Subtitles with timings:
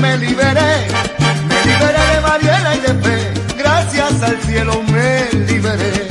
[0.00, 0.88] me liberé,
[1.48, 6.08] me liberé de Mariela y de fe, gracias al cielo me liberé.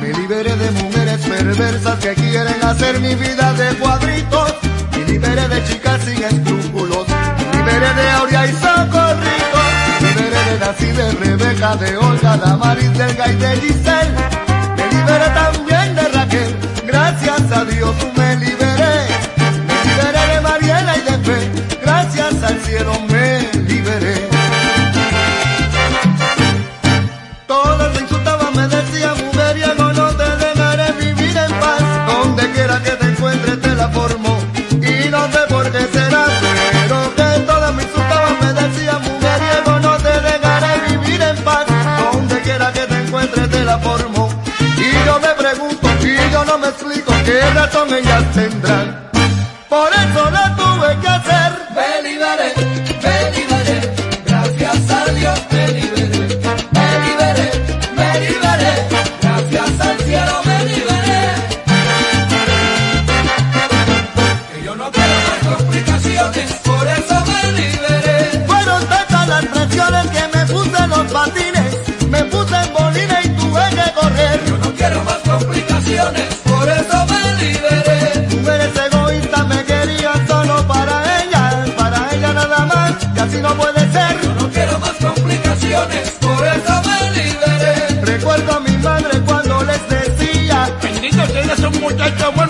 [0.00, 4.54] Me liberé de mujeres perversas que quieren hacer mi vida de cuadritos,
[4.92, 9.60] me liberé de chicas sin escrúpulos, me liberé de Aurea y Socorrito,
[10.00, 14.14] me liberé de Nancy, de Rebeca, de Olga, de Amaris, del Gay, de Giselle,
[14.76, 18.63] me liberé también de Raquel, gracias a Dios me liberé,
[47.64, 49.03] razón ellas tendrán.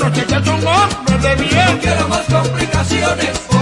[0.05, 1.79] Buenos, que ya son hombres de No bien.
[1.81, 3.54] quiero más complicaciones,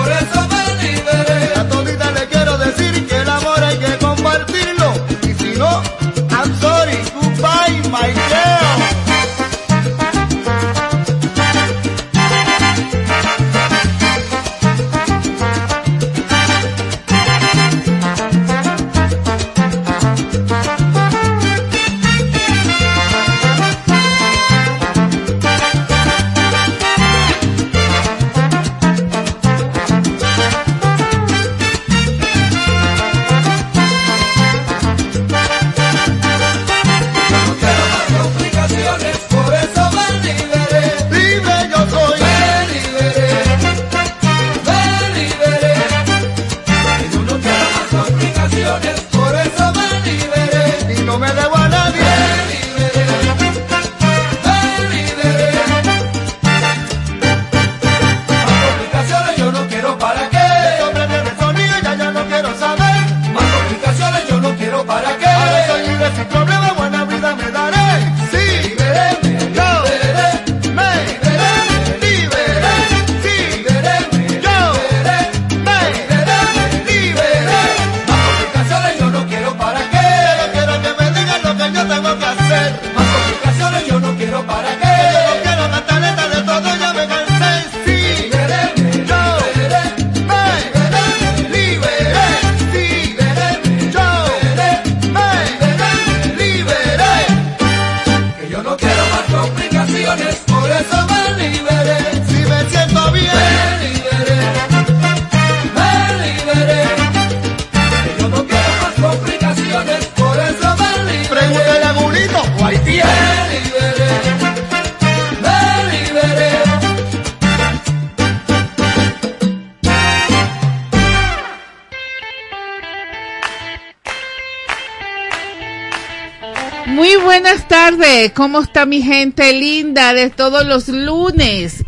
[128.31, 131.85] ¿cómo está mi gente linda de todos los lunes?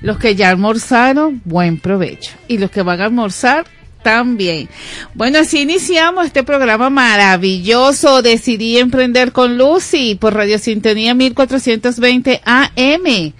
[0.00, 2.32] Los que ya almorzaron, buen provecho.
[2.48, 3.66] Y los que van a almorzar,
[4.02, 4.68] también.
[5.14, 8.20] Bueno, así iniciamos este programa maravilloso.
[8.22, 13.32] Decidí emprender con Lucy por Radio Sintonía 1420 AM.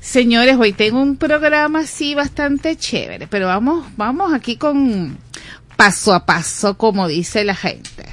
[0.00, 5.18] Señores, hoy tengo un programa así bastante chévere, pero vamos, vamos aquí con
[5.76, 8.06] paso a paso, como dice la gente.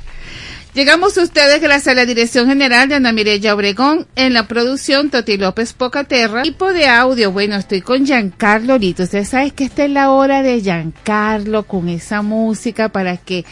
[0.78, 5.10] Llegamos a ustedes gracias a la Dirección General de Ana Mireya Obregón, en la producción
[5.10, 9.86] Toti López Pocaterra, equipo de audio, bueno, estoy con Giancarlo Lito, ustedes saben que esta
[9.86, 13.44] es la hora de Giancarlo con esa música para que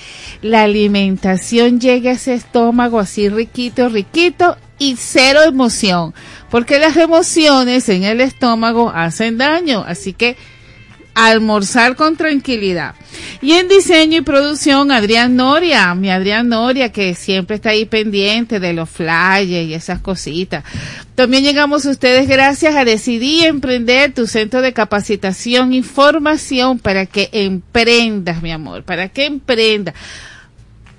[0.43, 6.13] la alimentación llegue a ese estómago así riquito, riquito y cero emoción,
[6.51, 10.37] porque las emociones en el estómago hacen daño, así que
[11.15, 12.93] almorzar con tranquilidad.
[13.41, 18.59] Y en diseño y producción, Adrián Noria, mi Adrián Noria, que siempre está ahí pendiente
[18.59, 20.63] de los flyers y esas cositas.
[21.15, 27.05] También llegamos a ustedes gracias a Decidí Emprender, tu centro de capacitación y formación para
[27.05, 29.95] que emprendas, mi amor, para que emprendas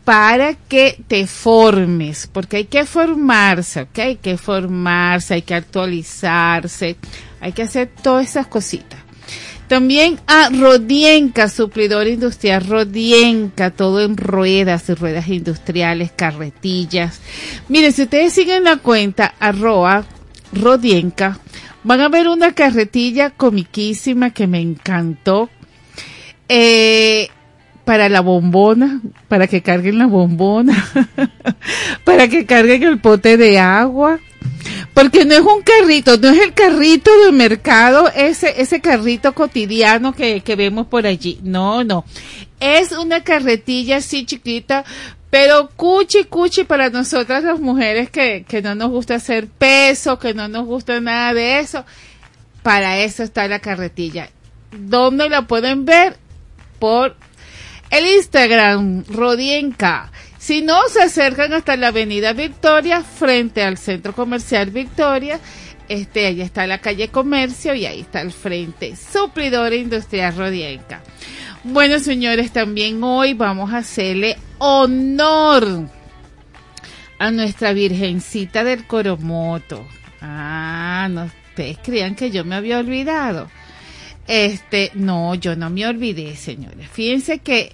[0.04, 3.98] para que te formes, porque hay que formarse, ¿ok?
[3.98, 6.96] Hay que formarse, hay que actualizarse,
[7.40, 9.05] hay que hacer todas esas cositas.
[9.68, 17.20] También a Rodienca, suplidor industrial Rodienca, todo en ruedas, ruedas industriales, carretillas.
[17.68, 20.04] Miren, si ustedes siguen la cuenta arroba
[20.52, 21.40] Rodienca,
[21.82, 25.50] van a ver una carretilla comiquísima que me encantó.
[26.48, 27.28] Eh,
[27.86, 30.74] para la bombona, para que carguen la bombona,
[32.04, 34.18] para que carguen el pote de agua,
[34.94, 40.14] porque no es un carrito, no es el carrito del mercado, ese, ese carrito cotidiano
[40.14, 41.38] que, que vemos por allí.
[41.42, 42.04] No, no.
[42.60, 44.84] Es una carretilla así chiquita,
[45.30, 50.34] pero cuchi cuchi para nosotras las mujeres que, que no nos gusta hacer peso, que
[50.34, 51.84] no nos gusta nada de eso.
[52.62, 54.30] Para eso está la carretilla.
[54.72, 56.16] ¿Dónde la pueden ver?
[56.78, 57.16] Por
[57.90, 60.10] el Instagram, Rodienca.
[60.46, 65.40] Si no, se acercan hasta la Avenida Victoria, frente al Centro Comercial Victoria.
[65.88, 68.94] Este, ahí está la calle Comercio y ahí está el frente.
[68.94, 71.02] Suplidora Industrial Rodienca.
[71.64, 75.88] Bueno, señores, también hoy vamos a hacerle honor
[77.18, 79.84] a nuestra Virgencita del Coromoto.
[80.20, 83.50] Ah, no, ustedes creían que yo me había olvidado.
[84.28, 86.88] Este, no, yo no me olvidé, señores.
[86.88, 87.72] Fíjense que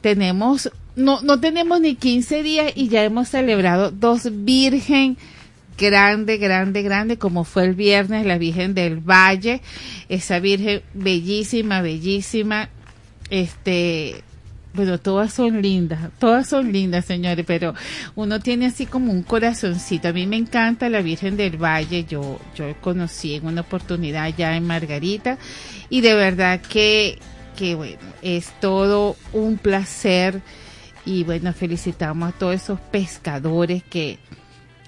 [0.00, 5.16] tenemos, no, no tenemos ni 15 días y ya hemos celebrado dos Virgen
[5.78, 9.62] grande, grande, grande, como fue el viernes, la Virgen del Valle,
[10.08, 12.68] esa Virgen bellísima, bellísima,
[13.30, 14.22] este,
[14.74, 17.74] bueno, todas son lindas, todas son lindas, señores, pero
[18.14, 20.08] uno tiene así como un corazoncito.
[20.08, 24.56] A mí me encanta la Virgen del Valle, yo, yo conocí en una oportunidad ya
[24.56, 25.38] en Margarita
[25.88, 27.18] y de verdad que,
[27.56, 30.42] que bueno, es todo un placer
[31.04, 34.18] y bueno, felicitamos a todos esos pescadores que,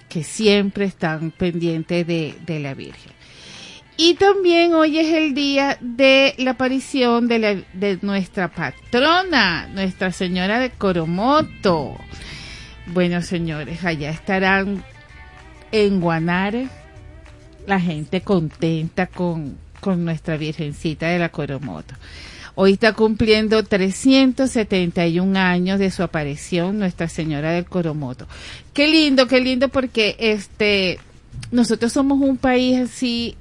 [0.08, 3.12] que siempre están pendientes de, de la Virgen.
[3.96, 10.12] Y también hoy es el día de la aparición de, la, de nuestra patrona, Nuestra
[10.12, 11.96] Señora de Coromoto.
[12.86, 14.82] Bueno, señores, allá estarán
[15.70, 16.68] en Guanare
[17.66, 21.94] la gente contenta con, con nuestra Virgencita de la Coromoto.
[22.54, 28.26] Hoy está cumpliendo 371 años de su aparición Nuestra Señora del Coromoto.
[28.74, 31.00] Qué lindo, qué lindo porque este
[31.50, 33.36] nosotros somos un país así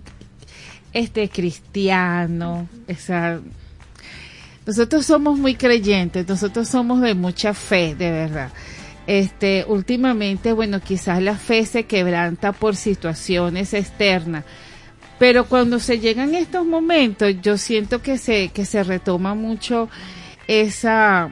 [0.93, 3.41] este cristiano, esa
[4.65, 8.51] nosotros somos muy creyentes, nosotros somos de mucha fe, de verdad.
[9.07, 14.45] Este, últimamente, bueno, quizás la fe se quebranta por situaciones externas,
[15.21, 19.87] pero cuando se llegan estos momentos, yo siento que se, que se retoma mucho
[20.47, 21.29] esa,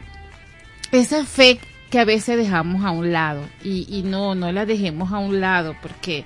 [0.91, 1.59] esa fe
[1.89, 5.41] que a veces dejamos a un lado y, y no, no la dejemos a un
[5.41, 6.23] lado porque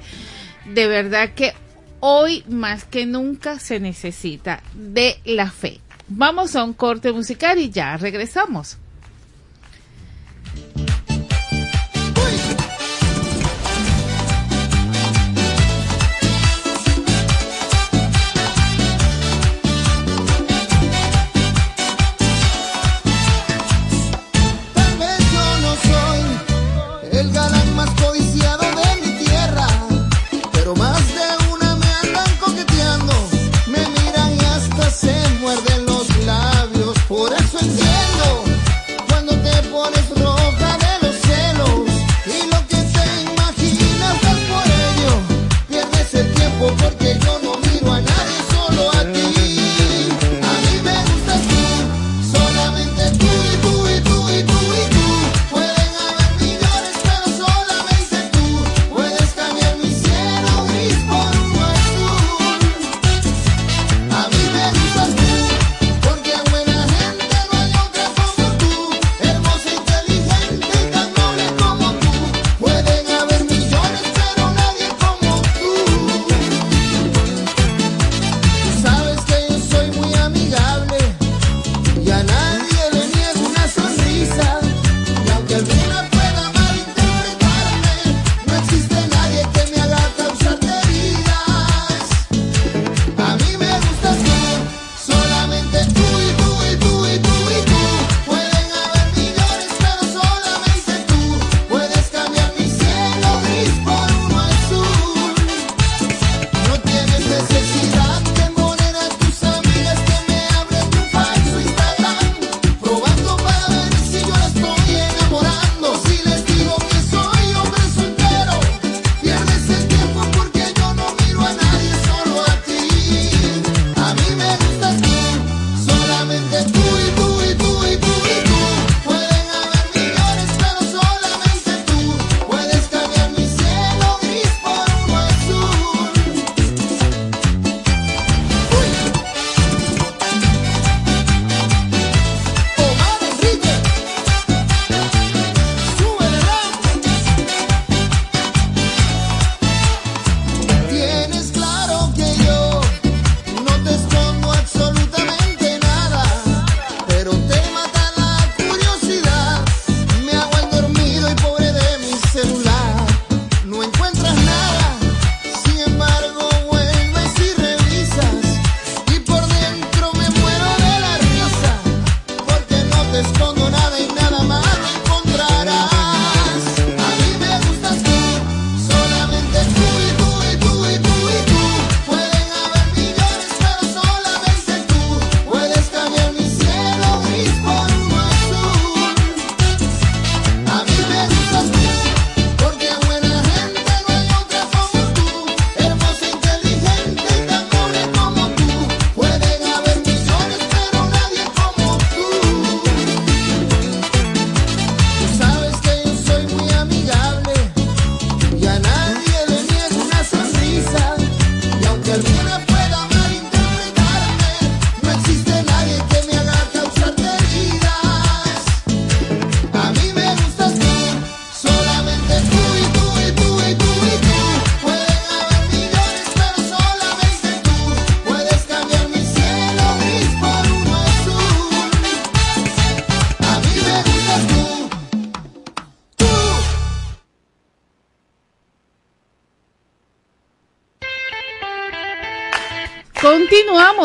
[0.66, 1.54] de verdad que
[2.02, 5.80] hoy más que nunca se necesita de la fe.
[6.10, 8.78] Vamos a un corte musical y ya regresamos.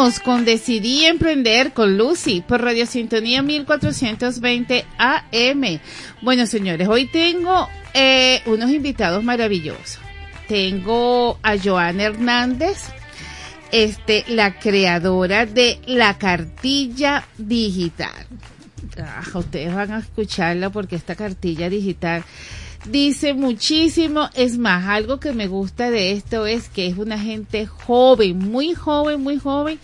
[0.08, 5.80] Continuamos con Decidí Emprender con Lucy por Radio Sintonía 1420 AM.
[6.22, 9.98] Bueno, señores, hoy tengo eh, unos invitados maravillosos.
[10.48, 12.84] Tengo a Joana Hernández,
[13.70, 18.26] este, la creadora de la cartilla digital.
[18.98, 22.24] Ah, ustedes van a escucharla porque esta cartilla digital
[22.86, 24.30] dice muchísimo.
[24.32, 28.72] Es más, algo que me gusta de esto es que es una gente joven, muy
[28.72, 29.78] joven, muy joven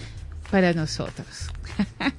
[0.54, 1.26] para nosotros.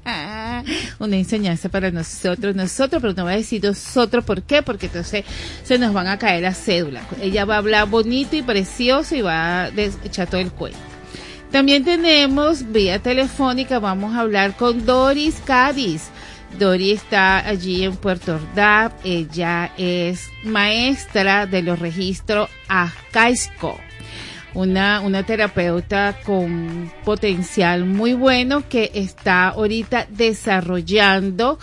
[0.99, 4.61] una enseñanza para nosotros, nosotros, pero no va a decir nosotros, ¿por qué?
[4.61, 5.23] Porque entonces
[5.63, 7.05] se nos van a caer las cédulas.
[7.21, 10.77] Ella va a hablar bonito y precioso y va a echar todo el cuento.
[11.49, 16.09] También tenemos vía telefónica, vamos a hablar con Doris Cádiz.
[16.59, 18.91] Dori está allí en Puerto Ordaz.
[19.05, 23.84] Ella es maestra de los registros ACAISCO.
[24.55, 31.59] Una, una terapeuta con potencial muy bueno que está ahorita desarrollando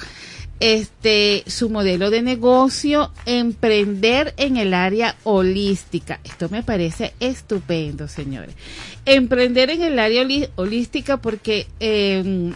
[0.63, 6.21] este su modelo de negocio emprender en el área holística.
[6.23, 8.55] Esto me parece estupendo, señores.
[9.05, 12.53] Emprender en el área holística porque eh,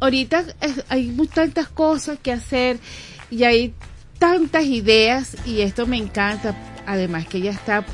[0.00, 0.44] ahorita
[0.88, 2.78] hay tantas cosas que hacer
[3.30, 3.72] y hay
[4.18, 6.56] tantas ideas y esto me encanta.
[6.86, 7.86] Además que ella está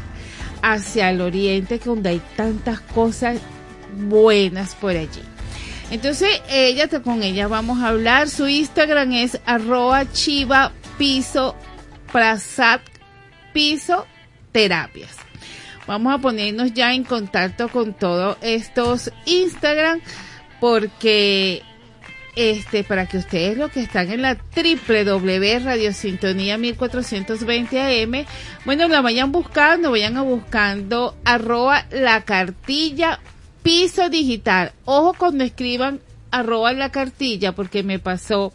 [0.62, 3.38] hacia el oriente donde hay tantas cosas
[3.96, 5.22] buenas por allí.
[5.90, 8.28] Entonces, ella, con ella vamos a hablar.
[8.28, 11.56] Su Instagram es arroba chiva piso
[12.12, 12.80] prasat
[13.52, 14.06] piso
[14.52, 15.16] terapias.
[15.86, 20.00] Vamos a ponernos ya en contacto con todos estos Instagram
[20.60, 21.62] porque
[22.40, 28.24] este, para que ustedes los que están en la www Radiosintonía 1420 AM,
[28.64, 33.20] bueno, la vayan buscando, vayan a buscando arroba la cartilla
[33.62, 34.72] piso digital.
[34.86, 38.54] Ojo cuando escriban arroba la cartilla, porque me pasó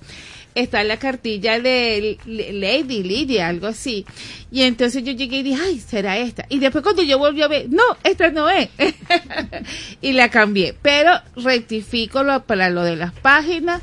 [0.55, 4.05] está la cartilla de Lady Lydia, algo así.
[4.49, 6.45] Y entonces yo llegué y dije, ay, será esta.
[6.49, 8.69] Y después cuando yo volví a ver, no, esta no es.
[10.01, 10.75] y la cambié.
[10.81, 13.81] Pero rectifico lo, para lo de las páginas,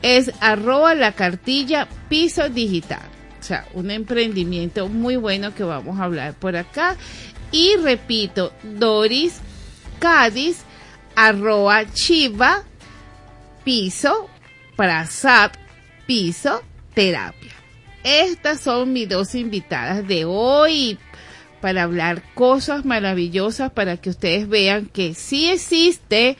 [0.00, 3.02] es arroba la cartilla piso digital.
[3.40, 6.96] O sea, un emprendimiento muy bueno que vamos a hablar por acá.
[7.50, 9.40] Y repito, Doris
[9.98, 10.62] Cádiz,
[11.16, 12.62] arroba chiva,
[13.64, 14.28] piso,
[14.76, 15.61] para SAP
[16.06, 16.62] piso
[16.94, 17.52] terapia.
[18.04, 20.98] Estas son mis dos invitadas de hoy
[21.60, 26.36] para hablar cosas maravillosas para que ustedes vean que sí existe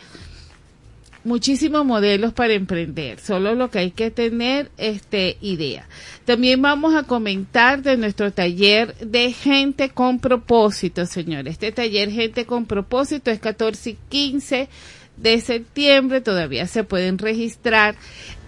[1.25, 5.87] muchísimos modelos para emprender, solo lo que hay que tener este idea.
[6.25, 11.53] También vamos a comentar de nuestro taller de gente con propósito, señores.
[11.53, 14.69] Este taller gente con propósito es 14 y 15
[15.17, 17.95] de septiembre, todavía se pueden registrar.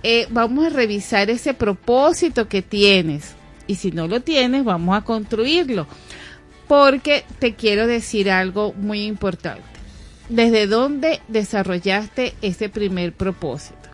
[0.05, 3.35] Eh, vamos a revisar ese propósito que tienes.
[3.67, 5.87] Y si no lo tienes, vamos a construirlo.
[6.69, 9.63] Porque te quiero decir algo muy importante.
[10.29, 13.89] ¿Desde dónde desarrollaste ese primer propósito?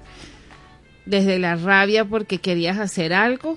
[1.07, 3.57] ¿Desde la rabia porque querías hacer algo?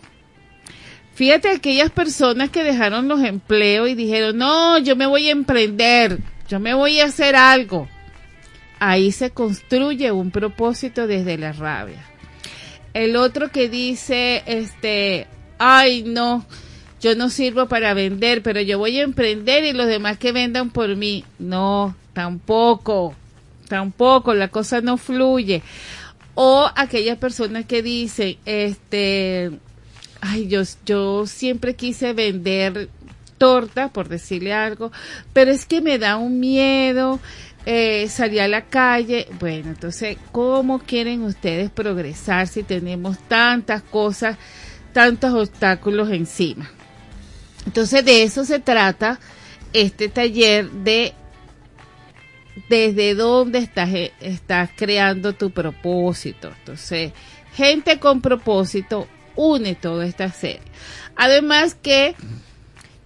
[1.15, 6.19] Fíjate aquellas personas que dejaron los empleos y dijeron, no, yo me voy a emprender,
[6.47, 7.87] yo me voy a hacer algo
[8.85, 12.03] ahí se construye un propósito desde la rabia.
[12.93, 16.45] El otro que dice, este, ay no,
[17.01, 20.69] yo no sirvo para vender, pero yo voy a emprender y los demás que vendan
[20.69, 21.25] por mí.
[21.39, 23.13] No, tampoco,
[23.67, 25.63] tampoco, la cosa no fluye.
[26.35, 29.51] O aquellas personas que dicen, este,
[30.21, 32.89] ay, yo, yo siempre quise vender
[33.37, 34.91] torta, por decirle algo,
[35.33, 37.19] pero es que me da un miedo,
[37.65, 39.27] eh, salir a la calle.
[39.39, 44.37] Bueno, entonces, ¿cómo quieren ustedes progresar si tenemos tantas cosas,
[44.91, 46.69] tantos obstáculos encima?
[47.65, 49.19] Entonces, de eso se trata
[49.71, 51.13] este taller de
[52.69, 56.51] desde dónde estás, eh, estás creando tu propósito.
[56.59, 57.11] Entonces,
[57.53, 60.61] gente con propósito une toda esta serie.
[61.15, 62.15] Además que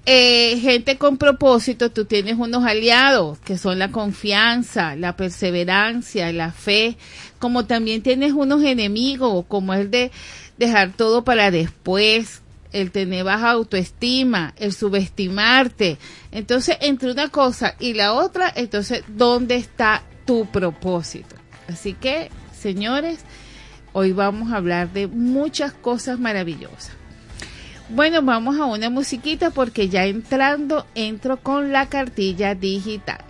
[0.10, 6.54] eh, gente con propósito, tú tienes unos aliados que son la confianza, la perseverancia, la
[6.54, 6.96] fe,
[7.40, 10.12] como también tienes unos enemigos, como el de
[10.58, 15.98] dejar todo para después, el tener baja autoestima, el subestimarte.
[16.32, 21.36] Entonces, entre una cosa y la otra, entonces, ¿dónde está tu propósito?
[21.68, 23.20] Así que, señores,
[23.92, 26.96] hoy vamos a hablar de muchas cosas maravillosas.
[27.89, 33.26] Bueno, vamos a una musiquita porque ya entrando entro con la cartilla digital.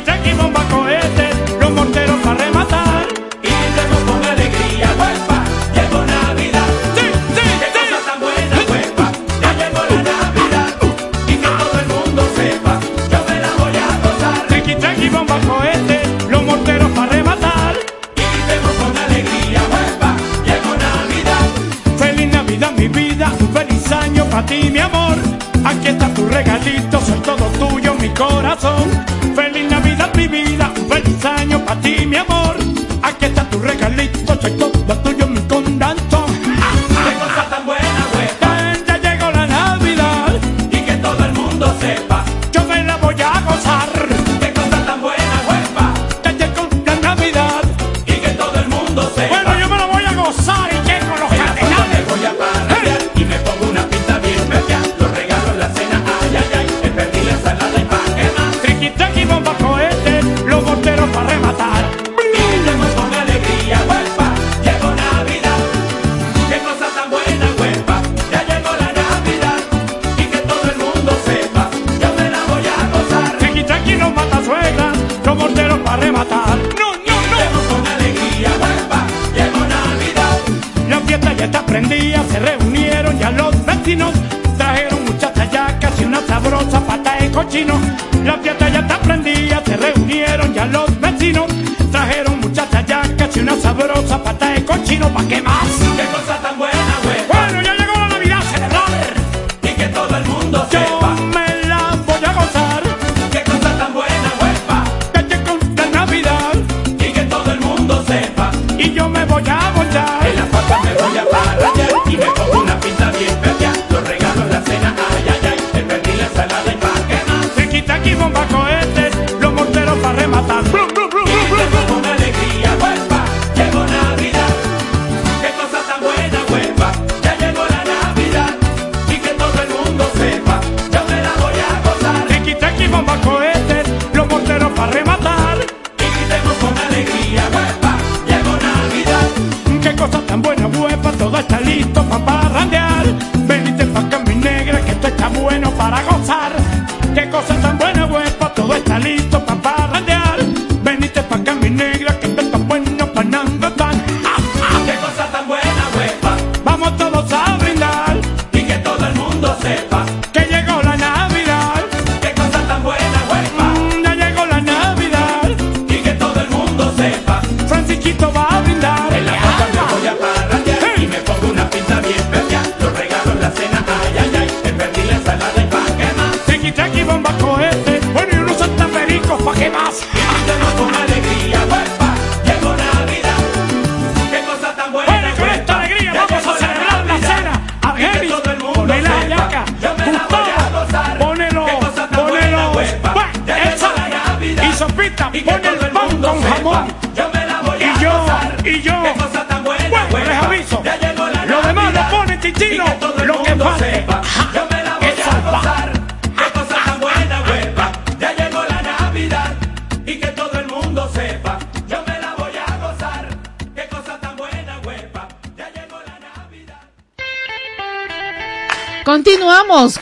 [0.00, 3.06] tiki bomba cohetes, los morteros para rematar.
[3.42, 5.38] Y brindemos con alegría, huepa,
[5.74, 6.70] llegó Navidad.
[6.96, 7.78] Sí, sí, Qué sí.
[7.78, 9.06] cosa tan buena, huepa,
[9.42, 10.68] ya llegó la Navidad.
[10.82, 12.80] Uh, y que todo el mundo sepa,
[13.10, 14.46] yo me la voy a gozar.
[14.48, 17.74] Tiki tiki bomba cohetes, los morteros para rematar.
[18.16, 20.10] Y brindemos con alegría, huepa,
[20.44, 21.46] llegó Navidad.
[21.98, 25.16] Feliz Navidad, mi vida, un feliz año para ti, mi amor.
[25.64, 29.13] Aquí está tu regalito, soy todo tuyo, mi corazón.
[32.14, 32.43] minha mão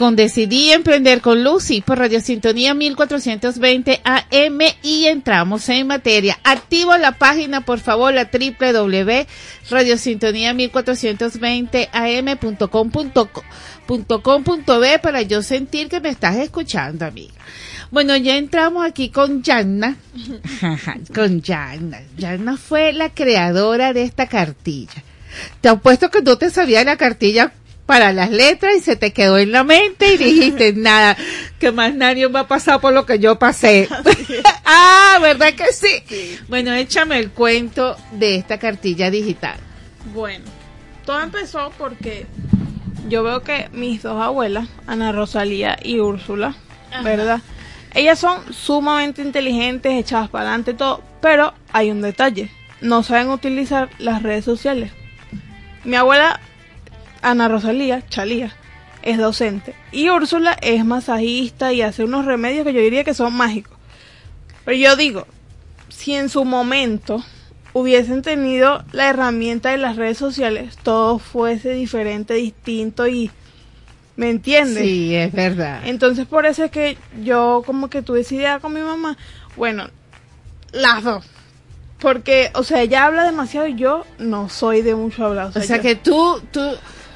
[0.03, 6.41] con Decidí Emprender con Lucy por Radio Sintonía 1420 AM y entramos en materia.
[6.43, 12.59] Activo la página, por favor, la www.radiosintonía 1420 am.com.b
[15.01, 17.35] para yo sentir que me estás escuchando, amiga.
[17.93, 19.99] Bueno, ya entramos aquí con Yanna.
[21.15, 22.01] con Yanna.
[22.19, 25.05] Yanna fue la creadora de esta cartilla.
[25.61, 27.53] Te apuesto que tú te sabías la cartilla
[27.87, 31.17] para las letras y se te quedó en la mente y dijiste, nada,
[31.59, 33.89] que más nadie va a pasar por lo que yo pasé.
[34.65, 36.39] ah, ¿verdad que sí?
[36.49, 39.59] Bueno, échame el cuento de esta cartilla digital.
[40.15, 40.45] Bueno,
[41.05, 42.27] todo empezó porque
[43.09, 46.55] yo veo que mis dos abuelas, Ana Rosalía y Úrsula,
[47.03, 47.41] ¿verdad?
[47.95, 53.91] Ellas son sumamente inteligentes, echadas para adelante, todo, pero hay un detalle, no saben utilizar
[53.99, 54.93] las redes sociales.
[55.85, 56.41] Mi abuela,
[57.23, 58.53] Ana Rosalía, Chalía,
[59.03, 63.33] es docente y Úrsula es masajista y hace unos remedios que yo diría que son
[63.35, 63.77] mágicos.
[64.65, 65.27] Pero yo digo,
[65.89, 67.25] si en su momento
[67.73, 73.31] hubiesen tenido la herramienta de las redes sociales, todo fuese diferente, distinto y...
[74.15, 74.85] ¿Me entiendes?
[74.85, 75.81] Sí, es verdad.
[75.87, 79.17] Entonces por eso es que yo como que tuve esa idea con mi mamá.
[79.57, 79.89] Bueno,
[80.73, 81.25] las dos.
[81.99, 85.51] Porque, o sea, ella habla demasiado y yo no soy de mucho hablar.
[85.55, 86.61] O sea yo- que tú, tú,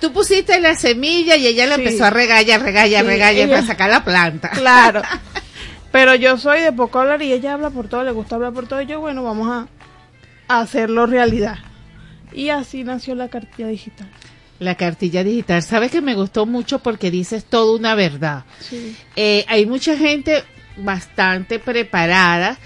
[0.00, 1.82] tú pusiste la semilla y ella la Sí.
[1.82, 4.50] empezó a regallar, regallar, Sí, regallar para sacar la planta.
[4.50, 5.02] Claro.
[5.92, 8.66] Pero yo soy de poco hablar y ella habla por todo, le gusta hablar por
[8.68, 8.82] todo.
[8.82, 9.66] Y yo, bueno, vamos a,
[10.54, 11.56] a hacerlo realidad.
[12.32, 14.08] Y así nació la cartilla digital.
[14.58, 15.62] La cartilla digital.
[15.62, 18.44] Sabes que me gustó mucho porque dices toda una verdad.
[18.60, 18.94] Sí.
[19.16, 20.44] Eh, hay mucha gente
[20.76, 22.58] bastante preparada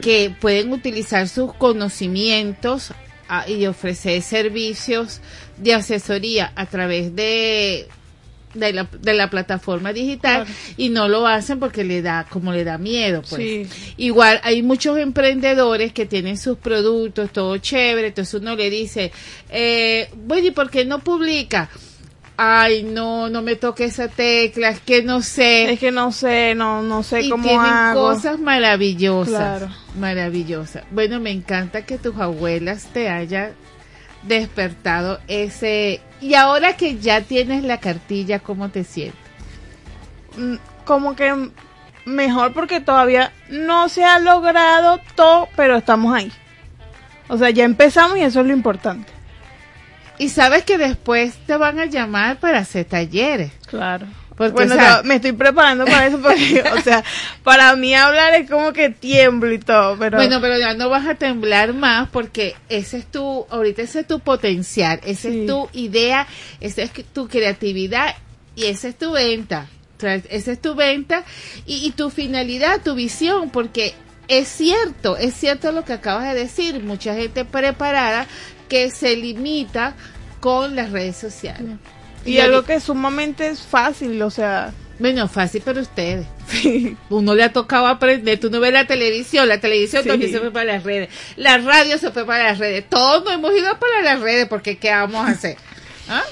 [0.00, 2.92] que pueden utilizar sus conocimientos
[3.28, 5.20] ah, y ofrecer servicios
[5.60, 7.88] de asesoría a través de
[8.54, 10.58] de la, de la plataforma digital Claro.
[10.78, 13.66] y no lo hacen porque le da como le da miedo pues Sí.
[13.98, 19.12] igual hay muchos emprendedores que tienen sus productos todo chévere entonces uno le dice
[19.50, 21.68] eh, bueno y por qué no publica
[22.38, 26.54] ay no no me toque esa tecla es que no sé Es que no sé,
[26.54, 28.00] no, no sé y cómo tienen hago.
[28.14, 29.28] cosas maravillosas.
[29.58, 29.68] Claro.
[29.98, 30.84] Maravillosas.
[30.90, 33.50] Bueno, me encanta que tus abuelas te hayan
[34.22, 36.00] despertado ese...
[36.20, 39.20] Y ahora que ya tienes la cartilla, ¿cómo te sientes?
[40.36, 41.50] Mm, Como que
[42.04, 46.32] mejor porque todavía no se ha logrado todo, pero estamos ahí.
[47.28, 49.12] O sea, ya empezamos y eso es lo importante.
[50.18, 53.52] Y sabes que después te van a llamar para hacer talleres.
[53.66, 54.06] Claro.
[54.38, 57.04] Porque, bueno, o sea- o sea, me estoy preparando para eso porque, o sea,
[57.42, 61.06] para mí hablar es como que tiemblo y todo, pero Bueno, pero ya no vas
[61.06, 65.40] a temblar más porque ese es tu, ahorita ese es tu potencial, esa Sí.
[65.40, 66.26] es tu idea,
[66.60, 68.14] esa es tu creatividad
[68.56, 69.66] y esa es tu venta.
[69.96, 71.24] O sea, esa es tu venta
[71.66, 73.94] y, y tu finalidad, tu visión, porque
[74.28, 78.26] es cierto, es cierto lo que acabas de decir, mucha gente preparada
[78.68, 79.94] que se limita
[80.38, 81.72] con las redes sociales.
[82.24, 86.26] Y algo que sumamente es fácil, o sea, Bueno, fácil para ustedes.
[87.08, 88.40] Uno le ha tocado aprender.
[88.40, 89.46] Tú no ves la televisión.
[89.48, 90.08] La televisión Sí.
[90.08, 91.08] también se fue para las redes.
[91.36, 92.84] La radio se fue para las redes.
[92.88, 95.56] Todos nos hemos ido para las redes porque ¿qué vamos a hacer?
[96.08, 96.22] ¿Ah?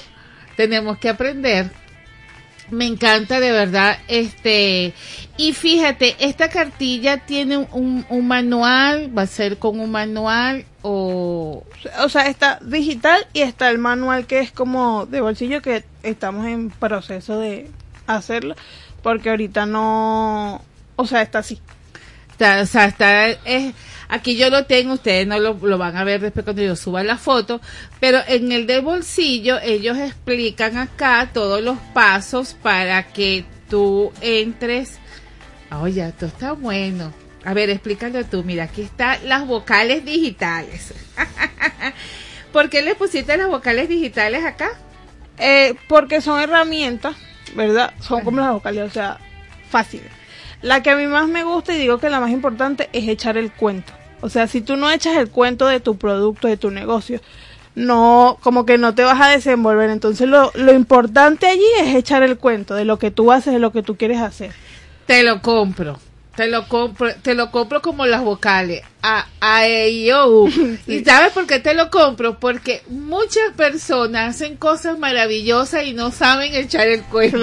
[0.57, 1.69] Tenemos que aprender.
[2.69, 3.97] Me encanta de verdad.
[4.07, 4.93] Este
[5.37, 9.15] y fíjate, esta cartilla tiene un, un manual.
[9.17, 11.63] Va a ser con un manual o
[11.99, 16.45] o sea, está digital y está el manual que es como de bolsillo que estamos
[16.45, 17.69] en proceso de
[18.07, 18.55] hacerlo
[19.07, 20.61] porque ahorita no,
[20.95, 21.61] o sea, está así.
[22.31, 23.73] Está, o sea, está, es,
[24.09, 27.17] aquí yo lo tengo, ustedes no lo, van a ver después cuando yo suba la
[27.17, 27.61] foto,
[27.99, 34.99] pero en el de bolsillo ellos explican acá todos los pasos para que tú entres.
[35.81, 37.13] Oye, esto está bueno.
[37.43, 38.43] A ver, explícalo tú.
[38.43, 40.93] Mira, aquí están las vocales digitales.
[42.51, 44.69] ¿Por qué le pusiste las vocales digitales acá?
[45.37, 47.15] Eh, porque son herramientas,
[47.55, 47.93] ¿verdad?
[48.01, 49.19] Son como las vocales, o sea,
[49.69, 50.11] fáciles.
[50.61, 53.37] La que a mí más me gusta y digo que la más importante es echar
[53.37, 53.93] el cuento.
[54.21, 57.21] O sea, si tú no echas el cuento de tu producto, de tu negocio,
[57.75, 59.89] no, como que no te vas a desenvolver.
[59.89, 63.59] Entonces lo, lo importante allí es echar el cuento de lo que tú haces, de
[63.59, 64.51] lo que tú quieres hacer.
[65.05, 65.99] Te lo compro.
[66.37, 68.83] Te lo compro, te lo compro como las vocales.
[69.01, 70.47] A, a, e, o.
[70.87, 72.39] ¿Y sabes por qué te lo compro?
[72.39, 77.39] Porque muchas personas hacen cosas maravillosas y no saben echar el cuento.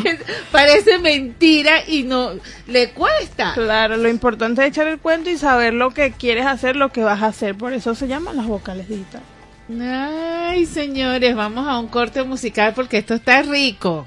[0.52, 2.30] Parece mentira y no
[2.68, 3.54] le cuesta.
[3.54, 7.02] Claro, lo importante es echar el cuento y saber lo que quieres hacer, lo que
[7.02, 7.56] vas a hacer.
[7.56, 9.26] Por eso se llaman las vocales digitales.
[9.80, 14.06] Ay, señores, vamos a un corte musical porque esto está rico.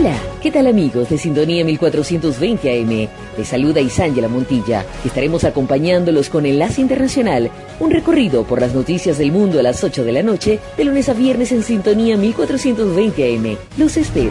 [0.00, 3.08] Hola, ¿qué tal amigos de Sintonía 1420 AM?
[3.36, 4.82] Les saluda Isángela Montilla.
[5.04, 10.02] Estaremos acompañándolos con Enlace Internacional, un recorrido por las noticias del mundo a las 8
[10.02, 13.58] de la noche, de lunes a viernes en Sintonía 1420 AM.
[13.76, 14.30] Los espero.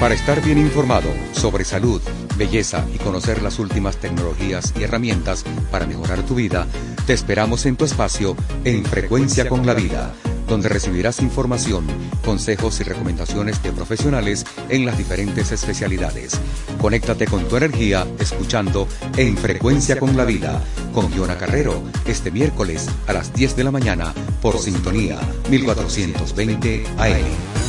[0.00, 2.02] Para estar bien informado sobre salud,
[2.36, 6.66] belleza y conocer las últimas tecnologías y herramientas para mejorar tu vida,
[7.06, 10.12] te esperamos en tu espacio En Frecuencia con la Vida,
[10.46, 11.86] donde recibirás información,
[12.24, 16.38] consejos y recomendaciones de profesionales en las diferentes especialidades.
[16.78, 22.86] Conéctate con tu energía escuchando En Frecuencia con la Vida con Giona Carrero este miércoles
[23.06, 27.65] a las 10 de la mañana por Sintonía 1420 AM.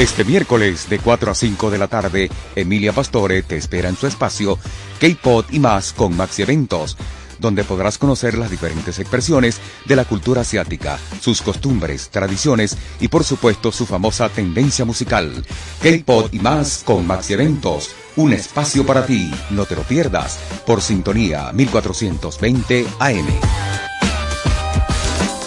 [0.00, 4.06] Este miércoles de 4 a 5 de la tarde, Emilia Pastore te espera en su
[4.06, 4.58] espacio
[4.98, 6.96] K-Pod y más con Maxi Eventos,
[7.38, 13.24] donde podrás conocer las diferentes expresiones de la cultura asiática, sus costumbres, tradiciones y por
[13.24, 15.44] supuesto su famosa tendencia musical.
[15.82, 20.80] K-Pod y más con Maxi Eventos, un espacio para ti, no te lo pierdas, por
[20.80, 23.26] sintonía 1420 AM.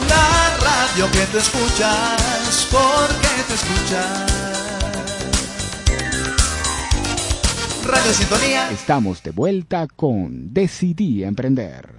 [0.07, 4.42] La radio que te escuchas, porque te escuchas.
[7.85, 8.71] Radio Sintonía.
[8.71, 11.89] Estamos de vuelta con Decidí Emprender.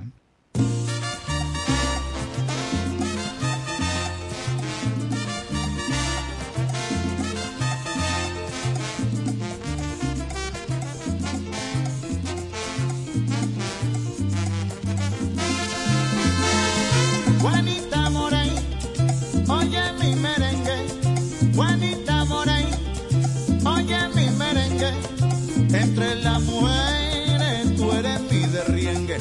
[25.74, 29.18] Entre las mujeres tú eres mi derriengue.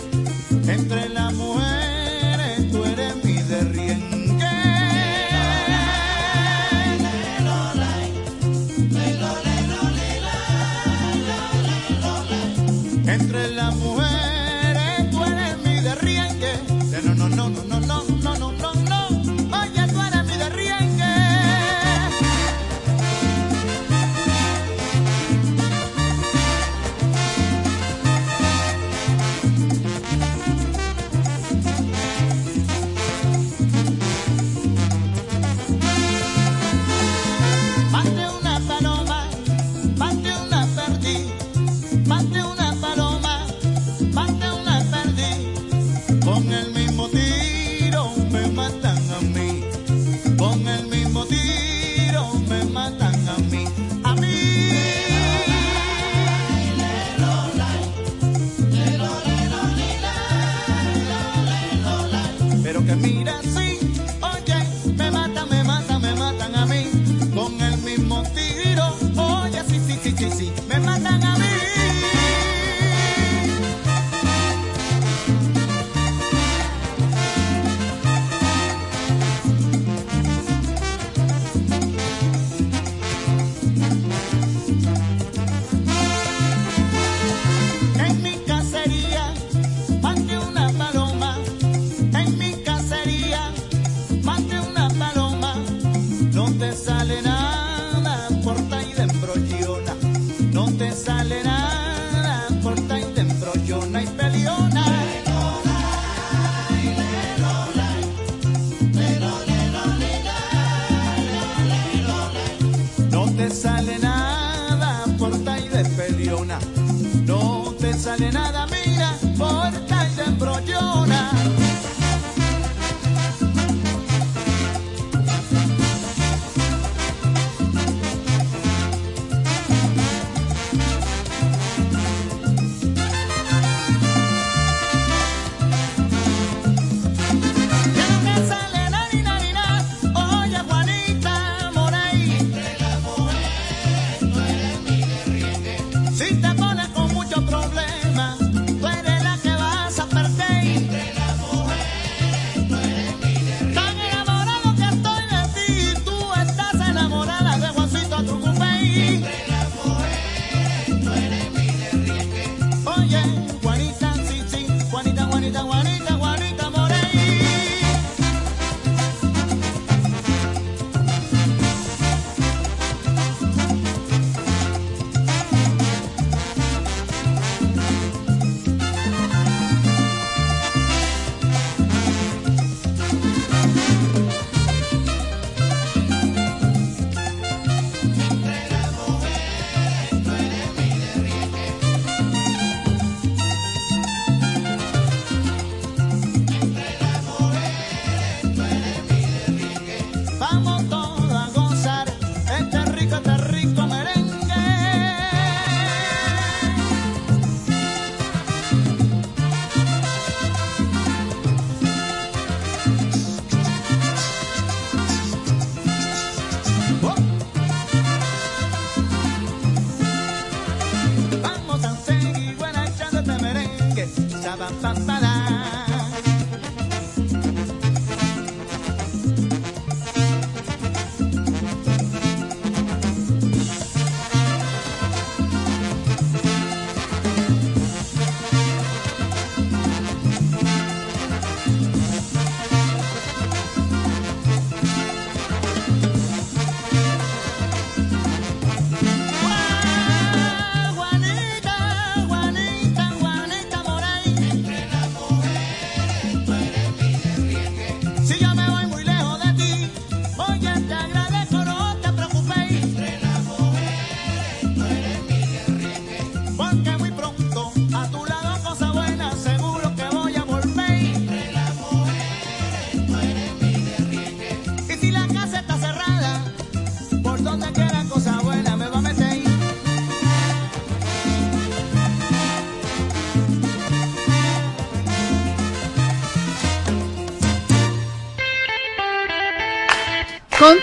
[0.68, 1.73] Entre las mujeres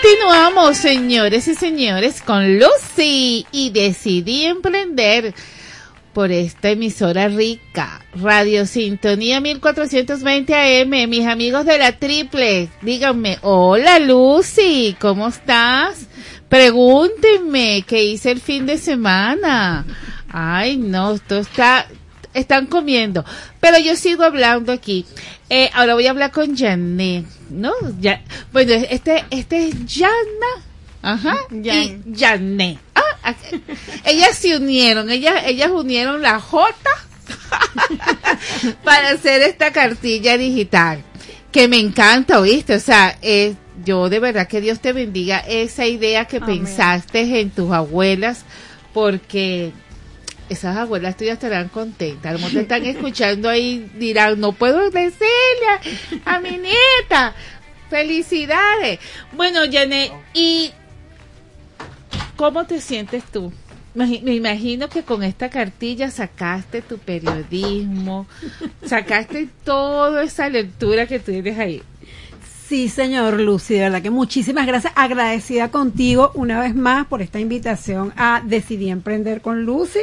[0.01, 5.35] Continuamos, señores y señores, con Lucy y decidí emprender
[6.11, 13.99] por esta emisora rica, Radio Sintonía 1420 AM, mis amigos de la triple, díganme, hola
[13.99, 16.07] Lucy, ¿cómo estás?
[16.49, 19.85] Pregúntenme qué hice el fin de semana.
[20.29, 21.85] Ay, no, esto está,
[22.33, 23.23] están comiendo.
[23.59, 25.05] Pero yo sigo hablando aquí.
[25.53, 27.73] Eh, ahora voy a hablar con Janet, ¿no?
[27.99, 28.21] Ya,
[28.53, 30.15] bueno, este, este es Yana.
[31.01, 31.35] Ajá.
[31.51, 32.79] Y Janet.
[32.95, 33.35] Ah, ah,
[34.05, 36.73] ellas se unieron, ellas, ellas unieron la J
[38.85, 41.03] para hacer esta cartilla digital.
[41.51, 42.75] Que me encanta, ¿oíste?
[42.75, 46.63] O sea, eh, yo de verdad que Dios te bendiga esa idea que Amén.
[46.63, 48.45] pensaste en tus abuelas,
[48.93, 49.73] porque
[50.51, 52.43] esas abuelas tuyas estarán contentas.
[52.43, 55.21] A te están escuchando ahí, dirán, no puedo decirle
[56.25, 57.33] a, mi nieta.
[57.89, 58.99] Felicidades.
[59.31, 60.71] Bueno, Janet, ¿y
[62.35, 63.53] cómo te sientes tú?
[63.93, 68.25] Me imagino que con esta cartilla sacaste tu periodismo,
[68.85, 71.81] sacaste toda esa lectura que tienes ahí.
[72.71, 74.93] Sí, señor Lucy, de verdad que muchísimas gracias.
[74.95, 79.99] Agradecida contigo una vez más por esta invitación a Decidí Emprender con Lucy.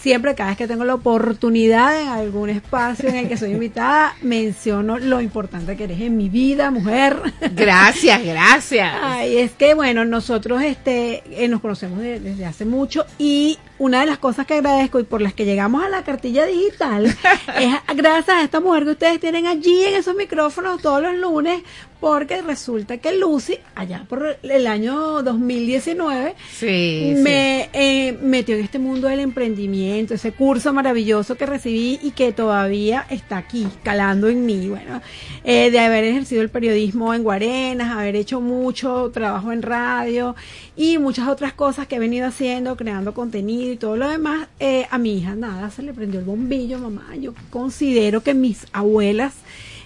[0.00, 4.14] Siempre, cada vez que tengo la oportunidad en algún espacio en el que soy invitada,
[4.22, 7.16] menciono lo importante que eres en mi vida, mujer.
[7.52, 8.92] Gracias, gracias.
[9.02, 14.00] Ay, es que bueno, nosotros este eh, nos conocemos de- desde hace mucho y una
[14.00, 17.06] de las cosas que agradezco y por las que llegamos a la cartilla digital
[17.58, 21.62] es gracias a esta mujer que ustedes tienen allí en esos micrófonos todos los lunes,
[22.00, 28.78] porque resulta que Lucy, allá por el año 2019, Sí, me eh, metió en este
[28.78, 34.46] mundo del emprendimiento, ese curso maravilloso que recibí y que todavía está aquí, calando en
[34.46, 34.68] mí.
[34.68, 35.02] Bueno,
[35.44, 40.36] eh, de haber ejercido el periodismo en Guarenas, haber hecho mucho trabajo en radio
[40.76, 44.86] y muchas otras cosas que he venido haciendo, creando contenido y todo lo demás, eh,
[44.90, 47.14] a mi hija nada, se le prendió el bombillo, mamá.
[47.16, 49.34] Yo considero que mis abuelas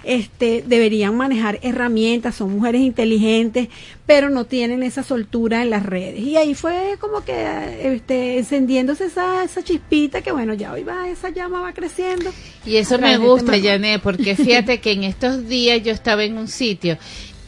[0.04, 3.68] este, deberían manejar herramientas, son mujeres inteligentes,
[4.06, 6.20] pero no tienen esa soltura en las redes.
[6.20, 11.08] Y ahí fue como que este, encendiéndose esa, esa chispita que bueno, ya hoy va,
[11.08, 12.32] esa llama va creciendo.
[12.66, 16.38] Y eso me gusta, este Janet, porque fíjate que en estos días yo estaba en
[16.38, 16.98] un sitio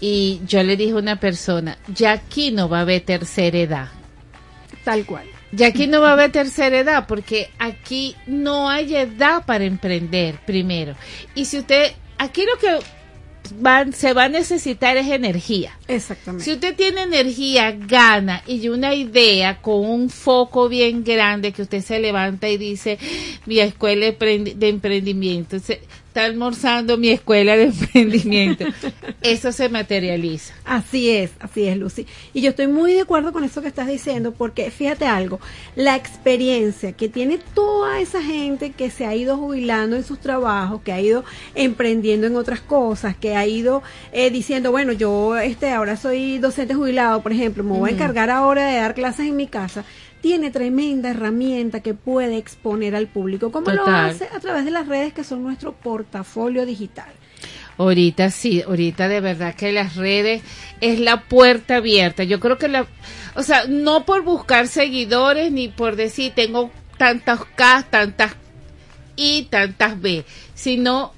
[0.01, 3.89] y yo le dije a una persona, ya aquí no va a haber tercera edad.
[4.85, 5.34] Tal cual.
[5.57, 10.36] Ya aquí no va a haber tercera edad porque aquí no hay edad para emprender
[10.46, 10.94] primero.
[11.34, 12.84] Y si usted, aquí lo que
[13.57, 15.78] van, se va a necesitar es energía.
[15.86, 16.44] Exactamente.
[16.44, 21.82] Si usted tiene energía, gana y una idea con un foco bien grande que usted
[21.82, 22.98] se levanta y dice,
[23.46, 25.82] mi escuela de emprendi- de emprendimiento, se-
[26.15, 28.65] está almorzando mi escuela de emprendimiento.
[29.21, 30.55] Eso se materializa.
[30.65, 32.07] Así es, así es, Lucy.
[32.33, 35.41] Y yo estoy muy de acuerdo con eso que estás diciendo, porque fíjate algo,
[35.75, 40.83] la experiencia que tiene toda esa gente que se ha ido jubilando en sus trabajos,
[40.83, 41.25] que ha ido
[41.57, 46.75] emprendiendo en otras cosas, que ha ido eh, diciendo, bueno, yo este ahora soy docente
[46.75, 49.85] jubilado, por ejemplo, me voy a encargar ahora de dar clases en mi casa.
[50.25, 53.53] Tiene tremenda herramienta que puede exponer al público.
[53.53, 54.27] ¿Cómo lo hace?
[54.35, 57.12] A través de las redes que son nuestro portafolio digital.
[57.77, 60.41] Ahorita sí, ahorita de verdad que las redes
[60.81, 62.25] es la puerta abierta.
[62.25, 62.87] Yo creo que la,
[63.35, 68.35] o sea, no por buscar seguidores ni por decir tengo tantas K, tantas
[69.16, 71.12] I, tantas B, sino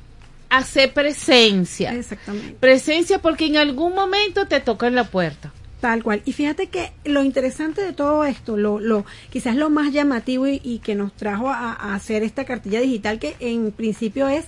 [0.51, 1.95] hacer presencia.
[1.95, 2.57] Exactamente.
[2.59, 5.53] Presencia porque en algún momento te tocan la puerta.
[5.81, 6.22] Tal cual.
[6.24, 10.81] Y fíjate que lo interesante de todo esto, lo, lo quizás lo más llamativo y,
[10.83, 14.47] que nos trajo a hacer esta cartilla digital, que en principio es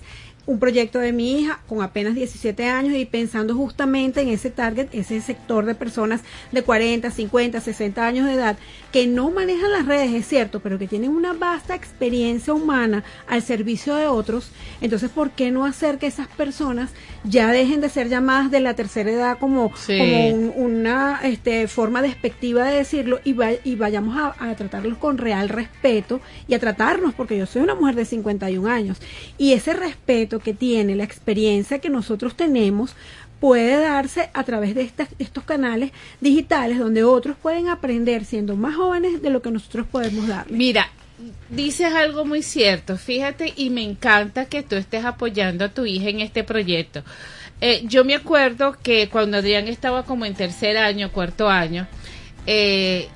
[0.49, 4.89] un proyecto de mi hija con apenas 17 años y pensando justamente en ese target,
[4.93, 6.23] ese sector de personas
[6.53, 8.57] de 40, 50, 60 años de edad
[8.91, 13.43] que no manejan las redes, es cierto, pero que tienen una vasta experiencia humana al
[13.43, 14.51] servicio de otros.
[14.81, 16.91] Entonces, ¿por qué no hacer que esas personas
[17.25, 19.99] ya dejen de ser llamadas de la tercera edad como, Sí.
[19.99, 24.97] como un- una este, forma despectiva de decirlo y, va- y vayamos a, a tratarlos
[24.97, 28.99] con real respeto y a tratarnos, porque yo soy una mujer de 51 años
[29.37, 32.95] y ese respeto que tiene la experiencia que nosotros tenemos
[33.41, 38.75] puede darse a través de estas, estos canales digitales donde otros pueden aprender siendo más
[38.75, 40.57] jóvenes de lo que nosotros podemos darles.
[40.57, 40.89] Mira,
[41.49, 46.09] dices algo muy cierto, fíjate, y me encanta que tú estés apoyando a tu hija
[46.09, 47.03] en este proyecto.
[47.61, 51.87] Eh, yo me acuerdo que cuando Adrián estaba como en tercer año, cuarto año,
[52.47, 53.09] eh,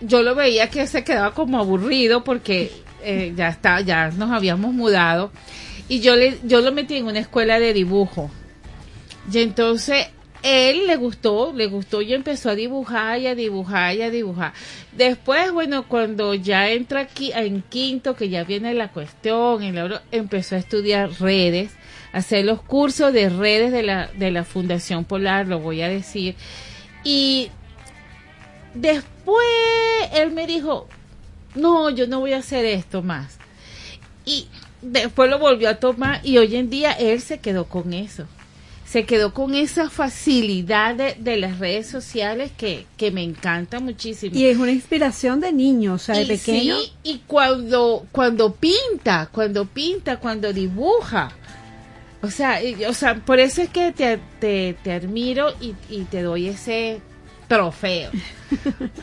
[0.00, 4.74] yo lo veía que se quedaba como aburrido porque eh, ya está, ya nos habíamos
[4.74, 5.30] mudado
[5.88, 8.30] y yo le, yo lo metí en una escuela de dibujo.
[9.32, 10.06] Y entonces
[10.42, 14.52] él le gustó, le gustó y empezó a dibujar y a dibujar y a dibujar.
[14.96, 20.02] Después, bueno, cuando ya entra aquí en quinto, que ya viene la cuestión, en la-
[20.12, 21.72] empezó a estudiar redes,
[22.12, 26.36] hacer los cursos de redes de la, de la Fundación Polar, lo voy a decir.
[27.02, 27.50] Y
[28.74, 29.46] después
[30.14, 30.86] él me dijo,
[31.54, 33.38] no, yo no voy a hacer esto más.
[34.24, 34.48] Y
[34.90, 38.24] después lo volvió a tomar y hoy en día él se quedó con eso.
[38.86, 44.36] Se quedó con esa facilidad de, de las redes sociales que, que me encanta muchísimo.
[44.36, 46.78] Y es una inspiración de niño, o sea, de Y pequeño.
[46.78, 51.32] sí, y cuando, cuando pinta, cuando pinta, cuando dibuja.
[52.22, 56.02] O sea, y- o sea, por eso es que te, te, te admiro y, y
[56.04, 57.00] te doy ese
[57.48, 58.10] trofeo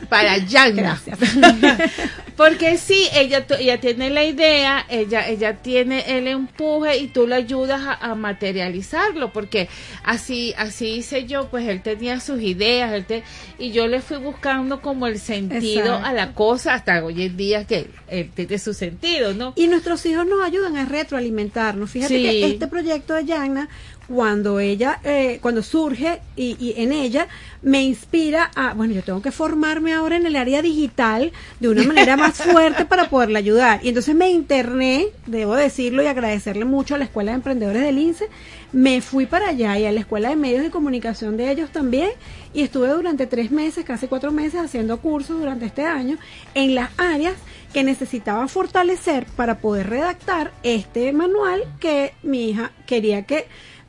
[0.08, 1.00] para Yagna.
[2.36, 7.36] Porque sí, ella, ella tiene la idea, ella, ella tiene el empuje y tú le
[7.36, 9.68] ayudas a, a materializarlo, porque
[10.02, 13.22] así, así hice yo, pues él tenía sus ideas, él te-
[13.58, 16.06] y yo le fui buscando como el sentido Exacto.
[16.06, 19.52] a la cosa hasta hoy en día que él tiene su sentido, ¿no?
[19.54, 21.88] Y nuestros hijos nos ayudan a retroalimentarnos.
[21.88, 22.22] Fíjate Sí.
[22.24, 23.68] que este proyecto de Yagna,
[24.08, 27.28] cuando ella, eh, cuando surge y, y en ella,
[27.64, 31.82] me inspira a, bueno, yo tengo que formarme ahora en el área digital de una
[31.84, 33.80] manera más fuerte para poderla ayudar.
[33.82, 37.98] Y entonces me interné, debo decirlo y agradecerle mucho a la Escuela de Emprendedores del
[37.98, 38.28] INSE,
[38.72, 42.10] me fui para allá y a la Escuela de Medios de Comunicación de ellos también
[42.52, 46.18] y estuve durante tres meses, casi cuatro meses, haciendo cursos durante este año
[46.54, 47.34] en las áreas
[47.72, 53.46] que necesitaba fortalecer para poder redactar este manual que mi hija quería que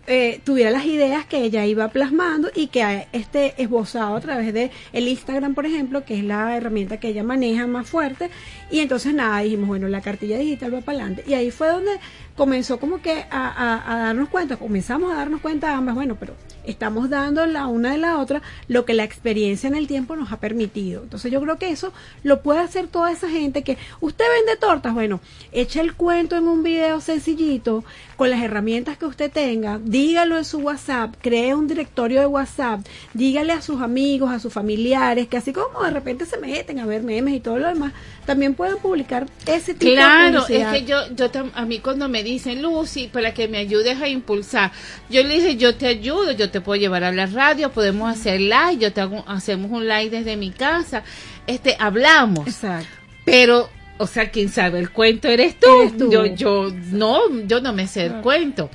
[0.08, 4.72] eh, tuviera las ideas que ella iba plasmando y que esté esbozado a través de
[4.93, 8.30] el Instagram, por ejemplo, que es la herramienta que ella maneja más fuerte.
[8.72, 11.24] Y entonces nada, dijimos, bueno, la cartilla digital va para adelante.
[11.28, 11.91] Y ahí fue donde
[12.36, 16.34] comenzó como que a, darnos cuenta, comenzamos a darnos cuenta ambas, bueno, pero
[16.66, 20.32] estamos dando la una de la otra lo que la experiencia en el tiempo nos
[20.32, 21.03] ha permitido.
[21.03, 21.93] Entonces yo creo que eso
[22.24, 26.47] lo puede hacer toda esa gente que usted vende tortas, bueno, echa el cuento en
[26.47, 27.84] un video sencillito
[28.18, 32.82] con las herramientas que usted tenga, dígalo en su WhatsApp, cree un directorio de WhatsApp,
[33.13, 36.86] dígale a sus amigos, a sus familiares, que así como de repente se meten a
[36.86, 37.93] ver memes y todo lo demás,
[38.26, 42.09] también pueden publicar ese tipo de Claro, es que yo, yo tam- a mí cuando
[42.09, 44.71] me dicen Lucy, para que me ayudes a impulsar,
[45.09, 48.41] yo le dije, yo te ayudo, yo te puedo llevar a la radio, podemos hacer
[48.41, 51.03] live, yo te hago, hacemos un live desde mi casa,
[51.47, 52.47] este, hablamos.
[52.47, 52.88] Exacto.
[53.26, 55.67] Pero, o sea, quien sabe el cuento eres tú.
[55.82, 56.11] Eres tú.
[56.11, 58.69] Yo, yo, no, yo no me sé el cuento.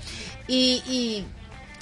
[0.48, 1.24] Y, y,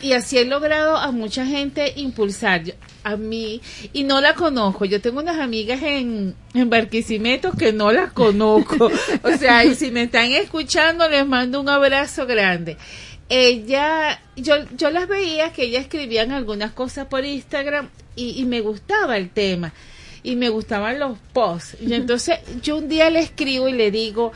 [0.07, 2.65] y así he logrado a mucha gente impulsar.
[2.65, 2.75] Yo-
[3.11, 3.61] a mí,
[3.93, 4.85] y no la conozco.
[4.85, 8.91] Yo tengo unas amigas en, en Barquisimeto que no las conozco.
[9.23, 12.77] o sea, y si me están escuchando, les mando un abrazo grande.
[13.29, 18.61] Ella, yo, yo las veía que ella escribían algunas cosas por Instagram y, y me
[18.61, 19.73] gustaba el tema
[20.23, 21.77] y me gustaban los posts.
[21.81, 24.33] Y entonces yo un día le escribo y le digo,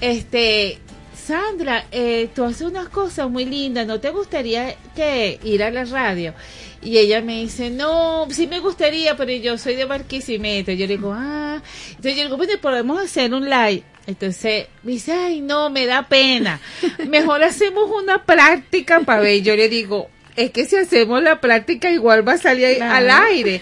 [0.00, 0.78] este,
[1.18, 5.84] Sandra, eh, tú haces unas cosas muy lindas, ¿no te gustaría que ir a la
[5.84, 6.32] radio?
[6.80, 10.70] Y ella me dice, no, sí me gustaría, pero yo soy de Barquisimeto.
[10.72, 13.82] Yo le digo, ah, entonces yo le digo, bueno, podemos hacer un live.
[14.06, 16.60] Entonces me dice, ay, no, me da pena.
[17.08, 19.42] Mejor hacemos una práctica para ver.
[19.42, 22.94] Yo le digo, es que si hacemos la práctica igual va a salir Claro.
[22.94, 23.60] al aire.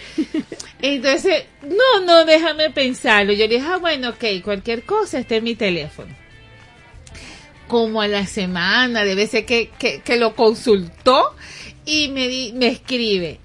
[0.82, 3.32] Entonces, no, no, déjame pensarlo.
[3.32, 6.14] Yo le dije, ah, bueno, ok, cualquier cosa, este es mi teléfono.
[7.68, 11.34] Como a la semana, debe ser que, que, que lo consultó
[11.84, 13.40] y me, di- me escribe,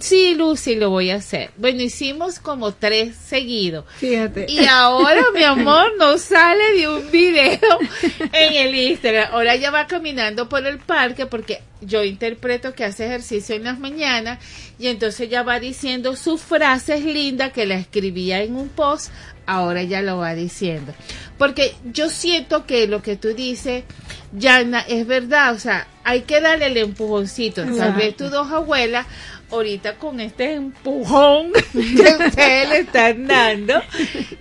[0.00, 1.50] sí, Lucy, lo voy a hacer.
[1.56, 3.84] Bueno, hicimos como tres seguidos.
[3.98, 4.46] Fíjate.
[4.48, 7.58] Y ahora, mi amor, no sale de un video
[8.32, 9.28] en el Instagram.
[9.32, 13.78] Ahora ella va caminando por el parque porque yo interpreto que hace ejercicio en las
[13.78, 14.38] mañanas
[14.78, 19.10] y entonces ella va diciendo sus frases lindas que la escribía en un post,
[19.46, 20.92] ahora ella lo va diciendo.
[21.38, 23.84] Porque yo siento que lo que tú dices,
[24.32, 27.64] Yana, es verdad, o sea, hay que darle el empujoncito.
[27.64, 29.06] Tal vez tus dos abuelas,
[29.50, 33.80] ahorita con este empujón que ustedes le están dando,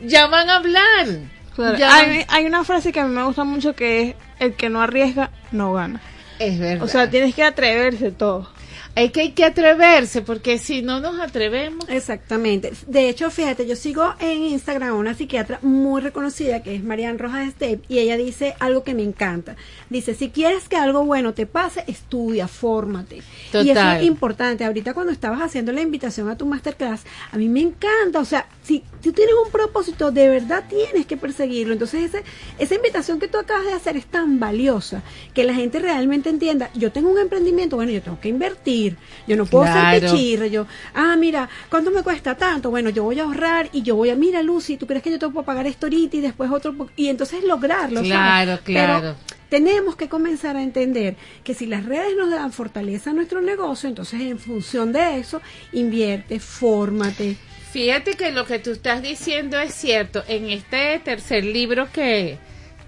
[0.04, 1.08] ya van a hablar.
[1.56, 4.56] Claro, Ya hay, hay una frase que a mí me gusta mucho que es el
[4.56, 6.02] que no arriesga no gana.
[6.40, 6.84] Es verdad.
[6.84, 8.50] O sea, tienes que atreverse todo.
[8.96, 12.72] Hay que, hay que atreverse porque si no nos atrevemos, Exactamente.
[12.88, 17.20] De hecho, fíjate, yo sigo en Instagram a una psiquiatra muy reconocida que es Marian
[17.20, 19.56] Rojas Step y ella dice algo que me encanta.
[19.90, 23.18] Dice, si quieres que algo bueno te pase, estudia, fórmate.
[23.18, 23.98] Y eso Total.
[23.98, 24.66] es importante.
[24.66, 28.20] Ahorita cuando estabas haciendo la invitación a tu masterclass, a mí me encanta.
[28.20, 31.74] O sea, si tú tienes un propósito, de verdad tienes que perseguirlo.
[31.74, 32.24] Entonces, ese,
[32.58, 35.04] esa invitación que tú acabas de hacer es tan valiosa
[35.36, 38.98] que la gente realmente entienda, yo tengo un emprendimiento, bueno, yo tengo que invertir.
[39.28, 40.00] Yo no puedo ser Claro.
[40.12, 40.48] pechirra.
[40.48, 42.72] Yo, ah, mira, ¿cuánto me cuesta tanto?
[42.72, 45.20] Bueno, yo voy a ahorrar y yo voy a, mira, Lucy, ¿tú crees que yo
[45.20, 46.74] te puedo pagar esto ahorita y después otro?
[46.74, 47.98] po-?" Y entonces lograrlo.
[47.98, 48.10] ¿sabes?
[48.12, 49.00] Claro, claro.
[49.00, 49.16] Pero
[49.50, 53.88] tenemos que comenzar a entender que si las redes nos dan fortaleza a nuestro negocio,
[53.88, 55.40] entonces en función de eso,
[55.72, 57.38] invierte, fórmate.
[57.76, 60.24] Fíjate que lo que tú estás diciendo es cierto.
[60.30, 62.38] En este tercer libro que,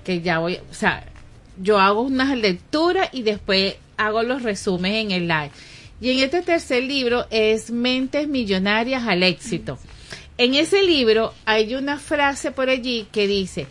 [0.06, 1.04] que ya voy, o sea,
[1.62, 5.52] yo hago unas lecturas y después hago los resúmenes en el live.
[6.00, 9.78] Y en este tercer libro es Mentes Millonarias al Éxito.
[10.38, 13.68] En ese libro hay una frase por allí que dice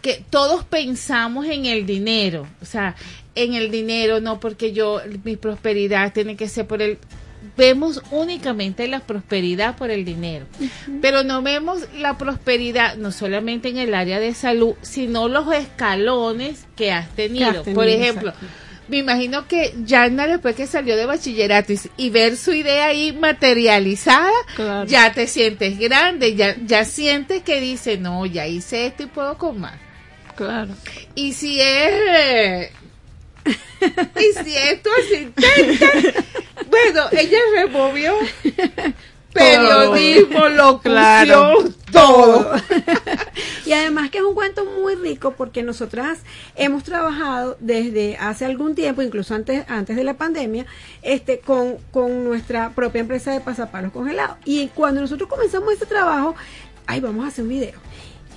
[0.00, 2.96] que todos pensamos en el dinero, o sea,
[3.34, 6.96] en el dinero, no porque yo, mi prosperidad tiene que ser por el,
[7.56, 10.46] vemos únicamente la prosperidad por el dinero,
[11.00, 16.66] pero no vemos la prosperidad no solamente en el área de salud, sino los escalones
[16.76, 17.50] que has tenido.
[17.52, 18.32] Que has tenido, por ejemplo,
[18.88, 23.12] me imagino que Yana después que salió de bachillerato y, y ver su idea ahí
[23.12, 24.86] materializada, Claro.
[24.88, 29.36] ya te sientes grande, ya, ya sientes que dice, no, ya hice esto y puedo
[29.38, 29.74] con más.
[30.36, 30.74] Claro.
[31.14, 32.70] Y si es...
[34.16, 36.24] y si es tu asistente,
[36.68, 38.14] bueno, ella removió
[39.32, 41.54] periodismo, locución, Claro.
[41.92, 42.52] todo.
[43.66, 46.18] y además que es un cuento muy rico porque nosotras
[46.54, 50.66] hemos trabajado desde hace algún tiempo, incluso antes, antes de la pandemia,
[51.02, 54.36] este, con, con nuestra propia empresa de pasapalos congelados.
[54.44, 56.34] Y cuando nosotros comenzamos este trabajo,
[56.86, 57.85] ay, vamos a hacer un video.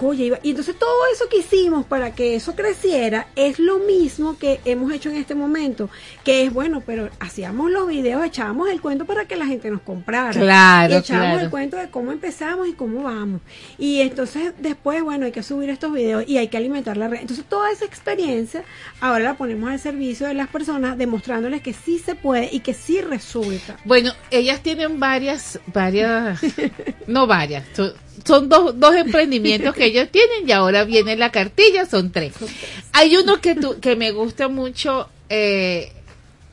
[0.01, 4.37] Oye, iba- y entonces todo eso que hicimos para que eso creciera es lo mismo
[4.37, 5.89] que hemos hecho en este momento,
[6.23, 9.81] que es bueno, pero hacíamos los videos, echábamos el cuento para que la gente nos
[9.81, 10.31] comprara.
[10.31, 11.45] Claro, y echábamos claro.
[11.45, 13.41] el cuento de cómo empezamos y cómo vamos.
[13.77, 17.19] Y entonces después, bueno, hay que subir estos videos y hay que alimentar la red.
[17.21, 18.63] Entonces toda esa experiencia
[19.01, 22.73] ahora la ponemos al servicio de las personas, demostrándoles que sí se puede y que
[22.73, 23.77] sí resulta.
[23.83, 26.39] Bueno, ellas tienen varias, varias,
[27.07, 27.65] no varias,
[28.25, 32.33] son, dos, dos emprendimientos que ellos tienen y ahora viene la cartilla, son tres.
[32.93, 35.91] Hay uno que, tú, que me gusta mucho, eh,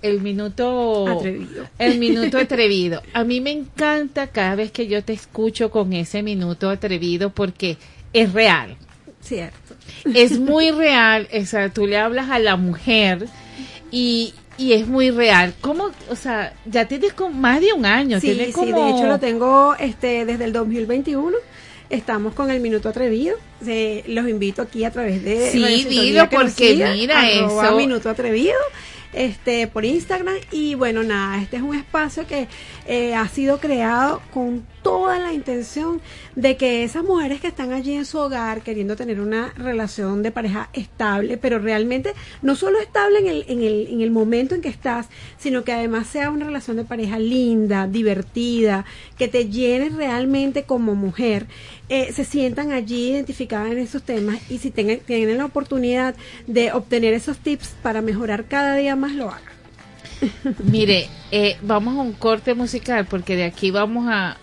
[0.03, 1.69] el minuto Atrevido.
[1.79, 3.03] El minuto atrevido.
[3.13, 7.77] A mí me encanta cada vez que yo te escucho con ese minuto atrevido porque
[8.13, 8.77] es real.
[9.21, 9.75] Cierto.
[10.15, 11.29] Es muy real.
[11.33, 13.27] O sea, tú le hablas a la mujer
[13.91, 15.55] y, y es muy real.
[15.61, 15.91] ¿Cómo?
[16.11, 18.21] O sea, ya tienes con más de un año.
[18.21, 18.85] Sí, tienes sí, como...
[18.85, 21.37] de hecho lo tengo este desde el 2021.
[21.89, 23.37] Estamos con el minuto atrevido.
[23.65, 27.77] Se- los invito aquí a través de Sí, dilo, porque mira eso.
[27.77, 28.55] minuto atrevido
[29.17, 30.37] este por Instagram.
[30.53, 32.49] Y bueno nada este es un espacio que
[32.87, 36.01] eh, ha sido creado con toda la intención
[36.37, 40.31] de que esas mujeres que están allí en su hogar queriendo tener una relación de
[40.31, 42.13] pareja estable pero realmente
[42.43, 45.09] no solo estable en el, en el, en el momento en que estás
[45.39, 48.85] sino que además sea una relación de pareja linda divertida
[49.19, 51.47] que te llene realmente como mujer
[51.89, 56.15] eh, se sientan allí identificadas en esos temas y si tengan, tienen la oportunidad
[56.47, 59.57] de obtener esos tips para mejorar cada día más, lo hagan.
[60.65, 64.37] Mire, eh, vamos a un corte musical porque de aquí vamos a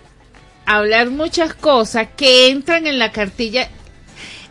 [0.66, 3.70] hablar muchas cosas que entran en la cartilla,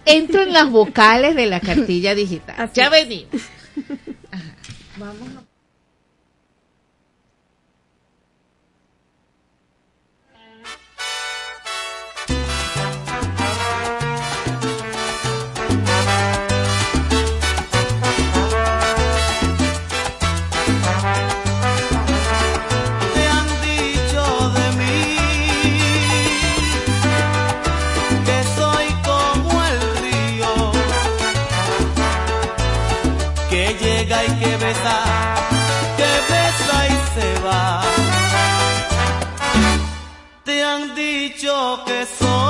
[0.05, 2.57] entran en las vocales de la cartilla digital.
[2.59, 3.31] Así ya venimos.
[4.31, 4.55] Ajá.
[4.99, 5.42] Vamos a
[41.73, 42.42] dicho que soy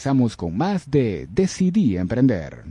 [0.00, 2.64] regresamos con más de Decidí Emprender.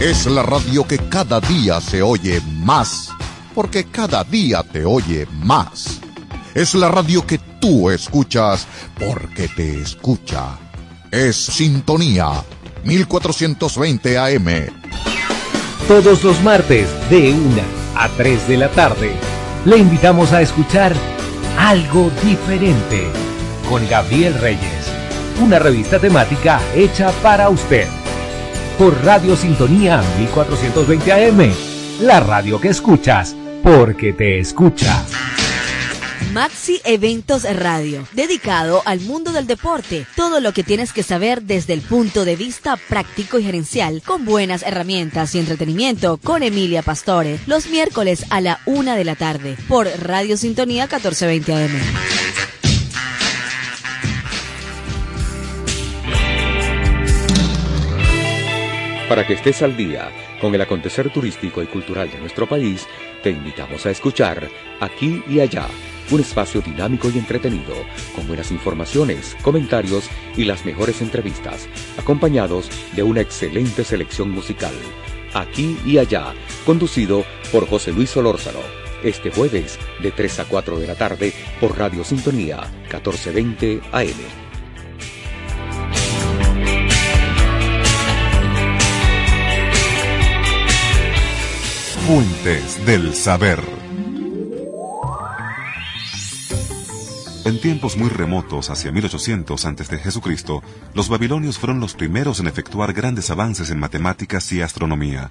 [0.00, 3.10] Es la radio que cada día se oye más,
[3.54, 6.00] porque cada día te oye más.
[6.54, 8.66] Es la radio que tú escuchas,
[8.98, 10.58] porque te escucha.
[11.10, 12.42] Es Sintonía
[12.84, 14.46] 1420 AM.
[15.86, 17.62] Todos los martes de 1
[17.94, 19.12] a 3 de la tarde
[19.66, 20.94] le invitamos a escuchar
[21.58, 23.12] Algo Diferente
[23.68, 24.73] con Gabriel Reyes,
[25.40, 27.86] una revista temática hecha para usted.
[28.78, 31.52] Por Radio Sintonía 1420 AM,
[32.00, 35.04] la radio que escuchas porque te escucha.
[36.32, 40.04] Maxi Eventos Radio, dedicado al mundo del deporte.
[40.16, 44.24] Todo lo que tienes que saber desde el punto de vista práctico y gerencial, con
[44.24, 49.56] buenas herramientas y entretenimiento, con Emilia Pastore, los miércoles a la una de la tarde,
[49.68, 52.13] por Radio Sintonía 1420 AM.
[59.14, 60.10] Para que estés al día
[60.40, 62.84] con el acontecer turístico y cultural de nuestro país,
[63.22, 64.48] te invitamos a escuchar
[64.80, 65.68] Aquí y Allá,
[66.10, 67.76] un espacio dinámico y entretenido,
[68.16, 74.74] con buenas informaciones, comentarios y las mejores entrevistas, acompañados de una excelente selección musical.
[75.32, 76.34] Aquí y Allá,
[76.66, 78.58] conducido por José Luis Solórzano.
[79.04, 84.53] Este jueves, de 3 a 4 de la tarde, por Radio Sintonía, 1420 AM.
[92.06, 93.58] Fuentes del Saber.
[97.46, 102.92] En tiempos muy remotos, hacia 1800 a.C., Jesucristo, los babilonios fueron los primeros en efectuar
[102.92, 105.30] grandes avances en matemáticas y astronomía.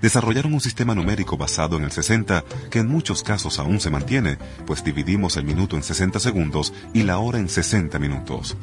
[0.00, 4.38] Desarrollaron un sistema numérico basado en el 60, que en muchos casos aún se mantiene,
[4.64, 8.56] pues dividimos el minuto en 60 segundos y la hora en 60 minutos.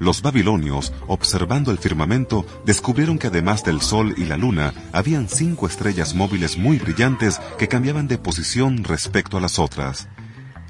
[0.00, 5.66] Los babilonios, observando el firmamento, descubrieron que además del Sol y la Luna, habían cinco
[5.66, 10.08] estrellas móviles muy brillantes que cambiaban de posición respecto a las otras.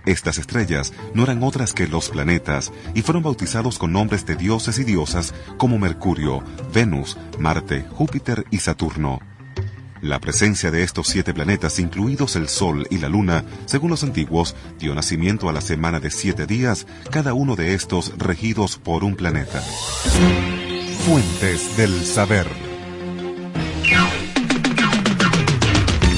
[0.05, 4.81] Estas estrellas no eran otras que los planetas y fueron bautizados con nombres de dioses
[4.81, 6.43] y diosas como Mercurio,
[6.74, 9.20] Venus, Marte, Júpiter y Saturno.
[10.03, 14.57] La presencia de estos siete planetas, incluidos el Sol y la Luna, según los antiguos,
[14.78, 19.14] dio nacimiento a la semana de siete días, cada uno de estos regidos por un
[19.14, 19.61] planeta.
[21.05, 22.46] Fuentes del Saber.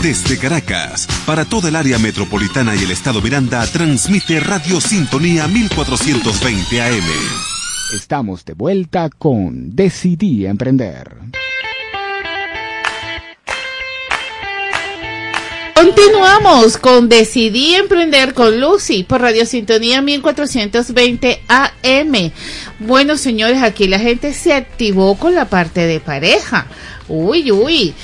[0.00, 6.82] Desde Caracas, para toda el área metropolitana y el estado Miranda, transmite Radio Sintonía 1420
[6.82, 7.04] AM.
[7.94, 11.32] Estamos de vuelta con Decidí Emprender.
[15.74, 22.32] Continuamos con Decidí Emprender con Lucy por Radio Sintonía 1420 AM.
[22.78, 26.66] Bueno, señores, aquí la gente se activó con la parte de pareja.
[27.08, 27.94] Uy, uy.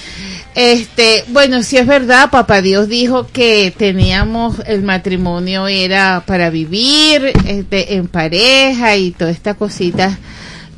[0.54, 7.32] Este, bueno, si es verdad, papá Dios dijo que teníamos el matrimonio era para vivir
[7.46, 10.18] este, en pareja y todas estas cositas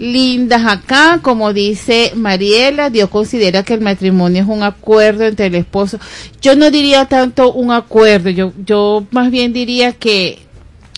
[0.00, 5.54] lindas acá, como dice Mariela, Dios considera que el matrimonio es un acuerdo entre el
[5.54, 6.00] esposo.
[6.40, 10.38] Yo no diría tanto un acuerdo, yo, yo más bien diría que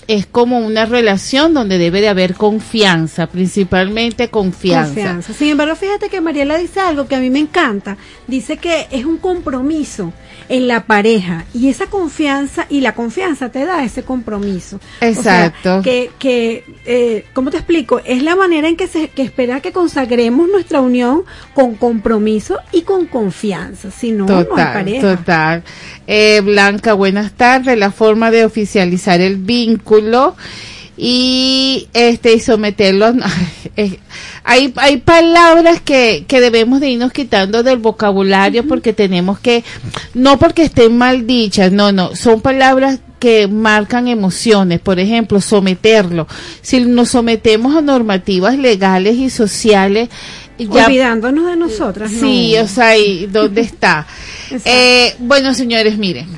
[0.09, 4.87] es como una relación donde debe de haber confianza, principalmente confianza.
[4.87, 5.33] Confianza.
[5.33, 7.97] Sin embargo, fíjate que Mariela dice algo que a mí me encanta.
[8.27, 10.13] Dice que es un compromiso
[10.49, 14.81] en la pareja y esa confianza y la confianza te da ese compromiso.
[15.01, 15.79] Exacto.
[15.79, 18.01] O sea, que, que eh, ¿cómo te explico?
[18.05, 21.23] Es la manera en que se que espera que consagremos nuestra unión
[21.55, 23.91] con compromiso y con confianza.
[23.91, 25.17] Si no, no hay pareja.
[25.17, 25.63] total.
[26.15, 27.79] Eh, Blanca, buenas tardes.
[27.79, 30.37] La forma de oficializar el vínculo
[30.95, 33.15] y este y someterlo a-
[33.79, 33.99] eh,
[34.45, 39.65] hay hay palabras que, que debemos de irnos quitando del vocabulario porque tenemos que
[40.13, 44.81] no porque estén mal dichas no no son palabras que marcan emociones.
[44.81, 46.27] Por ejemplo someterlo.
[46.61, 50.11] Si nos sometemos a normativas legales y sociales
[50.69, 52.11] ya Olvidándonos de nosotras.
[52.11, 52.65] Sí, no.
[52.65, 54.07] o sea, ¿y dónde está?
[54.65, 56.29] Eh, bueno, señores, miren.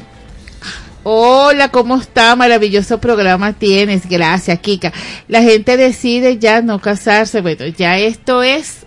[1.02, 2.34] Hola, ¿cómo está?
[2.34, 4.08] Maravilloso programa tienes.
[4.08, 4.92] Gracias, Kika.
[5.28, 7.42] La gente decide ya no casarse.
[7.42, 8.86] Bueno, ya esto es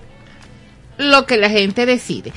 [0.98, 2.34] lo que la gente decide.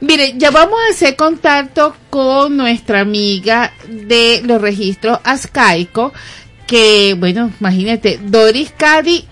[0.00, 6.12] Mire, ya vamos a hacer contacto con nuestra amiga de los registros Ascaico,
[6.66, 9.26] que, bueno, imagínate, Doris Cadi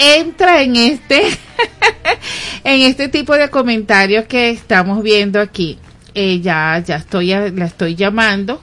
[0.00, 1.22] entra en este,
[2.64, 5.78] en este tipo de comentarios que estamos viendo aquí.
[6.14, 8.62] Eh, ya, ya estoy, la estoy llamando.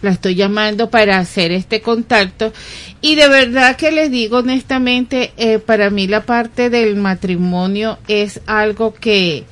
[0.00, 2.52] la estoy llamando para hacer este contacto
[3.00, 8.40] y de verdad que les digo honestamente, eh, para mí la parte del matrimonio es
[8.46, 9.44] algo que,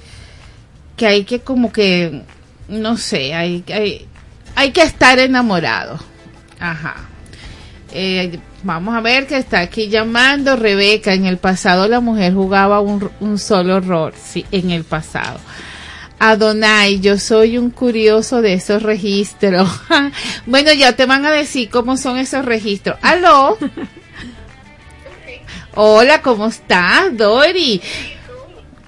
[0.96, 2.22] que hay que como que,
[2.68, 4.06] no sé, hay, hay,
[4.54, 5.98] hay que estar enamorado.
[6.60, 7.08] Ajá.
[7.98, 11.14] Eh, vamos a ver que está aquí llamando Rebeca.
[11.14, 15.40] En el pasado la mujer jugaba un, un solo rol, sí, en el pasado.
[16.18, 19.66] Adonai, yo soy un curioso de esos registros.
[20.46, 22.98] bueno, ya te van a decir cómo son esos registros.
[23.00, 23.56] Aló.
[25.74, 27.80] Hola, ¿cómo estás, Dori?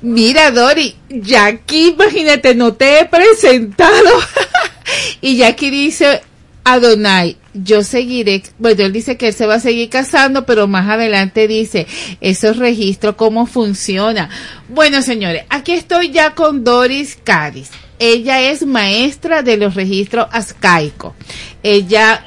[0.02, 4.20] Mira, Dori, Jackie, imagínate, no te he presentado.
[5.22, 6.22] y Jackie dice,
[6.69, 10.87] Adonai, yo seguiré, bueno, él dice que él se va a seguir casando, pero más
[10.87, 11.87] adelante dice,
[12.21, 14.29] esos registros, ¿cómo funciona?
[14.69, 17.71] Bueno, señores, aquí estoy ya con Doris Cádiz.
[17.99, 21.14] Ella es maestra de los registros ascaicos.
[21.62, 22.23] Ella,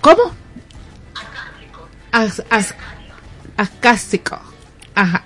[0.00, 0.34] ¿cómo?
[2.12, 2.74] As, as,
[3.58, 4.40] ascásico.
[4.94, 5.22] Ajá.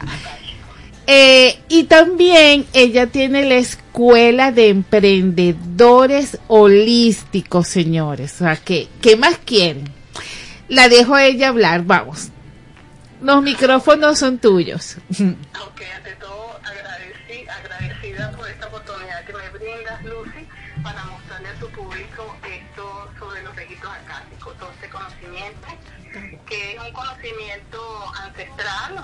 [1.06, 8.34] Eh, y también ella tiene la escuela de emprendedores holísticos, señores.
[8.34, 9.84] O sea, ¿qué más quieren?
[10.68, 12.28] La dejo a ella hablar, vamos.
[13.20, 14.96] Los micrófonos son tuyos.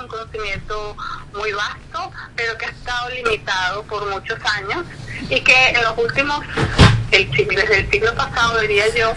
[0.00, 0.96] Un conocimiento
[1.34, 4.84] muy vasto, pero que ha estado limitado por muchos años
[5.28, 6.40] y que en los últimos,
[7.10, 9.12] el, desde el siglo pasado, diría yo,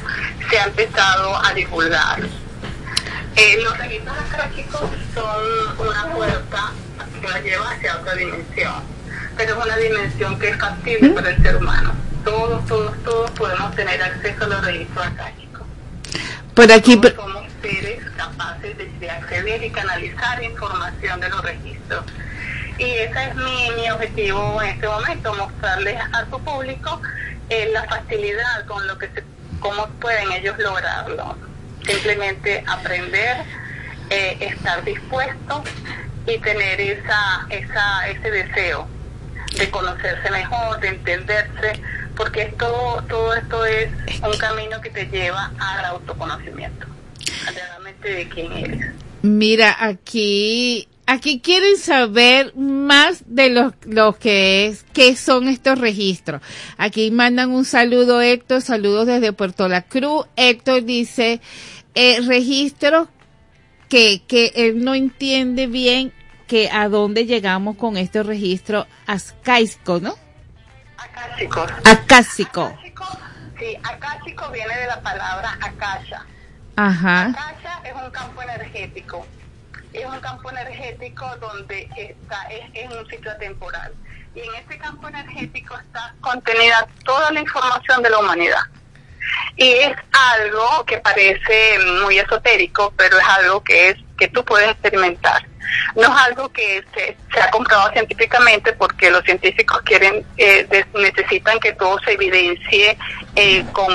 [0.50, 2.22] se ha empezado a divulgar.
[3.36, 4.82] Eh, los registros acásicos
[5.14, 6.72] son una puerta
[7.20, 8.84] que nos lleva hacia otra dimensión,
[9.38, 11.94] pero es una dimensión que es factible para el ser humano.
[12.24, 15.62] Todos, todos, todos podemos tener acceso a los registros acásicos.
[16.54, 22.06] Por aquí, somos seres capaces de, de acceder y canalizar información de los registros.
[22.78, 27.02] Y ese es mi, mi objetivo en este momento, mostrarles a su público
[27.50, 29.24] eh, la facilidad con lo que se,
[29.60, 31.36] cómo pueden ellos lograrlo.
[31.86, 33.38] Simplemente aprender,
[34.10, 35.62] eh, estar dispuestos
[36.26, 38.88] y tener esa, esa, ese deseo
[39.58, 41.82] de conocerse mejor, de entenderse,
[42.16, 43.90] porque todo, todo esto es
[44.22, 46.88] un camino que te lleva al autoconocimiento,
[47.54, 48.94] realmente de quién eres.
[49.22, 56.42] Mira, aquí, aquí quieren saber más de lo, lo que es, qué son estos registros.
[56.78, 60.26] Aquí mandan un saludo, Héctor, saludos desde Puerto La Cruz.
[60.36, 61.40] Héctor dice,
[61.96, 63.08] eh, registro
[63.88, 66.12] que, que él no entiende bien
[66.48, 70.16] que a dónde llegamos con este registro ascáico, ¿no?
[70.98, 71.72] Acásicos.
[71.86, 72.78] Acásico.
[73.58, 76.26] Sí, acásico viene de la palabra akasha.
[76.76, 77.28] Ajá.
[77.28, 79.26] Akasha es un campo energético.
[79.92, 83.94] Es un campo energético donde está, es, es un ciclo temporal.
[84.36, 88.62] Y en este campo energético está contenida toda la información de la humanidad.
[89.56, 94.72] Y es algo que parece muy esotérico, pero es algo que es que tú puedes
[94.72, 95.46] experimentar.
[95.96, 101.74] No es algo que se, ha comprobado científicamente porque los científicos quieren eh, necesitan que
[101.74, 102.98] todo se evidencie
[103.36, 103.94] eh, con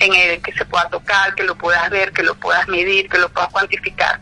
[0.00, 3.18] en el que se pueda tocar, que lo puedas ver, que lo puedas medir, que
[3.18, 4.20] lo puedas cuantificar.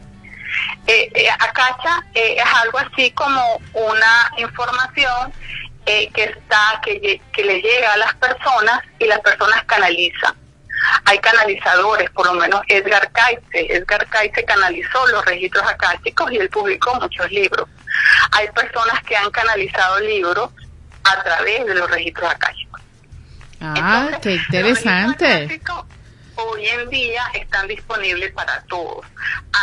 [0.86, 5.32] Eh, eh, Akasha eh, es algo así como una información
[5.86, 10.34] eh, que está que, le llega a las personas y las personas canalizan.
[11.06, 13.42] Hay canalizadores, por lo menos Edgar Cayce.
[13.52, 17.68] Edgar Cayce canalizó los registros akáshicos y él publicó muchos libros.
[18.32, 20.50] Hay personas que han canalizado libros
[21.04, 22.82] a través de los registros akáshicos.
[23.60, 24.34] Ah, qué
[25.16, 25.60] interesante.
[26.40, 29.04] hoy en día están disponibles para todos.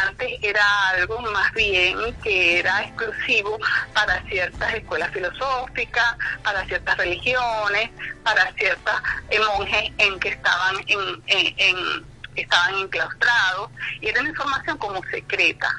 [0.06, 3.58] Antes era algo más bien que era exclusivo
[3.94, 7.92] para ciertas escuelas filosóficas, para ciertas religiones,
[8.24, 13.70] para ciertas eh, monjes en que estaban en, en- en- estaban enclaustrados
[14.02, 15.70] y era una información como secreta.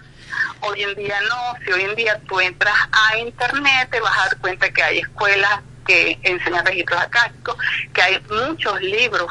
[0.61, 4.23] Hoy en día no, si hoy en día tú entras a internet te vas a
[4.29, 7.57] dar cuenta que hay escuelas que enseñan registros acásicos,
[7.93, 9.27] que hay muchos libros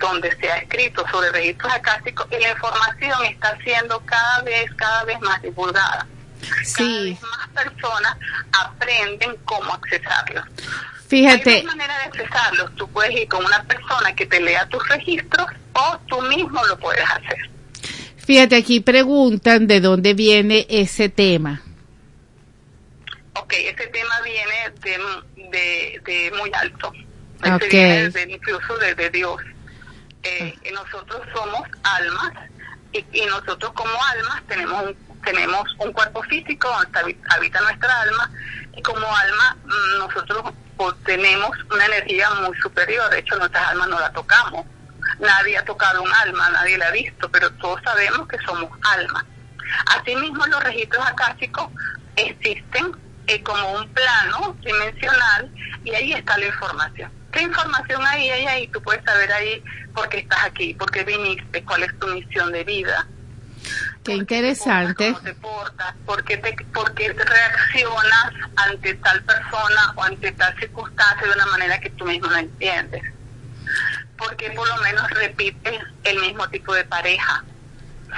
[0.00, 5.04] donde se ha escrito sobre registros acásicos y la información está siendo cada vez, cada
[5.04, 6.06] vez más divulgada.
[6.64, 7.16] Sí.
[7.20, 8.16] Más personas
[8.52, 10.44] aprenden cómo accesarlos.
[11.08, 11.50] Fíjate.
[11.50, 12.74] Hay dos maneras de accesarlos.
[12.76, 16.78] Tú puedes ir con una persona que te lea tus registros o tú mismo lo
[16.78, 17.50] puedes hacer.
[18.16, 21.60] Fíjate, aquí preguntan de dónde viene ese tema.
[23.36, 24.98] Ok, ese tema viene de,
[25.50, 26.92] de, de muy alto.
[27.42, 27.64] Ese Ok.
[27.70, 29.36] viene de- incluso de, de Dios.
[30.22, 32.32] Eh, y nosotros somos almas
[32.92, 38.00] y, y nosotros como almas tenemos un, tenemos un cuerpo físico donde habi- habita nuestra
[38.02, 38.30] alma
[38.74, 40.44] y como alma mm, nosotros
[41.04, 43.10] tenemos una energía muy superior.
[43.10, 44.64] De hecho, nuestras almas no la tocamos.
[45.18, 49.24] Nadie ha tocado un alma, nadie la ha visto, pero todos sabemos que somos almas.
[49.86, 51.68] Asimismo, los registros akáshicos
[52.16, 52.92] existen
[53.26, 55.50] eh, como un plano dimensional
[55.84, 57.10] y ahí está la información.
[57.32, 58.46] ¿Qué información hay ahí?
[58.46, 58.68] ahí?
[58.68, 59.62] Tú puedes saber ahí
[59.94, 63.06] por qué estás aquí, por qué viniste, cuál es tu misión de vida,
[64.04, 65.16] Qué interesante.
[66.04, 71.32] por qué, te, por qué te reaccionas ante tal persona o ante tal circunstancia de
[71.32, 73.02] una manera que tú mismo no entiendes.
[74.18, 77.44] Porque por lo menos repites el mismo tipo de pareja.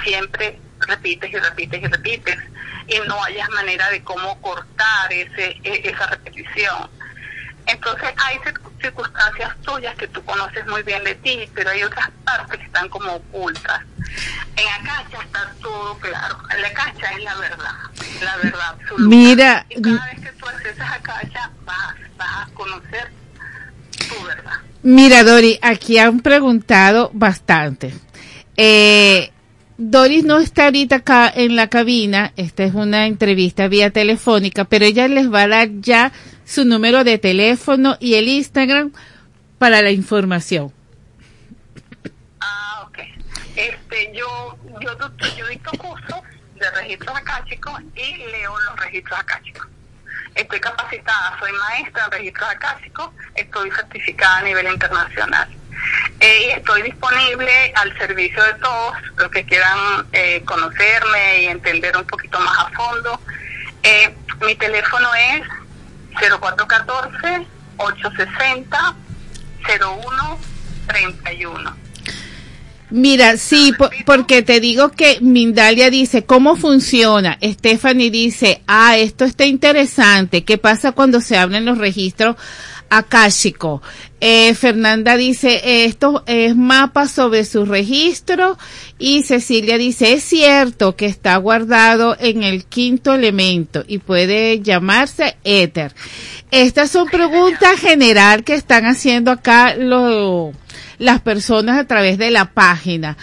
[0.03, 2.37] Siempre repites y repites y repites.
[2.87, 6.89] Y no hayas manera de cómo cortar ese, e- esa repetición.
[7.65, 12.09] Entonces hay cir- circunstancias tuyas que tú conoces muy bien de ti, pero hay otras
[12.23, 13.81] partes que están como ocultas.
[14.55, 16.37] En Acacha está todo claro.
[16.53, 17.73] En la Acacha es la verdad,
[18.21, 19.03] la verdad absoluta.
[19.15, 23.11] Mira, Y cada vez que tú accesas a Acacha vas, vas a conocer
[24.07, 24.53] tu verdad.
[24.83, 27.93] Mira, Dori, aquí han preguntado bastante.
[28.55, 29.33] Eh,
[29.77, 34.85] Doris no está ahorita acá en la cabina, esta es una entrevista vía telefónica, pero
[34.85, 36.11] ella les va a dar ya
[36.45, 38.91] su número de teléfono y el Instagram
[39.59, 40.73] para la información.
[43.55, 44.91] Este, yo, yo,
[45.35, 46.21] yo dicto cursos
[46.55, 49.67] de registros acáchicos y leo los registros acáchicos.
[50.35, 55.56] Estoy capacitada, soy maestra en registros acáchicos, estoy certificada a nivel internacional.
[56.19, 61.95] Eh, y estoy disponible al servicio de todos los que quieran eh, conocerme y entender
[61.95, 63.19] un poquito más a fondo.
[63.83, 64.13] Eh,
[64.45, 65.41] mi teléfono es
[70.87, 71.73] 0414-860-0131.
[72.89, 77.37] Mira, sí, po- porque te digo que Mindalia dice, ¿cómo funciona?
[77.43, 80.45] Stephanie dice, ah, esto está interesante.
[80.45, 82.37] ¿Qué pasa cuando se abren los registros
[82.89, 83.81] akáshicos?
[84.19, 88.57] Eh, Fernanda dice, esto es mapa sobre su registro.
[88.97, 95.37] Y Cecilia dice, es cierto que está guardado en el quinto elemento y puede llamarse
[95.43, 95.93] éter.
[96.51, 99.75] Estas son preguntas general que están haciendo acá
[100.97, 103.17] las personas a través de la página.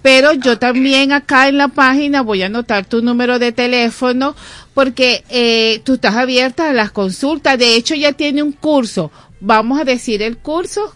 [0.00, 4.36] Pero yo también acá en la página voy a anotar tu número de teléfono
[4.78, 7.58] porque eh, tú estás abierta a las consultas.
[7.58, 9.10] De hecho, ya tiene un curso.
[9.40, 10.94] Vamos a decir el curso.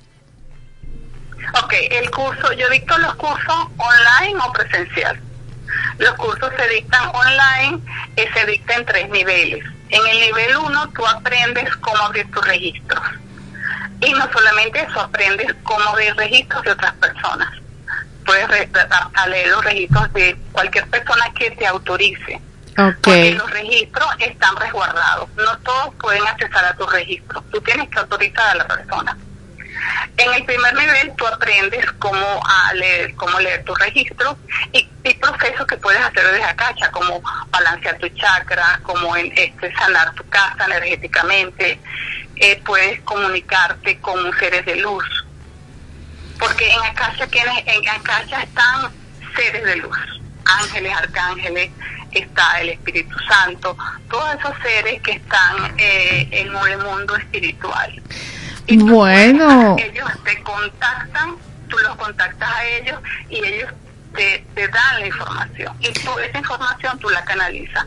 [1.64, 5.20] Ok, el curso, yo dicto los cursos online o presencial.
[5.98, 7.80] Los cursos se dictan online
[8.14, 9.64] y se dictan en tres niveles.
[9.88, 13.02] En el nivel 1 tú aprendes cómo abrir tus registros.
[14.00, 17.50] Y no solamente eso, aprendes cómo abrir registros de otras personas.
[18.24, 22.40] Puedes leer los registros de cualquier persona que te autorice.
[22.76, 25.28] Porque los registros están resguardados.
[25.36, 27.42] No todos pueden accesar a tus registros.
[27.50, 29.16] Tú tienes que autorizar a la persona.
[30.16, 32.42] En el primer nivel tú aprendes cómo
[32.74, 34.38] leer, cómo leer tu registro
[34.72, 37.20] y, y procesos que puedes hacer desde Acacha, como
[37.50, 41.80] balancear tu chakra, como en, este, sanar tu casa energéticamente,
[42.36, 45.04] eh, puedes comunicarte con seres de luz.
[46.38, 47.26] Porque en Acacha,
[47.66, 47.84] en
[48.42, 48.92] están
[49.34, 49.96] seres de luz,
[50.44, 51.70] ángeles, arcángeles,
[52.20, 53.76] está el Espíritu Santo,
[54.10, 58.02] todos esos seres que están eh, en el mundo espiritual
[58.68, 61.36] Bueno, ellos te contactan,
[61.68, 63.70] tú los contactas a ellos y ellos
[64.14, 65.76] te, te dan la información.
[65.80, 67.86] Y tú esa información tú la canalizas.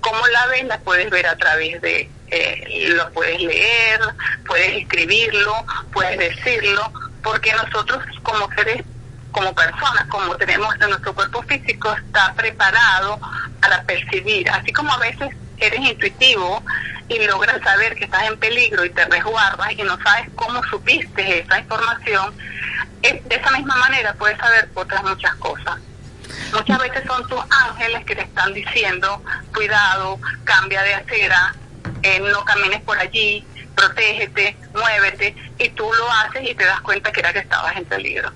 [0.00, 0.64] ¿Cómo la ves?
[0.64, 4.00] La puedes ver a través de, eh, lo puedes leer,
[4.46, 8.82] puedes escribirlo, puedes decirlo, porque nosotros como seres,
[9.32, 13.18] como personas, como tenemos en nuestro cuerpo físico, está preparado
[13.64, 16.62] para percibir, así como a veces eres intuitivo
[17.08, 21.40] y logras saber que estás en peligro y te resguardas y no sabes cómo supiste
[21.40, 22.34] esa información,
[23.00, 25.76] de esa misma manera puedes saber otras muchas cosas.
[26.52, 29.22] Muchas veces son tus ángeles que te están diciendo,
[29.54, 31.54] cuidado, cambia de acera,
[32.02, 37.10] eh, no camines por allí, protégete, muévete, y tú lo haces y te das cuenta
[37.10, 38.30] que era que estabas en peligro.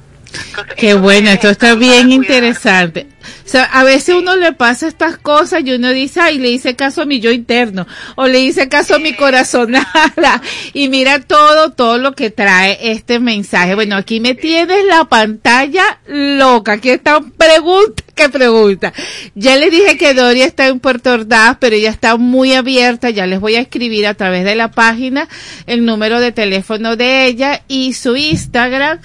[0.76, 3.06] Qué bueno, esto está bien interesante.
[3.44, 6.76] O sea, a veces uno le pasa estas cosas y uno dice, ay, le hice
[6.76, 10.42] caso a mi yo interno, o le hice caso a mi corazonada,
[10.74, 13.74] y mira todo, todo lo que trae este mensaje.
[13.74, 18.92] Bueno, aquí me tienes la pantalla loca, aquí están preguntas que pregunta.
[19.34, 23.26] Ya les dije que Doria está en Puerto Ordaz, pero ella está muy abierta, ya
[23.26, 25.28] les voy a escribir a través de la página
[25.66, 28.98] el número de teléfono de ella y su Instagram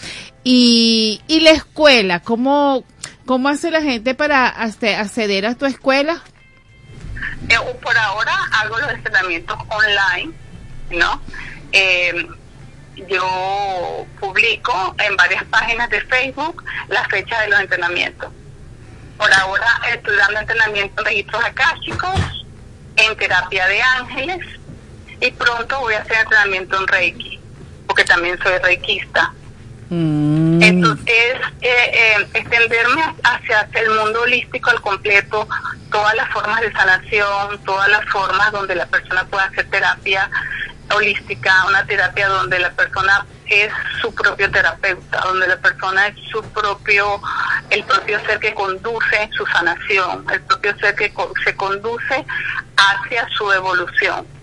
[0.46, 2.86] Y, y la escuela, ¿cómo,
[3.26, 6.22] ¿cómo hace la gente para acceder a tu escuela?
[7.50, 10.32] Eh, por ahora hago los entrenamientos online,
[10.92, 11.22] ¿no?
[11.74, 12.26] Eh,
[13.10, 18.32] yo publico en varias páginas de Facebook la fecha de los entrenamientos.
[19.20, 22.46] Por ahora estoy dando entrenamiento en registros akáshicos,
[22.96, 24.40] en terapia de ángeles
[25.20, 27.40] y pronto voy a hacer entrenamiento en Reiki,
[27.86, 29.34] porque también soy reikista.
[29.92, 35.48] Entonces, es eh, eh, extenderme hacia el mundo holístico al completo,
[35.92, 40.30] todas las formas de sanación, todas las formas donde la persona pueda hacer terapia
[40.96, 43.72] holística, una terapia donde la persona es
[44.02, 47.22] su propio terapeuta, donde la persona es su propio,
[47.70, 51.14] el propio ser que conduce su sanación, el propio ser que
[51.44, 52.26] se conduce
[52.78, 54.39] hacia su evolución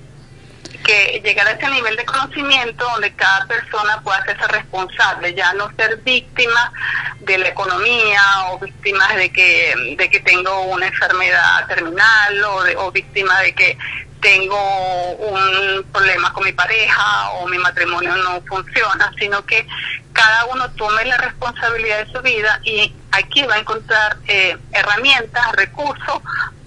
[0.86, 5.68] que llegar a ese nivel de conocimiento donde cada persona pueda hacerse responsable, ya no
[5.76, 6.72] ser víctima
[7.20, 12.76] de la economía o víctima de que, de que tengo una enfermedad terminal o, de-
[12.76, 13.76] o víctima de que
[14.20, 19.66] tengo un problema con mi pareja o mi matrimonio no funciona, sino que
[20.12, 25.52] cada uno tome la responsabilidad de su vida y aquí va a encontrar eh, herramientas,
[25.52, 26.20] recursos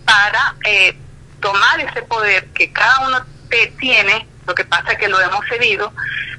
[0.05, 0.95] para eh,
[1.41, 5.45] tomar ese poder que cada uno te tiene, lo que pasa es que lo hemos
[5.47, 5.93] cedido,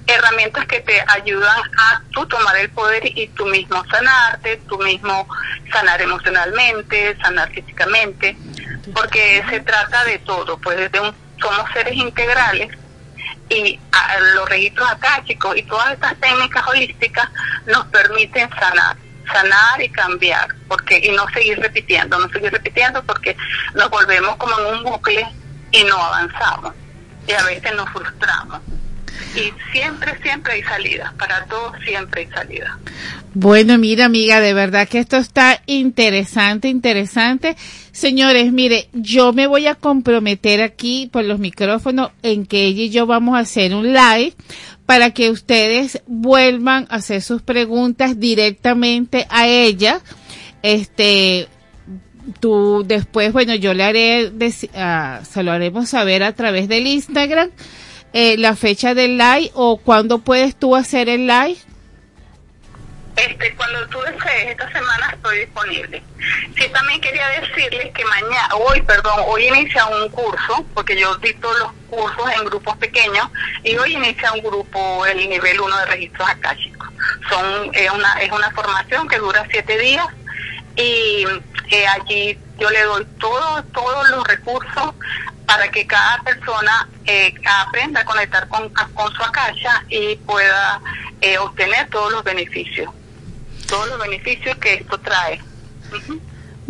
[0.06, 5.28] herramientas que te ayudan a tú tomar el poder y tú mismo sanarte, tú mismo
[5.72, 8.36] sanar emocionalmente, sanar físicamente,
[8.94, 12.68] porque se trata de todo, pues desde un, somos seres integrales
[13.48, 17.28] y a- los registros akáshicos y todas estas técnicas holísticas
[17.66, 18.96] nos permiten sanar
[19.32, 23.36] sanar y cambiar porque y no seguir repitiendo no seguir repitiendo porque
[23.74, 25.24] nos volvemos como en un bucle
[25.70, 26.74] y no avanzamos
[27.26, 28.60] y a veces nos frustramos
[29.34, 32.78] y siempre siempre hay salida para todo siempre hay salida
[33.34, 37.56] Bueno, mira, amiga, de verdad que esto está interesante, interesante.
[37.92, 42.90] Señores, mire, yo me voy a comprometer aquí por los micrófonos en que ella y
[42.90, 44.34] yo vamos a hacer un live
[44.86, 50.00] para que ustedes vuelvan a hacer sus preguntas directamente a ella.
[50.62, 51.48] Este,
[52.40, 54.32] tú después, bueno, yo le haré,
[54.74, 57.50] ah, se lo haremos saber a través del Instagram,
[58.12, 61.58] eh, la fecha del live o cuándo puedes tú hacer el live.
[63.16, 66.02] Este, cuando tú desees, esta semana estoy disponible.
[66.56, 71.52] Sí, también quería decirles que mañana, hoy, perdón, hoy inicia un curso, porque yo dicto
[71.58, 73.28] los cursos en grupos pequeños,
[73.62, 76.88] y hoy inicia un grupo, el nivel 1 de registros akáshicos.
[77.28, 80.06] Son, es una, es una formación que dura siete días,
[80.76, 81.24] y
[81.70, 84.94] eh, allí yo le doy todo, todos los recursos
[85.46, 87.34] para que cada persona eh,
[87.66, 90.80] aprenda a conectar con, con su akasha y pueda
[91.20, 92.92] eh, obtener todos los beneficios,
[93.66, 95.40] todos los beneficios que esto trae.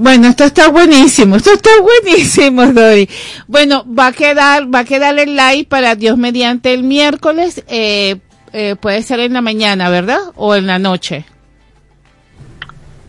[0.03, 3.07] Bueno, esto está buenísimo, esto está buenísimo, Dori.
[3.47, 8.17] Bueno, va a quedar, va a quedar el live para Dios mediante el miércoles, eh,
[8.55, 10.21] eh, puede ser en la mañana, ¿verdad?
[10.37, 11.27] O en la noche.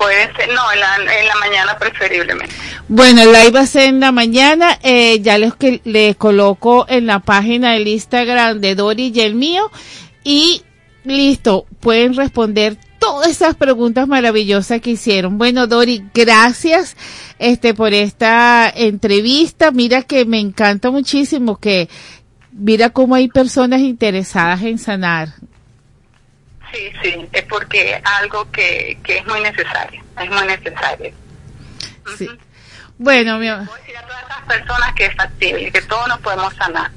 [0.01, 0.79] No, en
[1.27, 2.53] la, mañana preferiblemente.
[2.87, 7.73] Bueno, el live a ser en la mañana, eh, ya les coloco en la página
[7.73, 9.71] del Instagram de Dori y el mío,
[10.23, 10.63] y
[11.03, 15.37] listo, pueden responder todas esas preguntas maravillosas que hicieron.
[15.37, 16.95] Bueno, Dori, gracias
[17.39, 19.71] este por esta entrevista.
[19.71, 21.89] Mira que me encanta muchísimo que
[22.51, 25.29] mira cómo hay personas interesadas en sanar.
[26.73, 31.11] Sí, sí, es porque algo que, que es muy necesario, es muy necesario.
[32.17, 32.29] Sí.
[32.97, 33.67] Bueno, mi amor,
[34.29, 36.91] Las personas que es factible, que todos nos podemos sanar.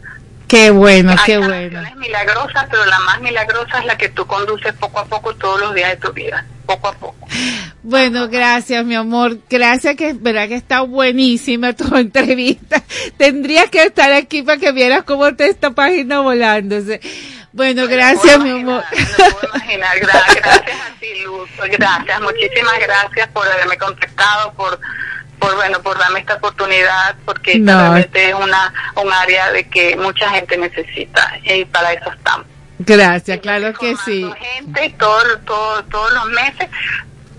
[0.48, 1.52] qué bueno, Hay qué bueno.
[1.78, 5.58] sanaciones milagrosas, pero la más milagrosa es la que tú conduces poco a poco todos
[5.60, 7.26] los días de tu vida, poco a poco.
[7.82, 9.38] Bueno, gracias, mi amor.
[9.50, 12.82] Gracias, que verdad que está buenísima tu entrevista.
[13.16, 17.00] Tendrías que estar aquí para que vieras cómo está esta página volándose.
[17.54, 18.82] Bueno, gracias, mi amor.
[19.54, 21.48] Imaginar, gra- gracias a ti, Luz,
[21.78, 24.78] gracias, muchísimas gracias por haberme contactado, por
[25.38, 27.78] por bueno, por darme esta oportunidad, porque No.
[27.78, 32.46] realmente es una un área de que mucha gente necesita y para eso estamos.
[32.80, 34.28] Gracias, claro que sí.
[34.56, 36.68] Gente, todo, todo, todos los meses,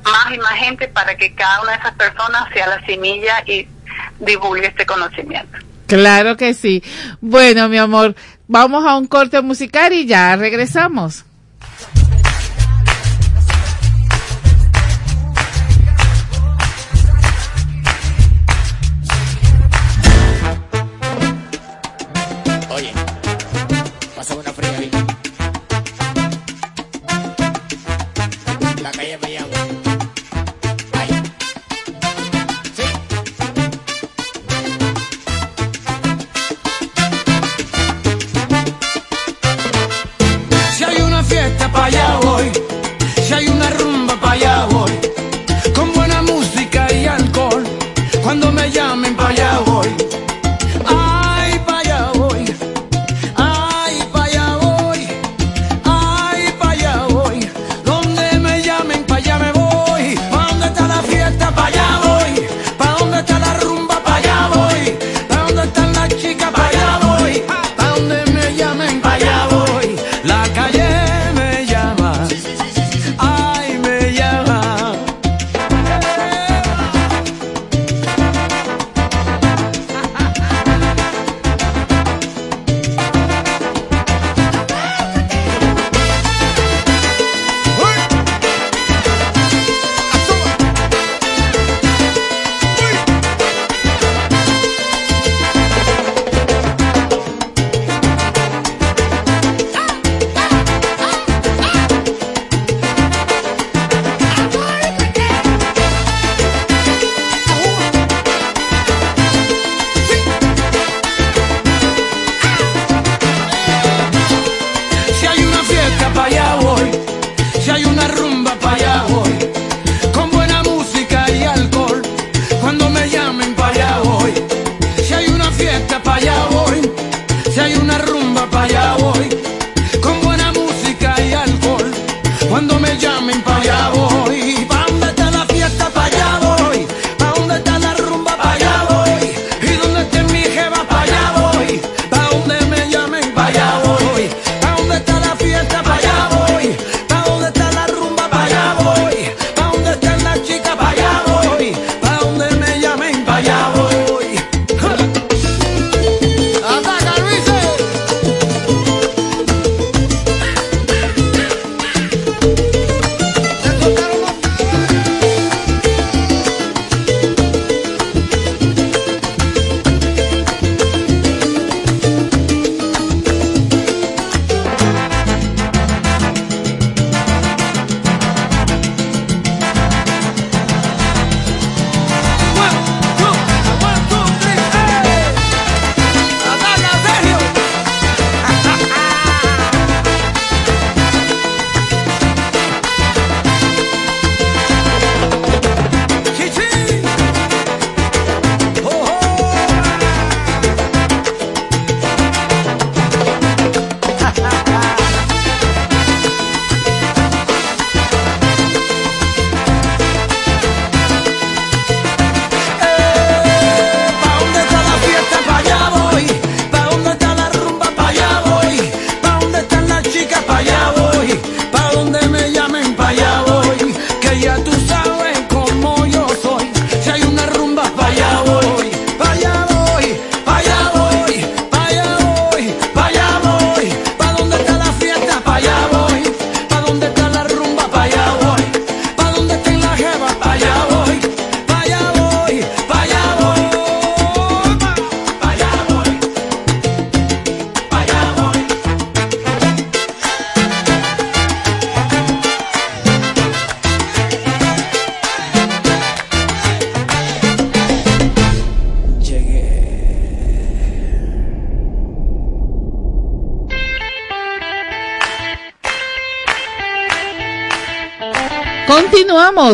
[0.04, 3.68] más y más gente para que cada una de esas personas sea la semilla y
[4.20, 5.58] divulgue este conocimiento.
[5.88, 6.84] Claro que sí.
[7.22, 8.16] Bueno, mi amor,
[8.48, 11.26] vamos a un corte musical y ya regresamos.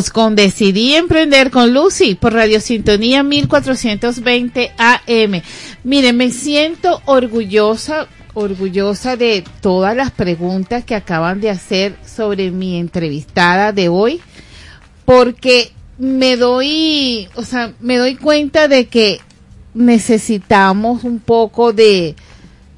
[0.09, 5.41] Con Decidí Emprender con Lucy por Radio Sintonía 1420 AM.
[5.83, 12.79] Mire, me siento orgullosa, orgullosa de todas las preguntas que acaban de hacer sobre mi
[12.79, 14.21] entrevistada de hoy,
[15.05, 19.19] porque me doy, o sea, me doy cuenta de que
[19.75, 22.15] necesitamos un poco de,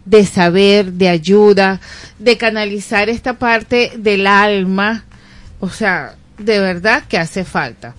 [0.04, 1.80] de saber, de ayuda,
[2.20, 5.06] de canalizar esta parte del alma,
[5.62, 7.96] o sea, de verdad que hace falta.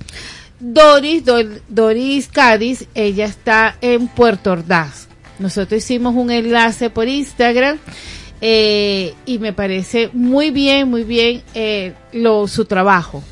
[0.60, 1.22] Doris,
[1.68, 5.08] Doris Cádiz, ella está en Puerto Ordaz.
[5.38, 7.78] Nosotros hicimos un enlace por Instagram
[8.40, 13.22] eh, y me parece muy bien, muy bien eh, lo, su trabajo.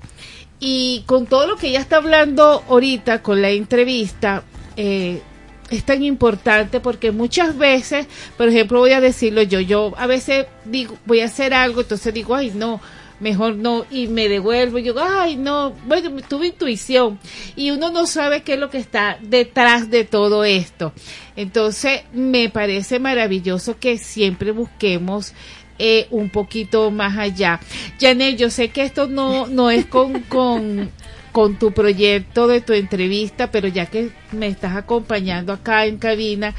[0.61, 4.43] Y con todo lo que ella está hablando ahorita con la entrevista,
[4.77, 5.23] eh,
[5.71, 10.47] es tan importante porque muchas veces, por ejemplo, voy a decirlo yo, yo a veces
[10.65, 12.81] digo, voy a hacer algo, entonces digo, ay, no,
[13.21, 17.19] mejor no, y me devuelvo, y digo, ay, no, bueno, tuve intuición,
[17.57, 20.93] y uno no sabe qué es lo que está detrás de todo esto.
[21.37, 25.35] Entonces, me parece maravilloso que siempre busquemos
[25.79, 27.61] eh, un poquito más allá.
[28.01, 30.91] Janet, yo sé que esto no, no es con, con,
[31.39, 36.53] con tu proyecto de tu entrevista, pero ya que me estás acompañando acá en cabina,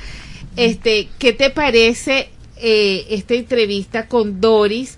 [0.56, 4.98] este, ¿qué te parece eh, esta entrevista con Doris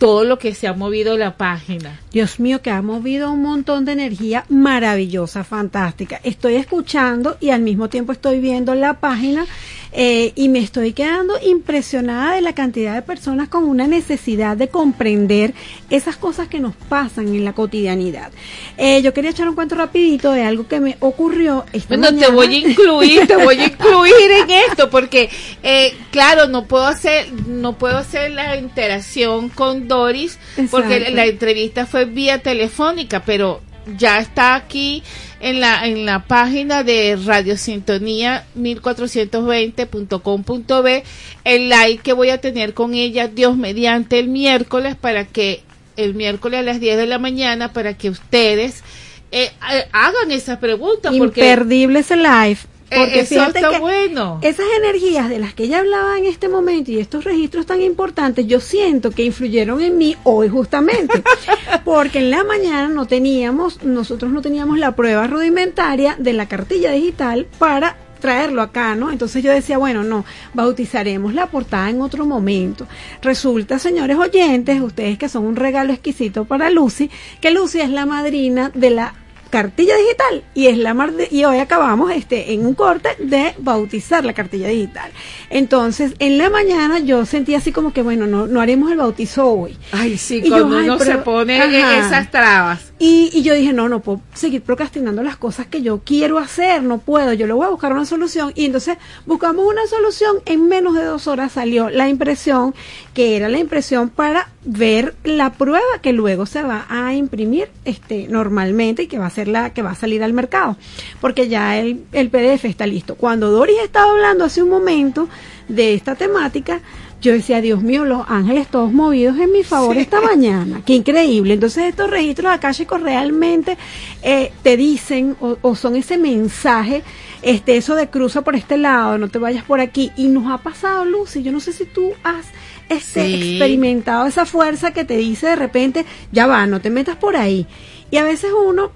[0.00, 2.00] todo lo que se ha movido la página?
[2.10, 6.18] Dios mío, que ha movido un montón de energía maravillosa, fantástica.
[6.24, 9.44] Estoy escuchando y al mismo tiempo estoy viendo la página
[9.92, 14.68] eh, y me estoy quedando impresionada de la cantidad de personas con una necesidad de
[14.68, 15.52] comprender
[15.90, 18.30] esas cosas que nos pasan en la cotidianidad.
[18.78, 22.30] Eh, yo quería echar un cuento rapidito de algo que me ocurrió esta Bueno, te
[22.30, 25.28] voy a incluir, te voy a incluir en esto, porque
[25.62, 30.38] eh, claro, no puedo hacer, no puedo hacer la interacción con Doris,
[30.70, 33.60] porque la entrevista fue vía telefónica, pero
[33.98, 35.02] ya está aquí
[35.40, 41.02] en la en la página de Radio Sintonía 1420.com.b
[41.44, 45.64] el like que voy a tener con ella Dios mediante el miércoles para que
[45.96, 48.84] el miércoles a las 10 de la mañana para que ustedes
[49.32, 52.58] eh, eh, hagan esas preguntas porque Imperdible ese live.
[52.90, 54.38] Eh, Porque eso fíjate está que bueno.
[54.42, 58.46] esas energías de las que ella hablaba en este momento y estos registros tan importantes,
[58.46, 61.22] yo siento que influyeron en mí hoy justamente.
[61.84, 66.90] Porque en la mañana no teníamos, nosotros no teníamos la prueba rudimentaria de la cartilla
[66.90, 69.10] digital para traerlo acá, ¿no?
[69.10, 72.86] Entonces yo decía, bueno, no, bautizaremos la portada en otro momento.
[73.22, 77.10] Resulta, señores oyentes, ustedes que son un regalo exquisito para Lucy,
[77.40, 79.14] que Lucy es la madrina de la
[79.50, 84.24] cartilla digital y es la mar- y hoy acabamos este en un corte de bautizar
[84.24, 85.10] la cartilla digital.
[85.50, 89.46] Entonces, en la mañana yo sentí así como que bueno, no no haremos el bautizo
[89.50, 89.76] hoy.
[89.92, 91.98] Ay, sí, cuando uno pero- se pone Ajá.
[92.06, 92.92] esas trabas.
[92.98, 96.82] Y, y yo dije, no, no puedo seguir procrastinando las cosas que yo quiero hacer,
[96.82, 98.52] no puedo, yo le voy a buscar una solución.
[98.54, 102.74] Y entonces buscamos una solución, en menos de dos horas salió la impresión,
[103.14, 108.28] que era la impresión para ver la prueba que luego se va a imprimir este
[108.28, 110.76] normalmente y que va a ser la que va a salir al mercado,
[111.20, 113.14] porque ya el, el PDF está listo.
[113.14, 115.28] Cuando Doris estaba hablando hace un momento
[115.68, 116.80] de esta temática,
[117.20, 120.82] yo decía, Dios mío, los ángeles todos movidos en mi favor esta mañana.
[120.86, 121.54] Qué increíble.
[121.54, 123.76] Entonces estos registros akáshicos realmente
[124.22, 127.02] eh, te dicen o, o son ese mensaje,
[127.42, 130.10] este, eso de cruza por este lado, no te vayas por aquí.
[130.16, 132.46] Y nos ha pasado, Lucy, yo no sé si tú has
[132.90, 133.34] este, Sí.
[133.56, 137.66] experimentado esa fuerza que te dice de repente, ya va, no te metas por ahí.
[138.10, 138.90] Y a veces uno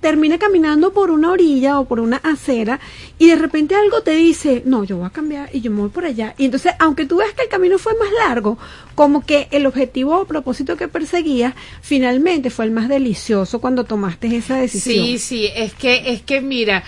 [0.00, 2.78] termina caminando por una orilla o por una acera
[3.18, 5.88] y de repente algo te dice, no, yo voy a cambiar y yo me voy
[5.88, 6.34] por allá.
[6.38, 8.58] Y entonces, aunque tú veas que el camino fue más largo,
[8.94, 14.36] como que el objetivo o propósito que perseguías finalmente fue el más delicioso cuando tomaste
[14.36, 15.06] esa decisión.
[15.06, 16.84] Sí, sí, es que, es que mira,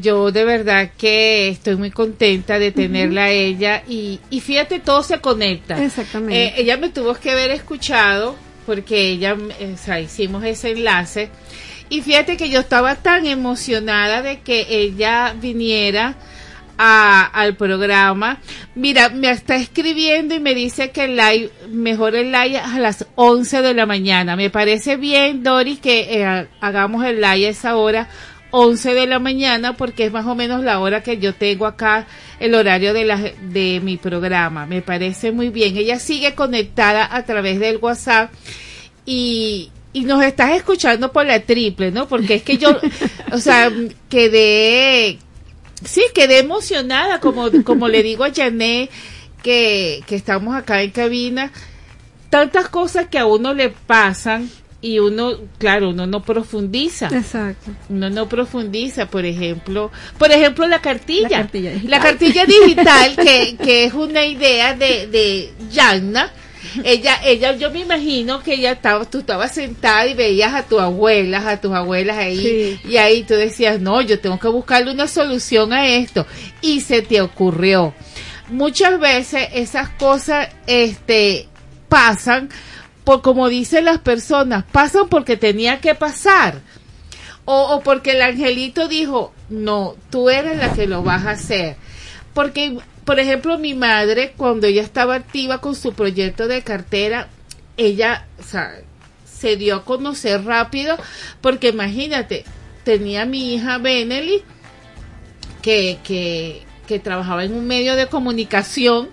[0.00, 5.02] yo de verdad que estoy muy contenta de tenerla a ella y, y fíjate, todo
[5.02, 5.82] se conecta.
[5.82, 6.44] Exactamente.
[6.46, 8.36] Eh, ella me tuvo que haber escuchado
[8.66, 11.30] porque ella, eh, o sea, hicimos ese enlace
[11.88, 16.14] y fíjate que yo estaba tan emocionada de que ella viniera
[16.82, 18.38] a- al programa.
[18.74, 23.06] Mira, me está escribiendo y me dice que el live, mejor el live a las
[23.16, 24.34] 11 de la mañana.
[24.36, 28.08] Me parece bien, Doris, que eh, ha- hagamos el live a esa hora,
[28.50, 32.06] 11 de la mañana, porque es más o menos la hora que yo tengo acá,
[32.38, 34.66] el horario de, la, de mi programa.
[34.66, 35.76] Me parece muy bien.
[35.76, 38.32] Ella sigue conectada a través del WhatsApp
[39.06, 42.08] y, y nos estás escuchando por la triple, ¿no?
[42.08, 42.78] Porque es que yo,
[43.32, 43.70] o sea,
[44.08, 45.18] quedé,
[45.84, 48.90] sí, quedé emocionada, como, como le digo a Janet,
[49.42, 51.50] que, que estamos acá en cabina,
[52.30, 54.48] tantas cosas que a uno le pasan
[54.82, 57.08] y uno, claro, uno no profundiza.
[57.12, 57.70] Exacto.
[57.88, 61.28] Uno no profundiza, por ejemplo, por ejemplo la cartilla.
[61.28, 61.90] La cartilla digital.
[61.90, 66.32] La cartilla digital, que, que es una idea de, de Yanna,
[66.84, 70.80] ella, ella, yo me imagino que ella estaba, tú estabas sentada y veías a tus
[70.80, 75.08] abuelas, a tus abuelas ahí, y ahí tú decías, no, yo tengo que buscarle una
[75.08, 76.26] solución a esto,
[76.60, 77.94] y se te ocurrió.
[78.50, 81.48] Muchas veces esas cosas, este,
[81.88, 82.50] pasan
[83.10, 86.60] por como dicen las personas, pasan porque tenía que pasar.
[87.44, 91.74] O, porque el angelito dijo, no, tú eres la que lo vas a hacer.
[92.34, 97.26] Porque, por ejemplo, mi madre, cuando ella estaba activa con su proyecto de cartera,
[97.76, 98.28] ella,
[99.24, 100.96] se dio a conocer rápido,
[101.40, 102.44] porque imagínate,
[102.84, 104.44] tenía mi hija Benely,
[105.62, 109.08] que, que, que trabajaba en un medio de comunicación,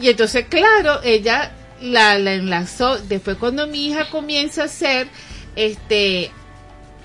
[0.00, 1.52] y entonces, claro, ella
[1.86, 2.98] la, la enlazó.
[2.98, 5.08] Después cuando mi hija comienza a ser
[5.54, 6.30] este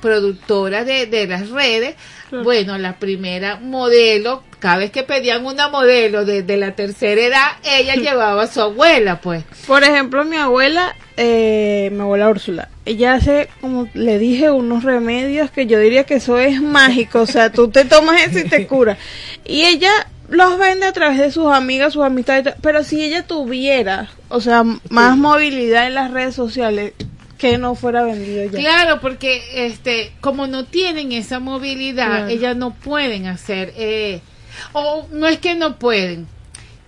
[0.01, 1.95] productora de, de las redes,
[2.43, 7.95] bueno, la primera modelo, cada vez que pedían una modelo desde la tercera edad, ella
[7.95, 9.43] llevaba a su abuela, pues.
[9.67, 15.51] Por ejemplo, mi abuela, eh, mi abuela Úrsula, ella hace, como le dije, unos remedios
[15.51, 18.65] que yo diría que eso es mágico, o sea, tú te tomas eso y te
[18.67, 18.97] cura.
[19.45, 19.91] Y ella
[20.31, 24.63] los vende a través de sus amigas, sus amistades, pero si ella tuviera, o sea,
[24.89, 26.93] más movilidad en las redes sociales,
[27.37, 28.59] que no fuera vendido ya.
[28.59, 32.27] Claro, porque este, como no tienen esa movilidad, Claro.
[32.27, 34.21] ellas no pueden hacer, eh,
[34.73, 36.27] o no es que no pueden,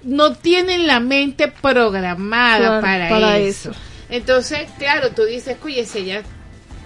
[0.03, 3.71] no tienen la mente programada Claro, para, para eso.
[3.71, 3.79] eso.
[4.09, 6.21] Entonces, claro, tú dices, oye, si ella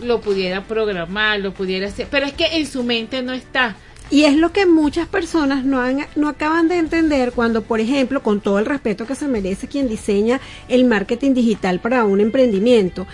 [0.01, 3.75] lo pudiera programar, lo pudiera hacer, pero es que en su mente no está.
[4.09, 8.23] Y es lo que muchas personas no, han, no acaban de entender cuando, por ejemplo,
[8.23, 10.39] con todo el respeto que se merece quien diseña
[10.69, 13.05] el marketing digital para un emprendimiento,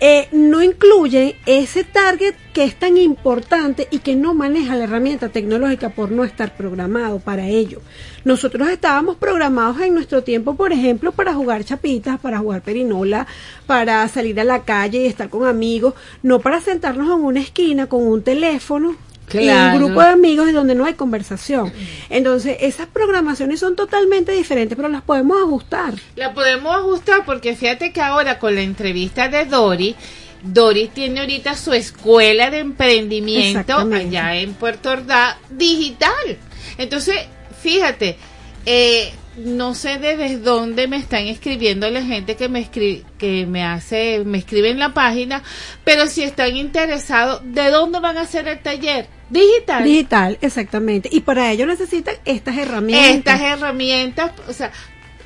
[0.00, 5.28] eh, no incluye ese target que es tan importante y que no maneja la herramienta
[5.28, 7.80] tecnológica por no estar programado para ello.
[8.24, 13.26] Nosotros estábamos programados en nuestro tiempo, por ejemplo, para jugar chapitas, para jugar perinola,
[13.66, 17.88] para salir a la calle y estar con amigos, no para sentarnos en una esquina
[17.88, 18.96] con un teléfono
[19.32, 21.72] y un grupo de amigos donde no hay conversación.
[22.10, 25.94] Entonces, esas programaciones son totalmente diferentes, pero las podemos ajustar.
[26.16, 29.96] La podemos ajustar porque fíjate que ahora con la entrevista de Dori,
[30.42, 36.38] Dori tiene ahorita su escuela de emprendimiento allá en Puerto Ordaz digital.
[36.78, 37.16] Entonces,
[37.60, 38.16] fíjate,
[38.64, 43.46] eh, no sé de desde dónde me están escribiendo la gente que me escri que
[43.46, 45.42] me hace, me escribe en la página,
[45.84, 49.06] pero si están interesados, ¿de dónde van a hacer el taller?
[49.30, 49.84] Digital.
[49.84, 51.08] Digital, exactamente.
[51.12, 53.34] Y para ello necesitan estas herramientas.
[53.34, 54.72] Estas herramientas, o sea,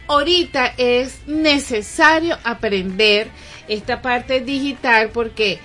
[0.08, 3.28] ahorita es necesario aprender
[3.68, 5.58] esta parte digital porque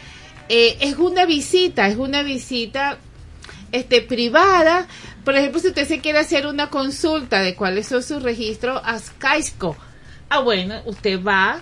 [0.50, 3.00] eh, es una visita, es una visita
[3.78, 4.88] este privada.
[5.24, 9.00] Por ejemplo, si usted se quiere hacer una consulta de cuáles son sus registros a
[9.00, 9.76] Skysko,
[10.30, 11.62] ah bueno, usted va,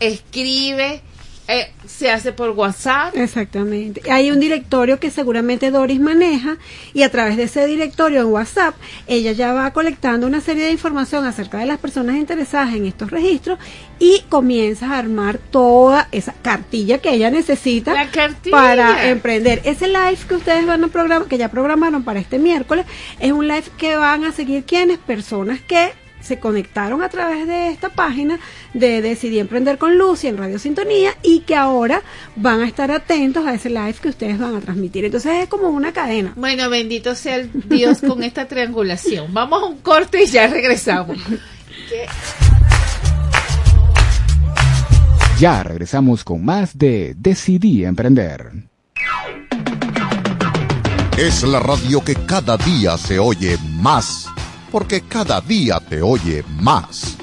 [0.00, 1.02] escribe,
[1.50, 3.16] eh, se hace por WhatsApp.
[3.16, 4.02] Exactamente.
[4.10, 6.56] Hay un directorio que seguramente Doris maneja
[6.94, 8.74] y a través de ese directorio en WhatsApp
[9.06, 13.10] ella ya va colectando una serie de información acerca de las personas interesadas en estos
[13.10, 13.58] registros
[13.98, 17.94] y comienza a armar toda esa cartilla que ella necesita
[18.50, 19.60] para emprender.
[19.64, 22.86] Ese live que ustedes van a programar, que ya programaron para este miércoles,
[23.18, 27.68] es un live que van a seguir quienes, personas que se conectaron a través de
[27.68, 28.38] esta página
[28.74, 32.02] de Decidí Emprender con Lucy en Radio Sintonía y que ahora
[32.36, 35.04] van a estar atentos a ese live que ustedes van a transmitir.
[35.04, 36.32] Entonces es como una cadena.
[36.36, 39.32] Bueno, bendito sea el Dios con esta triangulación.
[39.32, 41.16] Vamos a un corte y ya regresamos.
[41.88, 42.06] ¿Qué?
[45.40, 48.52] Ya regresamos con más de Decidí Emprender.
[51.16, 54.26] Es la radio que cada día se oye más,
[54.70, 57.16] porque cada día te oye más.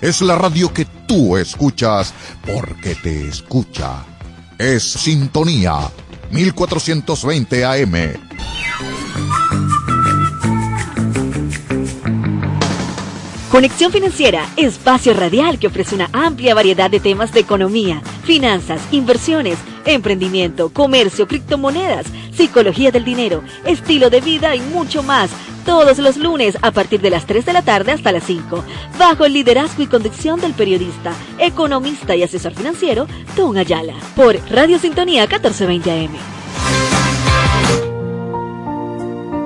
[0.00, 2.14] Es la radio que tú escuchas
[2.46, 4.04] porque te escucha.
[4.58, 5.90] Es Sintonía
[6.30, 8.30] 1420 AM.
[13.50, 19.58] Conexión Financiera, espacio radial que ofrece una amplia variedad de temas de economía, finanzas, inversiones,
[19.84, 25.30] emprendimiento, comercio, criptomonedas, psicología del dinero, estilo de vida y mucho más.
[25.70, 28.64] Todos los lunes a partir de las 3 de la tarde hasta las 5,
[28.98, 33.06] bajo el liderazgo y conducción del periodista, economista y asesor financiero,
[33.36, 36.10] Don Ayala, por Radio Sintonía 1420 AM.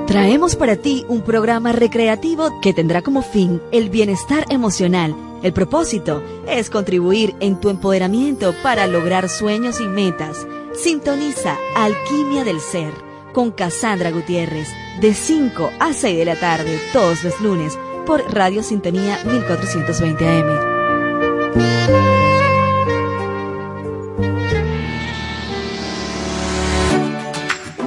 [0.07, 5.15] Traemos para ti un programa recreativo que tendrá como fin el bienestar emocional.
[5.43, 10.47] El propósito es contribuir en tu empoderamiento para lograr sueños y metas.
[10.73, 14.69] Sintoniza Alquimia del Ser con Cassandra Gutiérrez
[15.03, 22.04] de 5 a 6 de la tarde todos los lunes por Radio Sintonía 1420 AM.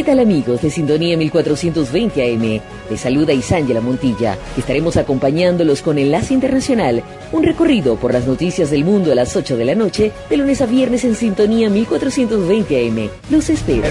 [0.00, 2.62] ¿Qué tal amigos de Sintonía 1420 AM?
[2.88, 7.02] Les saluda Isángela Montilla, estaremos acompañándolos con Enlace Internacional,
[7.32, 10.62] un recorrido por las noticias del mundo a las 8 de la noche, de lunes
[10.62, 13.10] a viernes en Sintonía 1420 AM.
[13.30, 13.82] Los espero.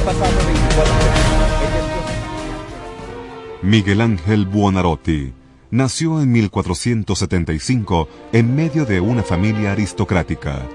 [3.61, 5.33] Miguel Ángel Buonarroti
[5.69, 10.65] nació en 1475 en medio de una familia aristocrática.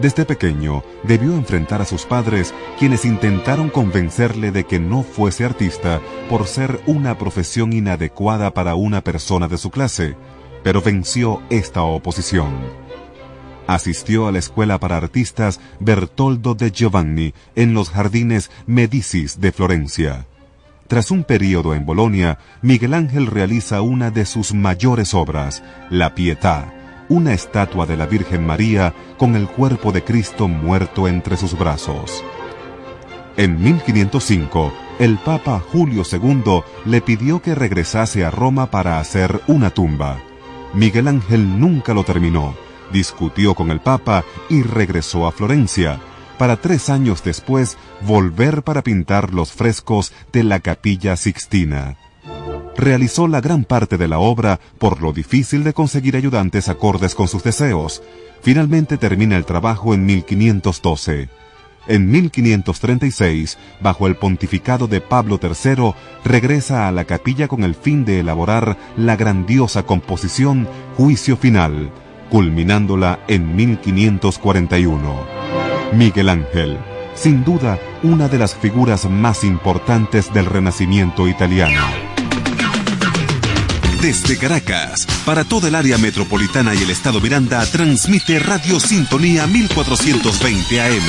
[0.00, 6.00] Desde pequeño debió enfrentar a sus padres quienes intentaron convencerle de que no fuese artista
[6.28, 10.14] por ser una profesión inadecuada para una persona de su clase,
[10.62, 12.52] pero venció esta oposición.
[13.66, 20.26] Asistió a la escuela para artistas Bertoldo de Giovanni en los jardines Medicis de Florencia.
[20.88, 26.72] Tras un periodo en Bolonia, Miguel Ángel realiza una de sus mayores obras, La Pietà,
[27.08, 32.24] una estatua de la Virgen María con el cuerpo de Cristo muerto entre sus brazos.
[33.36, 39.70] En 1505, el Papa Julio II le pidió que regresase a Roma para hacer una
[39.70, 40.18] tumba.
[40.72, 42.54] Miguel Ángel nunca lo terminó,
[42.92, 46.00] discutió con el Papa y regresó a Florencia,
[46.38, 51.96] para tres años después volver para pintar los frescos de la capilla Sixtina.
[52.76, 57.26] Realizó la gran parte de la obra por lo difícil de conseguir ayudantes acordes con
[57.26, 58.02] sus deseos.
[58.42, 61.28] Finalmente termina el trabajo en 1512.
[61.88, 65.94] En 1536, bajo el pontificado de Pablo III,
[66.24, 71.90] regresa a la capilla con el fin de elaborar la grandiosa composición Juicio Final,
[72.28, 75.26] culminándola en 1541.
[75.92, 76.78] Miguel Ángel,
[77.14, 82.15] sin duda una de las figuras más importantes del Renacimiento italiano.
[84.00, 90.80] Desde Caracas, para toda el área metropolitana y el estado Miranda, transmite Radio Sintonía 1420
[90.80, 91.02] AM.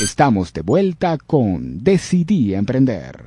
[0.00, 3.24] Estamos de vuelta con Decidí Emprender.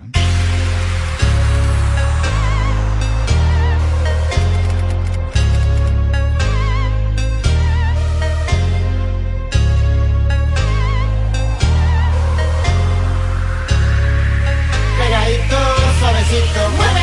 [14.97, 15.57] Pegadito,
[15.99, 16.98] suavecito, mueve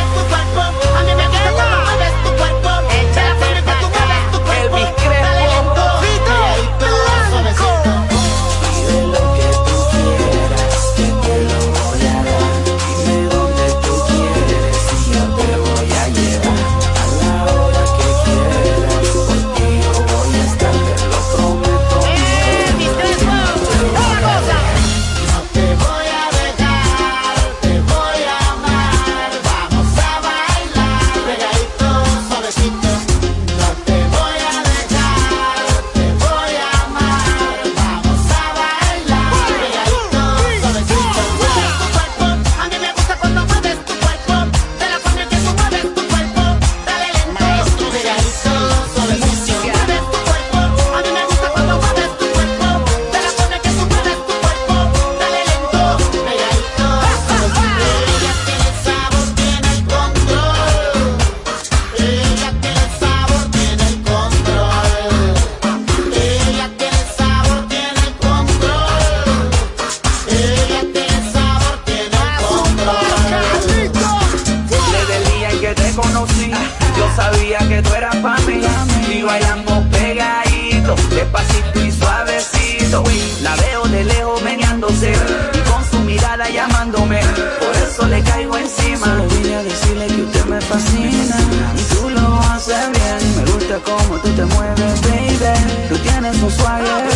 [83.43, 87.21] La veo de lejos meneándose y con su mirada llamándome.
[87.61, 89.07] Por eso le caigo encima.
[89.07, 91.37] Solo vine a decirle que usted me fascina.
[91.77, 93.45] Y tú lo haces bien.
[93.45, 95.89] Me gusta cómo tú te mueves, baby.
[95.91, 97.07] Tú tienes un swagger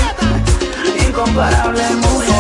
[1.09, 2.40] incomparable, mujer.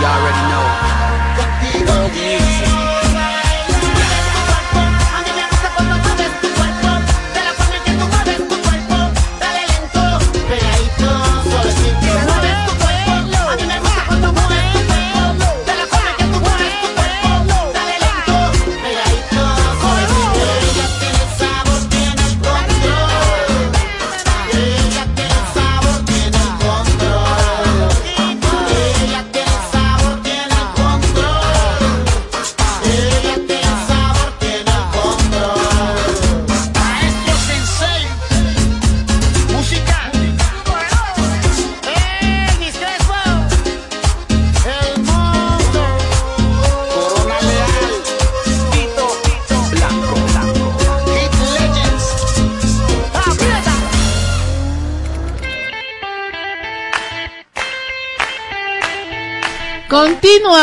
[0.00, 0.57] You already know.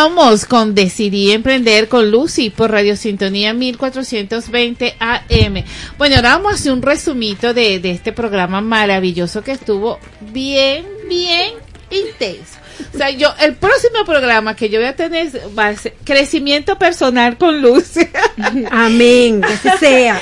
[0.06, 5.64] Continuamos con Decidí Emprender con Lucy por Radio Sintonía 1420 AM.
[5.98, 9.98] Bueno, ahora vamos a hacer un resumito de, de este programa maravilloso que estuvo
[10.32, 11.53] bien, bien
[11.90, 12.60] intenso.
[12.94, 16.77] O sea, yo, el próximo programa que yo voy a tener va a ser crecimiento
[16.77, 18.07] personal con Lucy.
[18.69, 20.22] Amén, que así sea.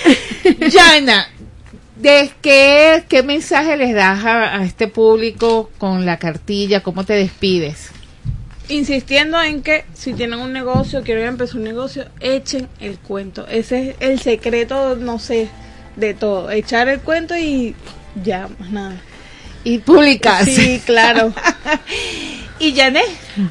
[0.69, 1.27] Yana,
[1.97, 6.81] ¿de qué, qué mensaje les das a, a este público con la cartilla?
[6.81, 7.91] ¿Cómo te despides?
[8.69, 13.45] Insistiendo en que si tienen un negocio, quieren empezar un negocio, echen el cuento.
[13.47, 15.49] Ese es el secreto, no sé,
[15.95, 16.49] de todo.
[16.49, 17.75] Echar el cuento y
[18.23, 19.01] ya, más nada.
[19.63, 20.55] Y publicarse.
[20.55, 21.33] Sí, claro.
[22.59, 23.05] y Janet.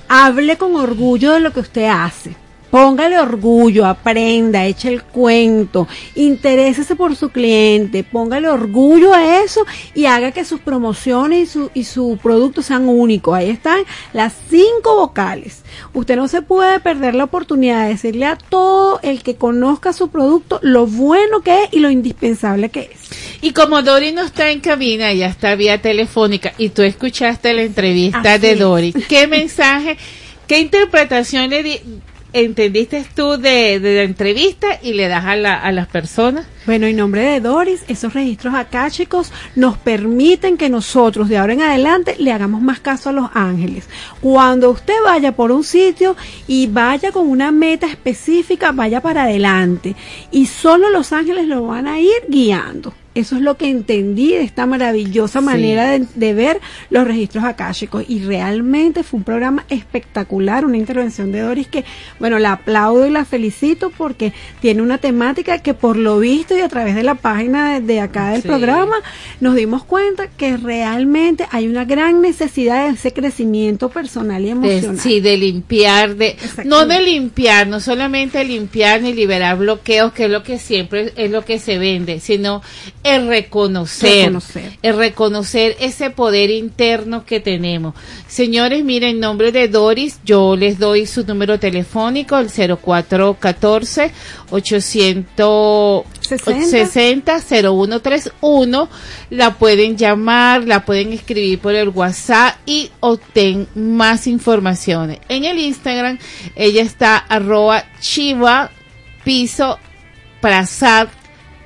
[0.08, 2.34] Hable con orgullo de lo que usted hace.
[2.72, 10.06] Póngale orgullo, aprenda, eche el cuento, interésese por su cliente, póngale orgullo a eso y
[10.06, 13.34] haga que sus promociones y su, y su producto sean únicos.
[13.34, 13.80] Ahí están
[14.14, 15.60] las cinco vocales.
[15.92, 20.08] Usted no se puede perder la oportunidad de decirle a todo el que conozca su
[20.08, 23.10] producto lo bueno que es y lo indispensable que es.
[23.42, 27.64] Y como Dori no está en cabina, ella está vía telefónica y tú escuchaste la
[27.64, 28.56] entrevista Así de.
[28.56, 29.98] Dori, ¿qué mensaje,
[30.46, 31.80] qué interpretación le di-
[32.32, 36.46] entendiste tú de, de la entrevista y le das a, la- a las personas?
[36.64, 41.62] Bueno, en nombre de Doris, esos registros akáshicos nos permiten que nosotros de ahora en
[41.62, 43.88] adelante le hagamos más caso a los ángeles.
[44.20, 46.14] Cuando usted vaya por un sitio
[46.46, 49.96] y vaya con una meta específica, vaya para adelante.
[50.30, 52.94] Y solo los ángeles lo van a ir guiando.
[53.14, 58.04] Eso es lo que entendí de esta maravillosa manera de, de ver los registros akáshicos.
[58.08, 61.84] Y realmente fue un programa espectacular, una intervención de Doris que,
[62.18, 66.60] bueno, la aplaudo y la felicito porque tiene una temática que por lo visto y
[66.60, 68.48] a través de la página de, de acá del Sí.
[68.48, 68.96] programa
[69.40, 74.50] nos dimos cuenta que realmente hay una gran necesidad de ese crecimiento personal y De-
[74.52, 74.98] emocional.
[75.00, 80.30] sí, de limpiar, de no de limpiar, no solamente limpiar ni liberar bloqueos, que es
[80.30, 82.62] lo que siempre es lo que se vende, sino
[83.02, 84.72] el reconocer, Reconocer.
[84.82, 87.94] el reconocer ese poder interno que tenemos.
[88.28, 94.12] Señores, miren, en nombre de Doris, yo les doy su número telefónico, el 0414
[94.50, 96.04] 800
[96.44, 98.88] 60 0131
[99.30, 105.18] la pueden llamar, la pueden escribir por el WhatsApp y obtén más informaciones.
[105.28, 106.18] En el Instagram
[106.56, 108.70] ella está arroba chiva
[109.24, 109.78] piso
[110.40, 111.08] prasad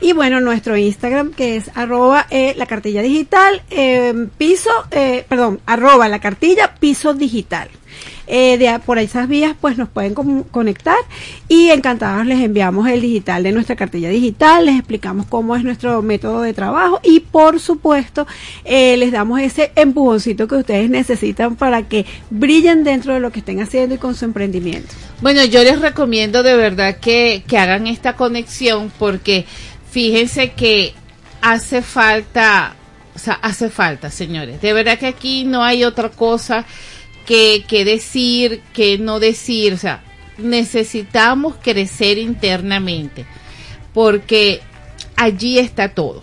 [0.00, 5.60] Y bueno, nuestro Instagram, que es arroba eh, la cartilla digital, eh, piso, eh, perdón,
[5.66, 7.68] arroba la cartilla piso digital.
[8.26, 10.96] Eh, de, por esas vías pues nos pueden conectar
[11.46, 16.00] y encantados les enviamos el digital de nuestra cartilla digital, les explicamos cómo es nuestro
[16.00, 18.26] método de trabajo y por supuesto
[18.64, 23.40] eh, les damos ese empujoncito que ustedes necesitan para que brillen dentro de lo que
[23.40, 24.94] estén haciendo y con su emprendimiento.
[25.20, 29.44] Bueno, yo les recomiendo de verdad que, que hagan esta conexión porque
[29.90, 30.94] fíjense que
[31.42, 32.74] hace falta,
[33.14, 34.62] o sea, hace falta, señores.
[34.62, 36.64] De verdad que aquí no hay otra cosa
[37.26, 39.72] que, que decir, que no decir.
[39.72, 40.02] O sea,
[40.38, 43.24] necesitamos crecer internamente
[43.92, 44.60] porque
[45.16, 46.22] allí está todo.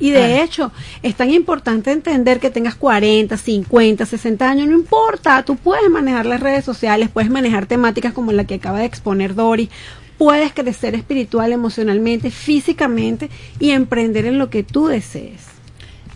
[0.00, 0.42] Y de Ah.
[0.42, 0.72] hecho,
[1.02, 6.26] es tan importante entender que tengas 40, 50, 60 años, no importa, tú puedes manejar
[6.26, 9.70] las redes sociales, puedes manejar temáticas como la que acaba de exponer Dori,
[10.18, 13.30] puedes crecer espiritual, emocionalmente, físicamente
[13.60, 15.51] y emprender en lo que tú desees.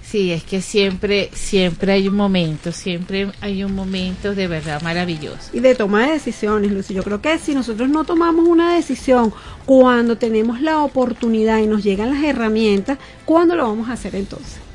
[0.08, 5.50] Sí, es que siempre, siempre hay un momento, siempre hay un momento de verdad maravilloso.
[5.52, 6.94] Y de toma de decisiones, Lucy.
[6.94, 9.32] Yo creo que si nosotros no tomamos una decisión
[9.64, 14.65] cuando tenemos la oportunidad y nos llegan las herramientas, ¿cuándo lo vamos a hacer entonces?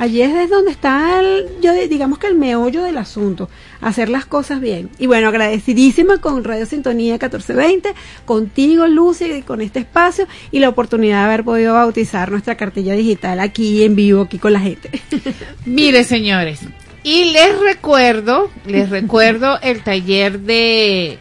[0.00, 3.50] Allí es desde donde está, el, yo di- digamos que el meollo del asunto,
[3.82, 4.88] hacer las cosas bien.
[4.98, 7.92] Y bueno, agradecidísima con Radio Sintonía 1420,
[8.24, 13.40] contigo Lucy, con este espacio y la oportunidad de haber podido bautizar nuestra cartilla digital
[13.40, 14.90] aquí en vivo, aquí con la gente.
[15.66, 16.60] Mire, señores,
[17.02, 21.18] y les recuerdo, les recuerdo el taller de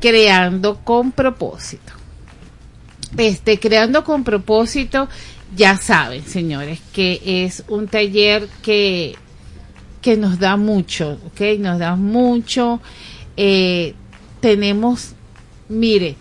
[0.00, 1.92] Creando con propósito.
[3.18, 5.08] Este, Creando con propósito,
[5.56, 9.16] ya saben, señores, que es un taller que,
[10.00, 11.40] que nos da mucho, ¿ok?
[11.58, 12.80] Nos da mucho.
[13.36, 13.94] Eh,
[14.40, 15.12] tenemos,
[15.68, 16.16] mire,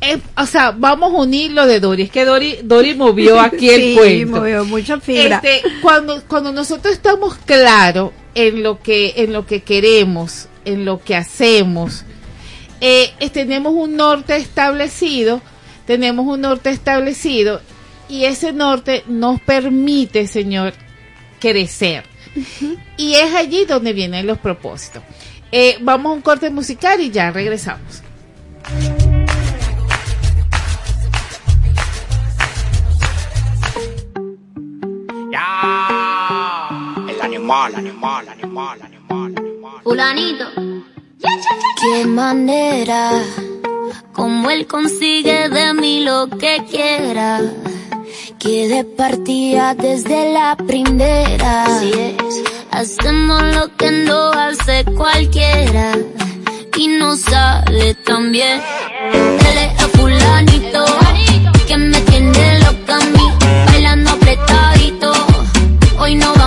[0.00, 2.04] eh, o sea, vamos a unir lo de Dori.
[2.04, 4.36] Es que Dori, Dori movió aquí el Sí, cuento.
[4.38, 5.36] movió mucha fibra.
[5.36, 11.02] Este, cuando, cuando nosotros estamos claros en lo que, en lo que queremos, en lo
[11.02, 12.04] que hacemos,
[12.80, 15.42] eh, eh, tenemos un norte establecido,
[15.86, 17.60] tenemos un norte establecido
[18.10, 20.74] y ese norte nos permite, Señor,
[21.38, 22.04] crecer.
[22.96, 25.02] Y es allí donde vienen los propósitos.
[25.52, 28.02] Eh, vamos a un corte musical y ya regresamos.
[37.08, 39.34] El animal, animal, animal, animal.
[39.82, 40.44] Fulanito.
[41.80, 43.22] Qué manera,
[44.12, 47.40] como él consigue de mí lo que quiera.
[48.38, 51.64] Que de partida desde la primera.
[52.70, 55.92] Hacemos lo que no hace cualquiera.
[56.76, 58.60] Y no sale tan bien.
[59.40, 60.84] Es el fulanito.
[61.66, 63.32] Que me tiene loca a mí.
[63.66, 65.12] Bailando apretadito.
[65.98, 66.39] Hoy no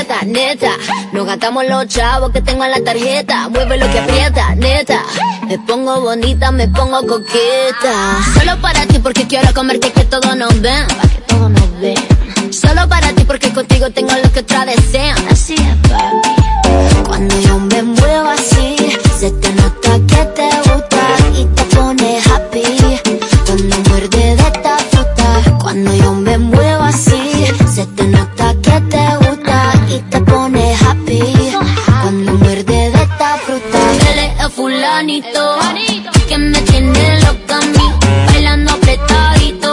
[0.00, 0.70] aprieta, neta.
[1.12, 3.48] Nos gastamos los chavos que tengo en la tarjeta.
[3.48, 5.02] Mueve lo que aprieta, neta.
[5.46, 8.18] Me pongo bonita, me pongo coqueta.
[8.38, 10.86] Solo para ti porque quiero comerte que todos nos ven.
[10.86, 12.52] Que todos nos ven.
[12.52, 15.16] Solo para ti porque contigo tengo lo que otras desean.
[15.28, 16.39] Así es, papi.
[35.00, 37.94] Que me tiene loca a mí,
[38.26, 39.72] bailando apretadito.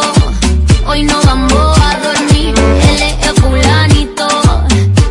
[0.88, 2.56] Hoy no vamos a dormir.
[2.58, 4.28] Él es el fulanito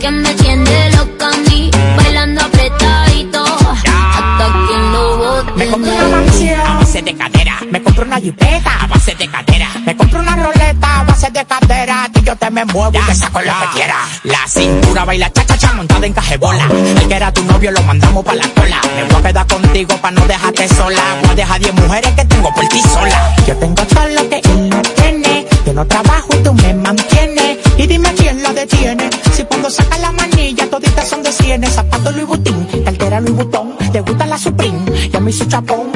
[0.01, 3.45] que me tiene loca a mí, bailando apretadito.
[3.45, 5.53] Hasta que lo bote.
[5.55, 7.59] Me compré una mansión a base de cadera.
[7.71, 9.69] Me compré una jipeta a base de cadera.
[9.85, 12.16] Me compré una roleta a base de cadera.
[12.27, 13.95] Yo te me muevo y te saco lo que quiera.
[14.25, 16.67] La cintura baila cha cha cha montada en cajebola.
[17.01, 18.81] El que era tu novio lo mandamos pa' la cola.
[18.97, 21.03] Me voy a quedar contigo pa' no dejarte sola.
[21.23, 23.37] Voy a dejar 10 mujeres que tengo por ti sola.
[23.47, 25.47] Yo tengo todo lo que él no tiene.
[25.67, 27.59] Yo no trabajo y tú me mantienes.
[27.79, 29.09] Y dime quién la detiene.
[29.33, 31.75] Si cuando saca la manilla toditas son de cienes.
[31.75, 33.79] Zapato Louis Vuitton, cartera Louis Vuitton.
[33.93, 34.81] Te gusta la Supreme
[35.13, 35.93] y a mí su chapón.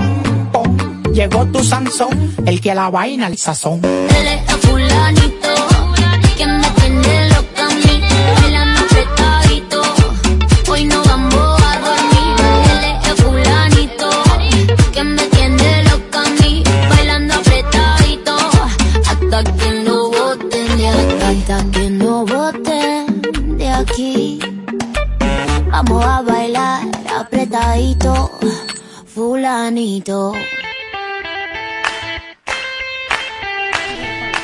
[0.53, 0.77] pom.
[1.13, 3.81] Llegó tu Sansón, el que a la vaina el sazón.
[3.85, 5.70] Él es fulanito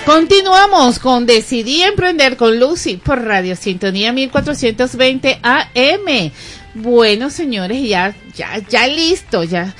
[0.04, 6.30] Continuamos con Decidí Emprender con Lucy por Radio Sintonía 1420 AM.
[6.74, 9.74] Bueno, señores, ya, ya, ya listo, ya.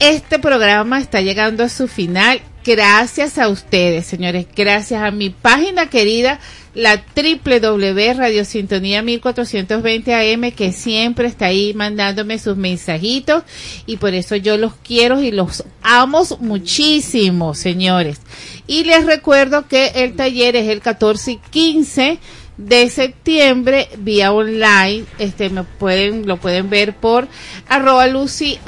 [0.00, 2.40] Este programa está llegando a su final.
[2.68, 4.46] Gracias a ustedes, señores.
[4.54, 6.38] Gracias a mi página querida,
[6.74, 13.44] la www Radio Sintonía 1420 AM, que siempre está ahí mandándome sus mensajitos.
[13.86, 18.20] Y por eso yo los quiero y los amo muchísimo, señores.
[18.66, 22.18] Y les recuerdo que el taller es el 14 y 15
[22.58, 25.06] de septiembre vía online.
[25.18, 27.28] Este me pueden, lo pueden ver por
[27.66, 28.58] arroba Lucy.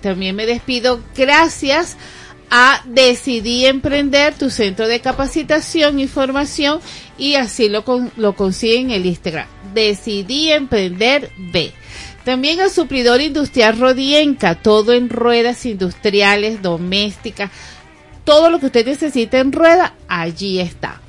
[0.00, 1.00] También me despido.
[1.16, 1.96] Gracias
[2.50, 6.80] a Decidí Emprender, tu centro de capacitación y formación,
[7.16, 9.46] y así lo, con- lo consiguen en el Instagram.
[9.72, 11.72] Decidí Emprender B.
[12.24, 17.50] También al suplidor industrial Rodienca, todo en ruedas industriales, domésticas,
[18.24, 21.00] todo lo que usted necesite en rueda, allí está.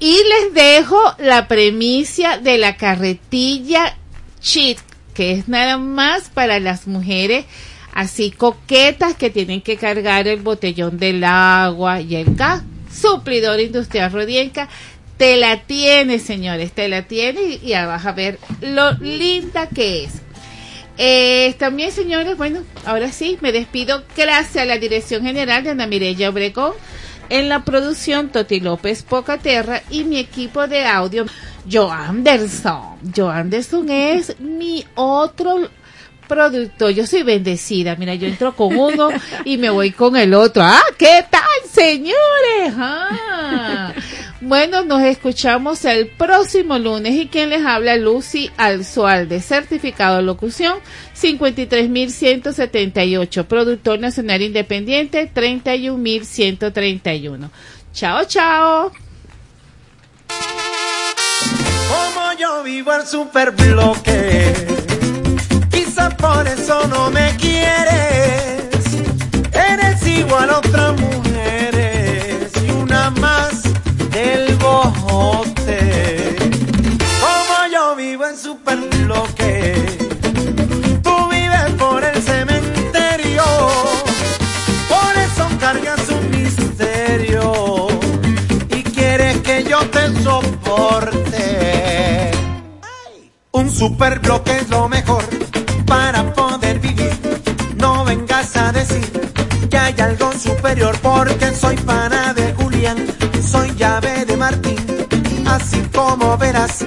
[0.00, 3.96] Y les dejo la premicia de la carretilla
[4.40, 4.78] Cheat
[5.14, 7.44] que es nada más para las mujeres
[7.94, 12.62] así coquetas que tienen que cargar el botellón del agua y el gas.
[12.92, 14.68] Suplidor Industrial Rodienca
[15.16, 20.04] te la tiene, señores, te la tiene y, ya vas a ver lo linda que
[20.04, 20.20] es.
[20.98, 25.86] Eh, también, señores, bueno, ahora sí, me despido gracias a la Dirección General de Ana
[25.86, 26.72] Mireya Obregón,
[27.30, 31.26] en la producción Toti López Pocaterra y mi equipo de audio,
[31.70, 32.98] Joe Anderson.
[33.14, 35.68] Joe Anderson es mi otro
[36.28, 36.90] productor.
[36.90, 37.96] Yo soy bendecida.
[37.96, 39.08] Mira, yo entro con uno
[39.44, 40.62] y me voy con el otro.
[40.62, 42.74] Ah, ¿qué tal, señores?
[42.76, 43.92] Ah.
[44.40, 50.74] Bueno, nos escuchamos el próximo lunes y quien les habla Lucy Alzualde, certificado de locución
[51.18, 57.50] 53178, productor nacional independiente 31131.
[57.94, 58.92] Chao, chao.
[61.88, 64.63] Como yo vivo el superbloque,
[66.24, 68.80] por eso no me quieres.
[69.52, 73.62] Eres igual a otras mujeres y una más
[74.10, 76.36] del bojote.
[77.24, 79.74] Como yo vivo en superbloque,
[81.02, 83.44] tú vives por el cementerio,
[84.94, 87.88] por eso cargas un misterio
[88.70, 92.30] y quieres que yo te soporte.
[93.52, 95.22] Un superbloque es lo mejor
[95.86, 97.12] para poder vivir.
[97.76, 99.06] No vengas a decir
[99.70, 102.98] que hay algo superior porque soy pana de Julián,
[103.42, 104.78] soy llave de Martín.
[105.46, 106.84] Así como verás,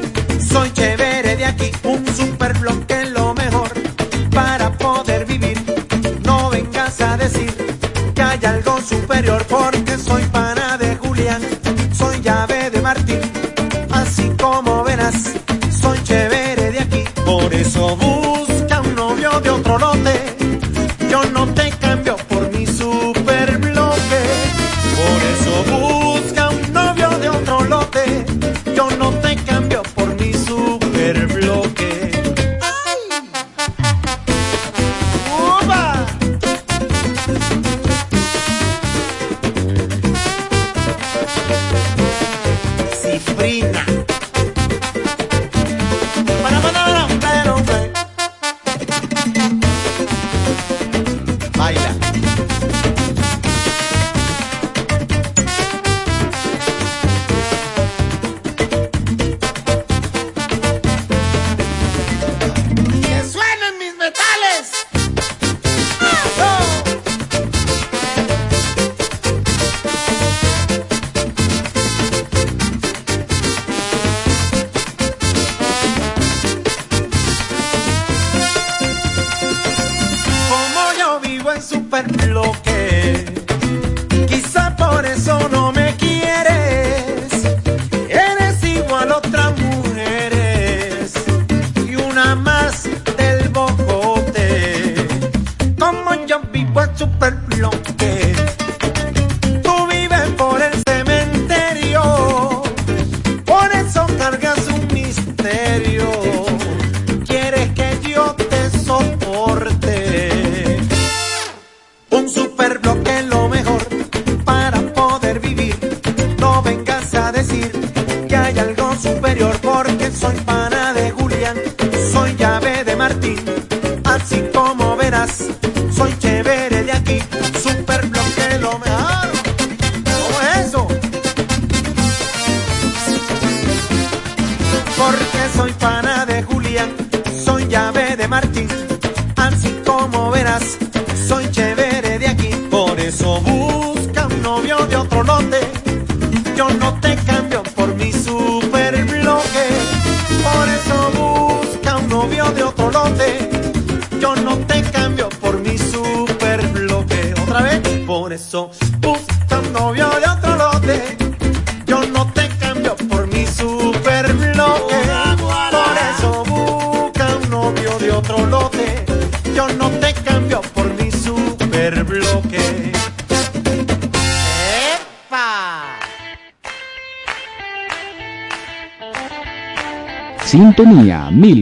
[19.88, 20.17] novio de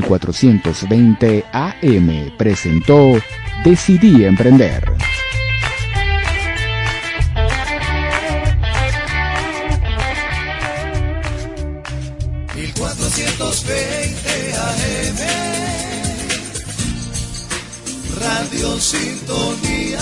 [0.10, 3.14] 1420 AM presentó
[3.64, 4.94] Decidí Emprender.
[18.20, 19.95] Radio Sintonía.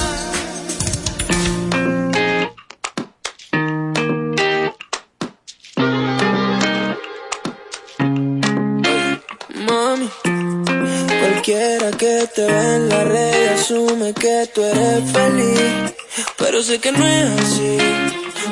[12.28, 15.94] Te ve en la red asume que tú eres feliz,
[16.38, 17.78] pero sé que no es así.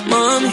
[0.08, 0.50] Mami,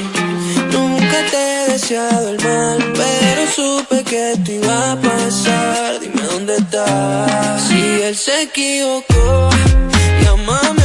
[0.73, 6.01] nunca te he deseado el mal, pero supe que esto iba a pasar.
[6.01, 7.63] Dime dónde estás.
[7.69, 9.51] Si él se equivocó,
[10.23, 10.78] llámame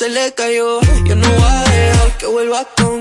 [0.00, 0.80] se le cayó.
[1.04, 2.99] Yo no voy a dejar que vuelvas con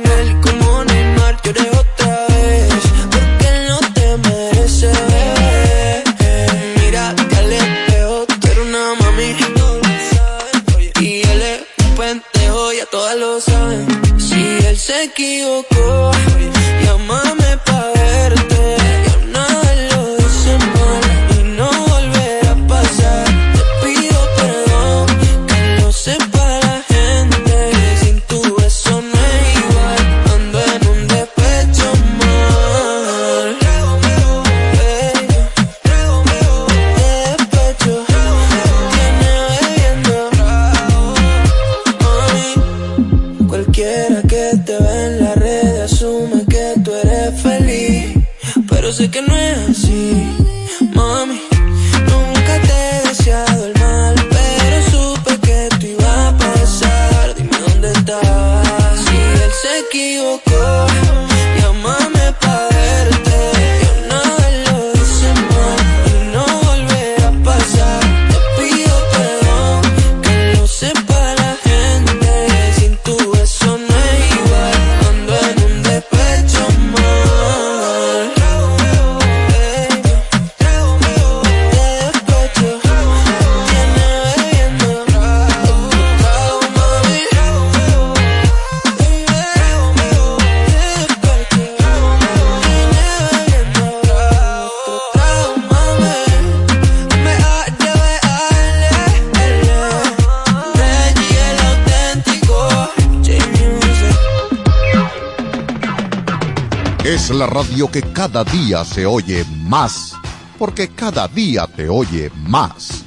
[107.88, 110.14] que cada día se oye más,
[110.58, 113.04] porque cada día te oye más.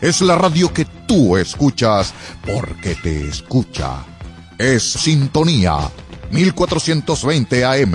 [0.00, 2.14] Es la radio que tú escuchas
[2.46, 4.04] porque te escucha.
[4.58, 5.90] Es Sintonía
[6.30, 7.92] 1420 AM.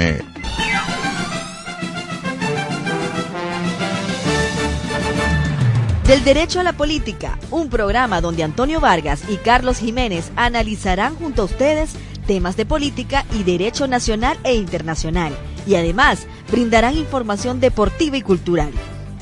[6.08, 11.42] Del Derecho a la Política, un programa donde Antonio Vargas y Carlos Jiménez analizarán junto
[11.42, 11.92] a ustedes
[12.28, 15.36] temas de política y derecho nacional e internacional,
[15.68, 18.72] y además brindarán información deportiva y cultural.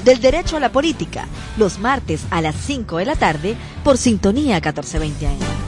[0.03, 1.25] Del Derecho a la Política,
[1.57, 5.65] los martes a las 5 de la tarde por Sintonía 1420 AM.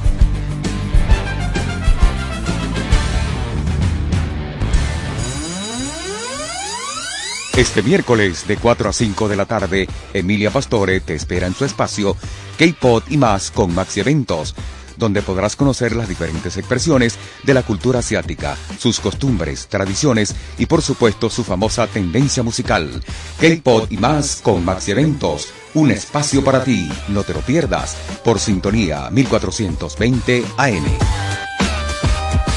[7.57, 11.65] Este miércoles de 4 a 5 de la tarde, Emilia Pastore te espera en su
[11.65, 12.15] espacio
[12.59, 14.53] K-Pod y más con Maxi Eventos,
[14.97, 20.81] donde podrás conocer las diferentes expresiones de la cultura asiática, sus costumbres, tradiciones y por
[20.81, 23.01] supuesto su famosa tendencia musical.
[23.39, 28.39] K-Pod y más con Maxi Eventos, un espacio para ti, no te lo pierdas, por
[28.39, 30.85] sintonía 1420 AM.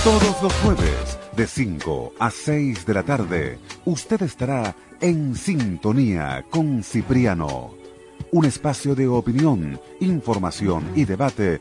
[0.05, 6.83] Todos los jueves, de 5 a 6 de la tarde, usted estará en sintonía con
[6.83, 7.75] Cipriano.
[8.33, 11.61] Un espacio de opinión, información y debate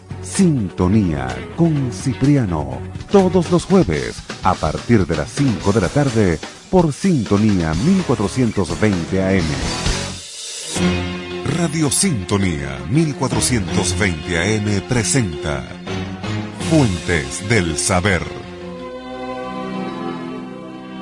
[0.21, 2.79] Sintonía con Cipriano,
[3.11, 6.39] todos los jueves a partir de las 5 de la tarde
[6.69, 9.45] por Sintonía 1420 AM.
[11.57, 15.63] Radio Sintonía 1420 AM presenta
[16.69, 18.40] Fuentes del Saber.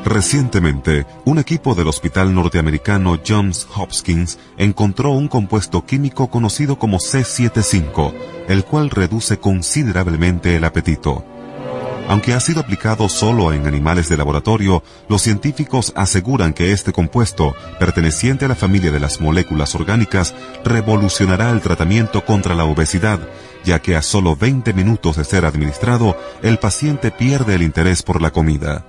[0.10, 8.16] Recientemente, un equipo del hospital norteamericano Johns Hopkins encontró un compuesto químico conocido como C75,
[8.48, 11.24] el cual reduce considerablemente el apetito.
[12.08, 17.54] Aunque ha sido aplicado solo en animales de laboratorio, los científicos aseguran que este compuesto,
[17.80, 20.34] perteneciente a la familia de las moléculas orgánicas,
[20.66, 23.20] revolucionará el tratamiento contra la obesidad,
[23.64, 28.24] ya que a solo 20 minutos de ser administrado, el paciente pierde el interés por
[28.24, 28.84] la comida.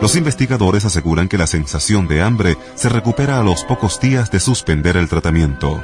[0.00, 4.40] Los investigadores aseguran que la sensación de hambre se recupera a los pocos días de
[4.40, 5.82] suspender el tratamiento.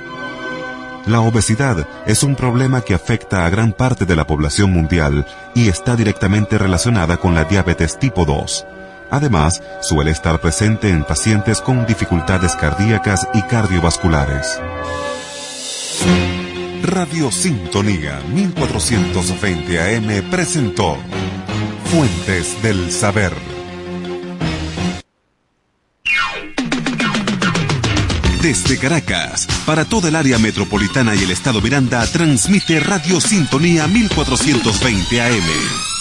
[1.06, 5.68] La obesidad es un problema que afecta a gran parte de la población mundial y
[5.68, 8.66] está directamente relacionada con la diabetes tipo 2.
[9.10, 14.60] Además, suele estar presente en pacientes con dificultades cardíacas y cardiovasculares.
[16.82, 20.96] Radio Sintonía 1420 AM presentó
[21.90, 23.51] Fuentes del Saber.
[28.42, 35.22] Desde Caracas, para toda el área metropolitana y el estado Miranda, transmite Radio Sintonía 1420
[35.22, 35.92] AM.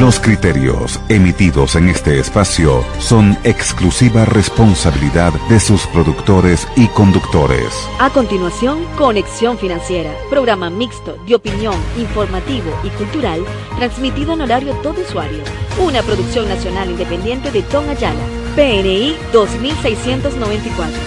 [0.00, 7.74] Los criterios emitidos en este espacio son exclusiva responsabilidad de sus productores y conductores.
[7.98, 13.44] A continuación, Conexión Financiera, programa mixto de opinión, informativo y cultural,
[13.76, 15.40] transmitido en horario todo usuario.
[15.78, 20.98] Una producción nacional independiente de Tom Ayala, PNI 2694.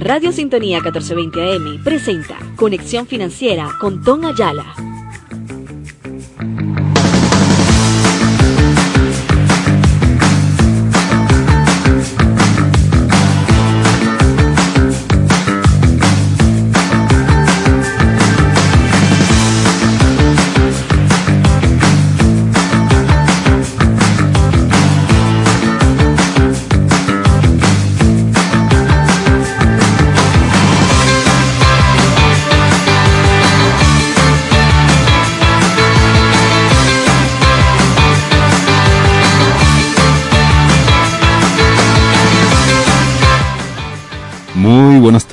[0.00, 4.85] Radio Sintonía 1420 AM presenta Conexión Financiera con Tom Ayala.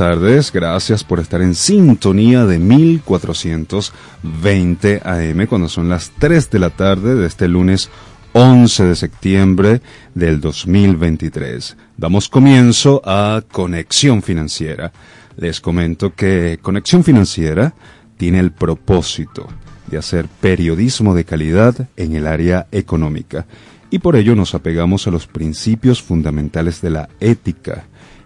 [0.03, 6.71] Tardes, gracias por estar en sintonía de 1420 AM cuando son las 3 de la
[6.71, 7.89] tarde de este lunes
[8.33, 9.81] 11 de septiembre
[10.13, 11.77] del 2023.
[11.95, 14.91] Damos comienzo a Conexión Financiera.
[15.37, 17.73] Les comento que Conexión Financiera
[18.17, 19.47] tiene el propósito
[19.87, 23.45] de hacer periodismo de calidad en el área económica
[23.89, 27.85] y por ello nos apegamos a los principios fundamentales de la ética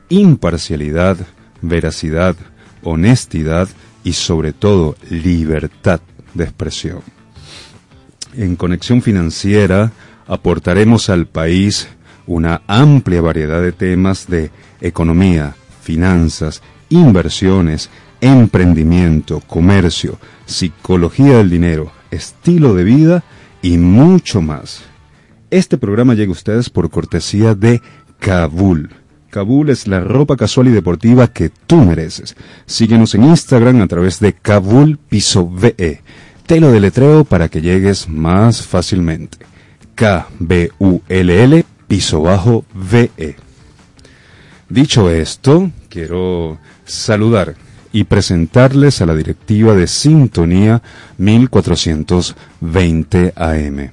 [0.10, 1.18] imparcialidad,
[1.62, 2.36] veracidad,
[2.84, 3.68] honestidad
[4.04, 6.00] y sobre todo libertad
[6.34, 7.02] de expresión.
[8.36, 9.92] En Conexión Financiera
[10.28, 11.88] aportaremos al país
[12.26, 14.52] una amplia variedad de temas de
[14.82, 17.90] economía, finanzas, inversiones,
[18.22, 23.24] emprendimiento, comercio, psicología del dinero, estilo de vida
[23.62, 24.84] y mucho más.
[25.50, 27.82] Este programa llega a ustedes por cortesía de
[28.20, 28.90] Kabul
[29.30, 32.36] Kabul es la ropa casual y deportiva que tú mereces.
[32.66, 36.02] Síguenos en Instagram a través de Kabul Piso VE.
[36.46, 39.38] Te lo deletreo para que llegues más fácilmente.
[39.96, 43.36] K-B-U-L-L Piso Bajo VE.
[44.70, 47.56] Dicho esto, quiero saludar
[47.92, 50.82] y presentarles a la directiva de Sintonía
[51.18, 53.92] 1420 AM.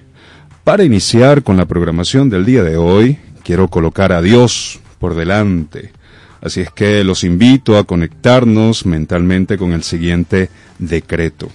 [0.63, 5.91] Para iniciar con la programación del día de hoy, quiero colocar a Dios por delante.
[6.41, 10.49] Así es que los invito a conectarnos mentalmente con el siguiente
[10.79, 11.49] decreto.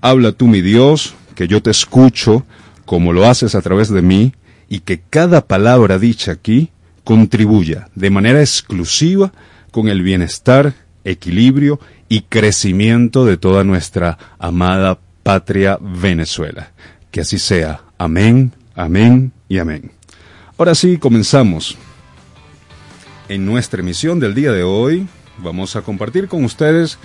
[0.00, 2.46] Habla tú, mi Dios, que yo te escucho
[2.86, 4.32] como lo haces a través de mí
[4.68, 6.70] y que cada palabra dicha aquí
[7.04, 9.32] contribuya de manera exclusiva
[9.70, 10.74] con el bienestar,
[11.04, 16.72] equilibrio y crecimiento de toda nuestra amada patria Venezuela.
[17.10, 17.82] Que así sea.
[17.98, 19.92] Amén, amén y amén.
[20.60, 21.78] Ahora sí, comenzamos.
[23.30, 25.06] En nuestra emisión del día de hoy
[25.38, 26.98] vamos a compartir con ustedes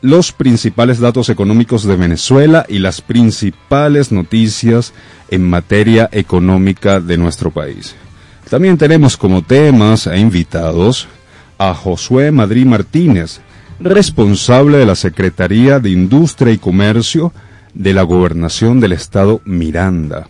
[0.00, 4.92] los principales datos económicos de Venezuela y las principales noticias
[5.30, 7.94] en materia económica de nuestro país.
[8.50, 11.06] También tenemos como temas e invitados
[11.58, 13.38] a Josué Madrid Martínez,
[13.78, 17.32] responsable de la Secretaría de Industria y Comercio
[17.72, 20.26] de la Gobernación del Estado Miranda.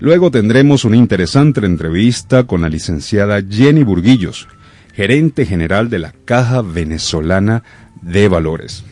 [0.00, 4.48] Luego tendremos una interesante entrevista con la licenciada Jenny Burguillos,
[4.94, 7.62] gerente general de la Caja Venezolana
[8.00, 8.82] de Valores.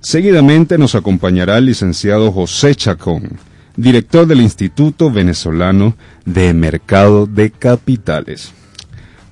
[0.00, 3.38] Seguidamente nos acompañará el licenciado José Chacón,
[3.76, 8.52] director del Instituto Venezolano de Mercado de Capitales.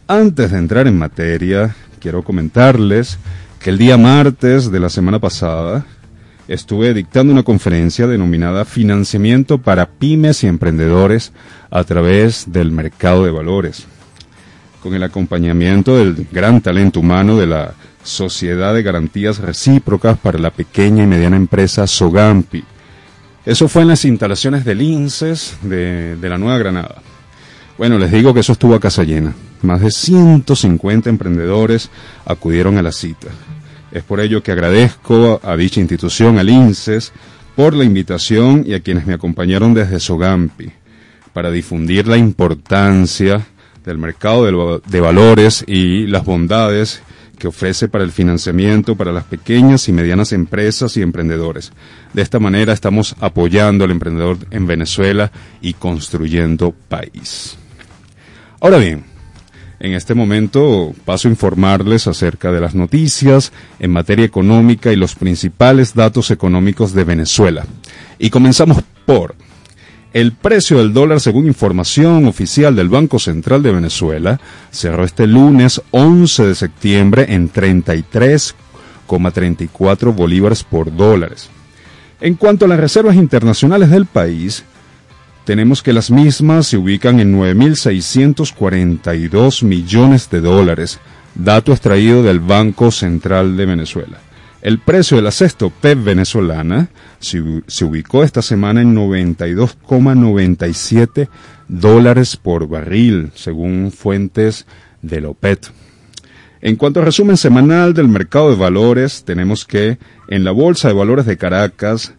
[0.06, 3.18] Antes de entrar en materia, quiero comentarles
[3.58, 5.86] que el día martes de la semana pasada
[6.48, 11.32] estuve dictando una conferencia denominada Financiamiento para pymes y emprendedores
[11.70, 13.86] a través del mercado de valores,
[14.82, 20.50] con el acompañamiento del gran talento humano de la Sociedad de Garantías Recíprocas para la
[20.50, 22.62] Pequeña y Mediana Empresa Sogampi.
[23.46, 27.02] Eso fue en las instalaciones del INSES de, de la Nueva Granada.
[27.76, 29.34] Bueno, les digo que eso estuvo a casa llena.
[29.62, 31.90] Más de 150 emprendedores
[32.26, 33.28] acudieron a la cita.
[33.94, 37.12] Es por ello que agradezco a dicha institución, al INSES,
[37.54, 40.68] por la invitación y a quienes me acompañaron desde Sogampi
[41.32, 43.46] para difundir la importancia
[43.84, 47.02] del mercado de valores y las bondades
[47.38, 51.70] que ofrece para el financiamiento para las pequeñas y medianas empresas y emprendedores.
[52.12, 55.30] De esta manera estamos apoyando al emprendedor en Venezuela
[55.60, 57.56] y construyendo país.
[58.60, 59.13] Ahora bien,
[59.84, 65.14] en este momento paso a informarles acerca de las noticias en materia económica y los
[65.14, 67.66] principales datos económicos de Venezuela.
[68.18, 69.34] Y comenzamos por
[70.14, 74.40] el precio del dólar, según información oficial del Banco Central de Venezuela,
[74.70, 81.50] cerró este lunes 11 de septiembre en 33,34 bolívares por dólares.
[82.22, 84.64] En cuanto a las reservas internacionales del país,
[85.44, 90.98] tenemos que las mismas se ubican en 9.642 millones de dólares,
[91.34, 94.16] dato extraído del Banco Central de Venezuela.
[94.62, 96.88] El precio de la cesto PEP venezolana
[97.18, 97.42] se,
[97.84, 101.28] ubicó esta semana en 92,97
[101.68, 104.64] dólares por barril, según fuentes
[105.02, 105.66] de OPET.
[106.62, 109.98] En cuanto al resumen semanal del mercado de valores, tenemos que
[110.28, 112.14] en la Bolsa de Valores de Caracas,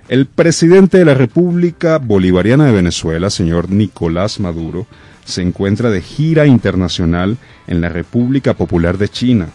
[0.09, 4.89] el presidente de la República Bolivariana de Venezuela, señor Nicolás Maduro,
[5.25, 7.37] se encuentra de gira internacional
[7.67, 9.49] en la República Popular de China.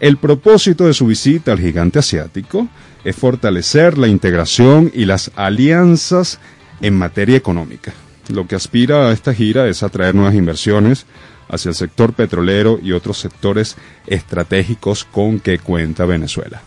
[0.00, 2.68] El propósito de su visita al gigante asiático
[3.04, 6.38] es fortalecer la integración y las alianzas
[6.80, 7.92] en materia económica.
[8.28, 11.06] Lo que aspira a esta gira es atraer nuevas inversiones
[11.48, 16.62] hacia el sector petrolero y otros sectores estratégicos con que cuenta Venezuela.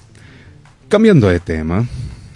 [0.88, 1.88] Cambiando de tema,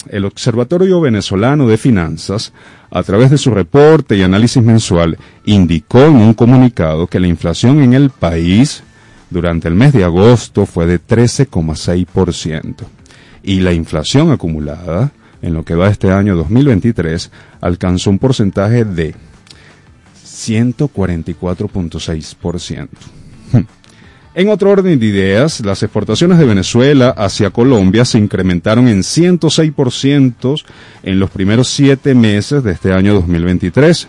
[0.09, 2.53] el Observatorio Venezolano de Finanzas,
[2.91, 7.81] a través de su reporte y análisis mensual, indicó en un comunicado que la inflación
[7.81, 8.83] en el país
[9.29, 12.75] durante el mes de agosto fue de 13,6%
[13.43, 15.11] y la inflación acumulada
[15.41, 17.31] en lo que va este año 2023
[17.61, 19.15] alcanzó un porcentaje de
[20.25, 22.89] 144.6%.
[24.39, 30.63] En otro orden de ideas, las exportaciones de Venezuela hacia Colombia se incrementaron en 106%
[31.03, 34.07] en los primeros siete meses de este año 2023,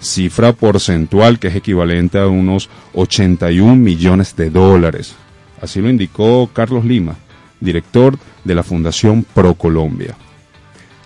[0.00, 5.14] cifra porcentual que es equivalente a unos 81 millones de dólares.
[5.60, 7.16] Así lo indicó Carlos Lima,
[7.60, 10.16] director de la Fundación ProColombia.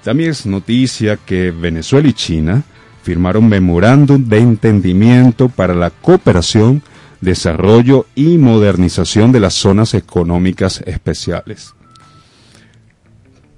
[0.05, 2.63] También es noticia que Venezuela y China
[3.03, 6.81] firmaron memorándum de entendimiento para la cooperación
[7.23, 11.73] desarrollo y modernización de las zonas económicas especiales.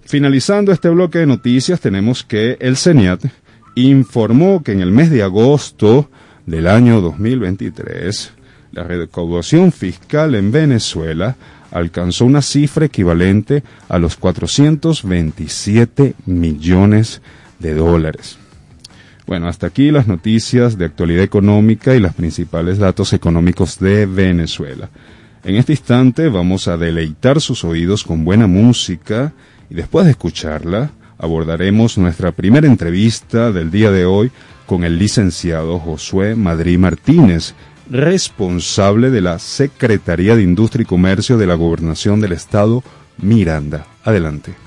[0.05, 3.25] Finalizando este bloque de noticias, tenemos que el CENIAT
[3.75, 6.11] informó que en el mes de agosto
[6.47, 8.33] del año 2023,
[8.73, 11.37] la recaudación fiscal en Venezuela
[11.71, 17.23] alcanzó una cifra equivalente a los 427 millones
[17.59, 18.39] de dólares.
[19.27, 24.91] Bueno, hasta aquí las noticias de actualidad económica y los principales datos económicos de Venezuela.
[25.45, 29.33] En este instante vamos a deleitar sus oídos con buena música
[29.71, 34.31] y después de escucharla abordaremos nuestra primera entrevista del día de hoy
[34.67, 37.55] con el licenciado Josué Madrid Martínez,
[37.91, 42.83] responsable de la Secretaría de Industria y Comercio de la Gobernación del Estado
[43.19, 43.87] Miranda.
[44.05, 44.64] Adelante.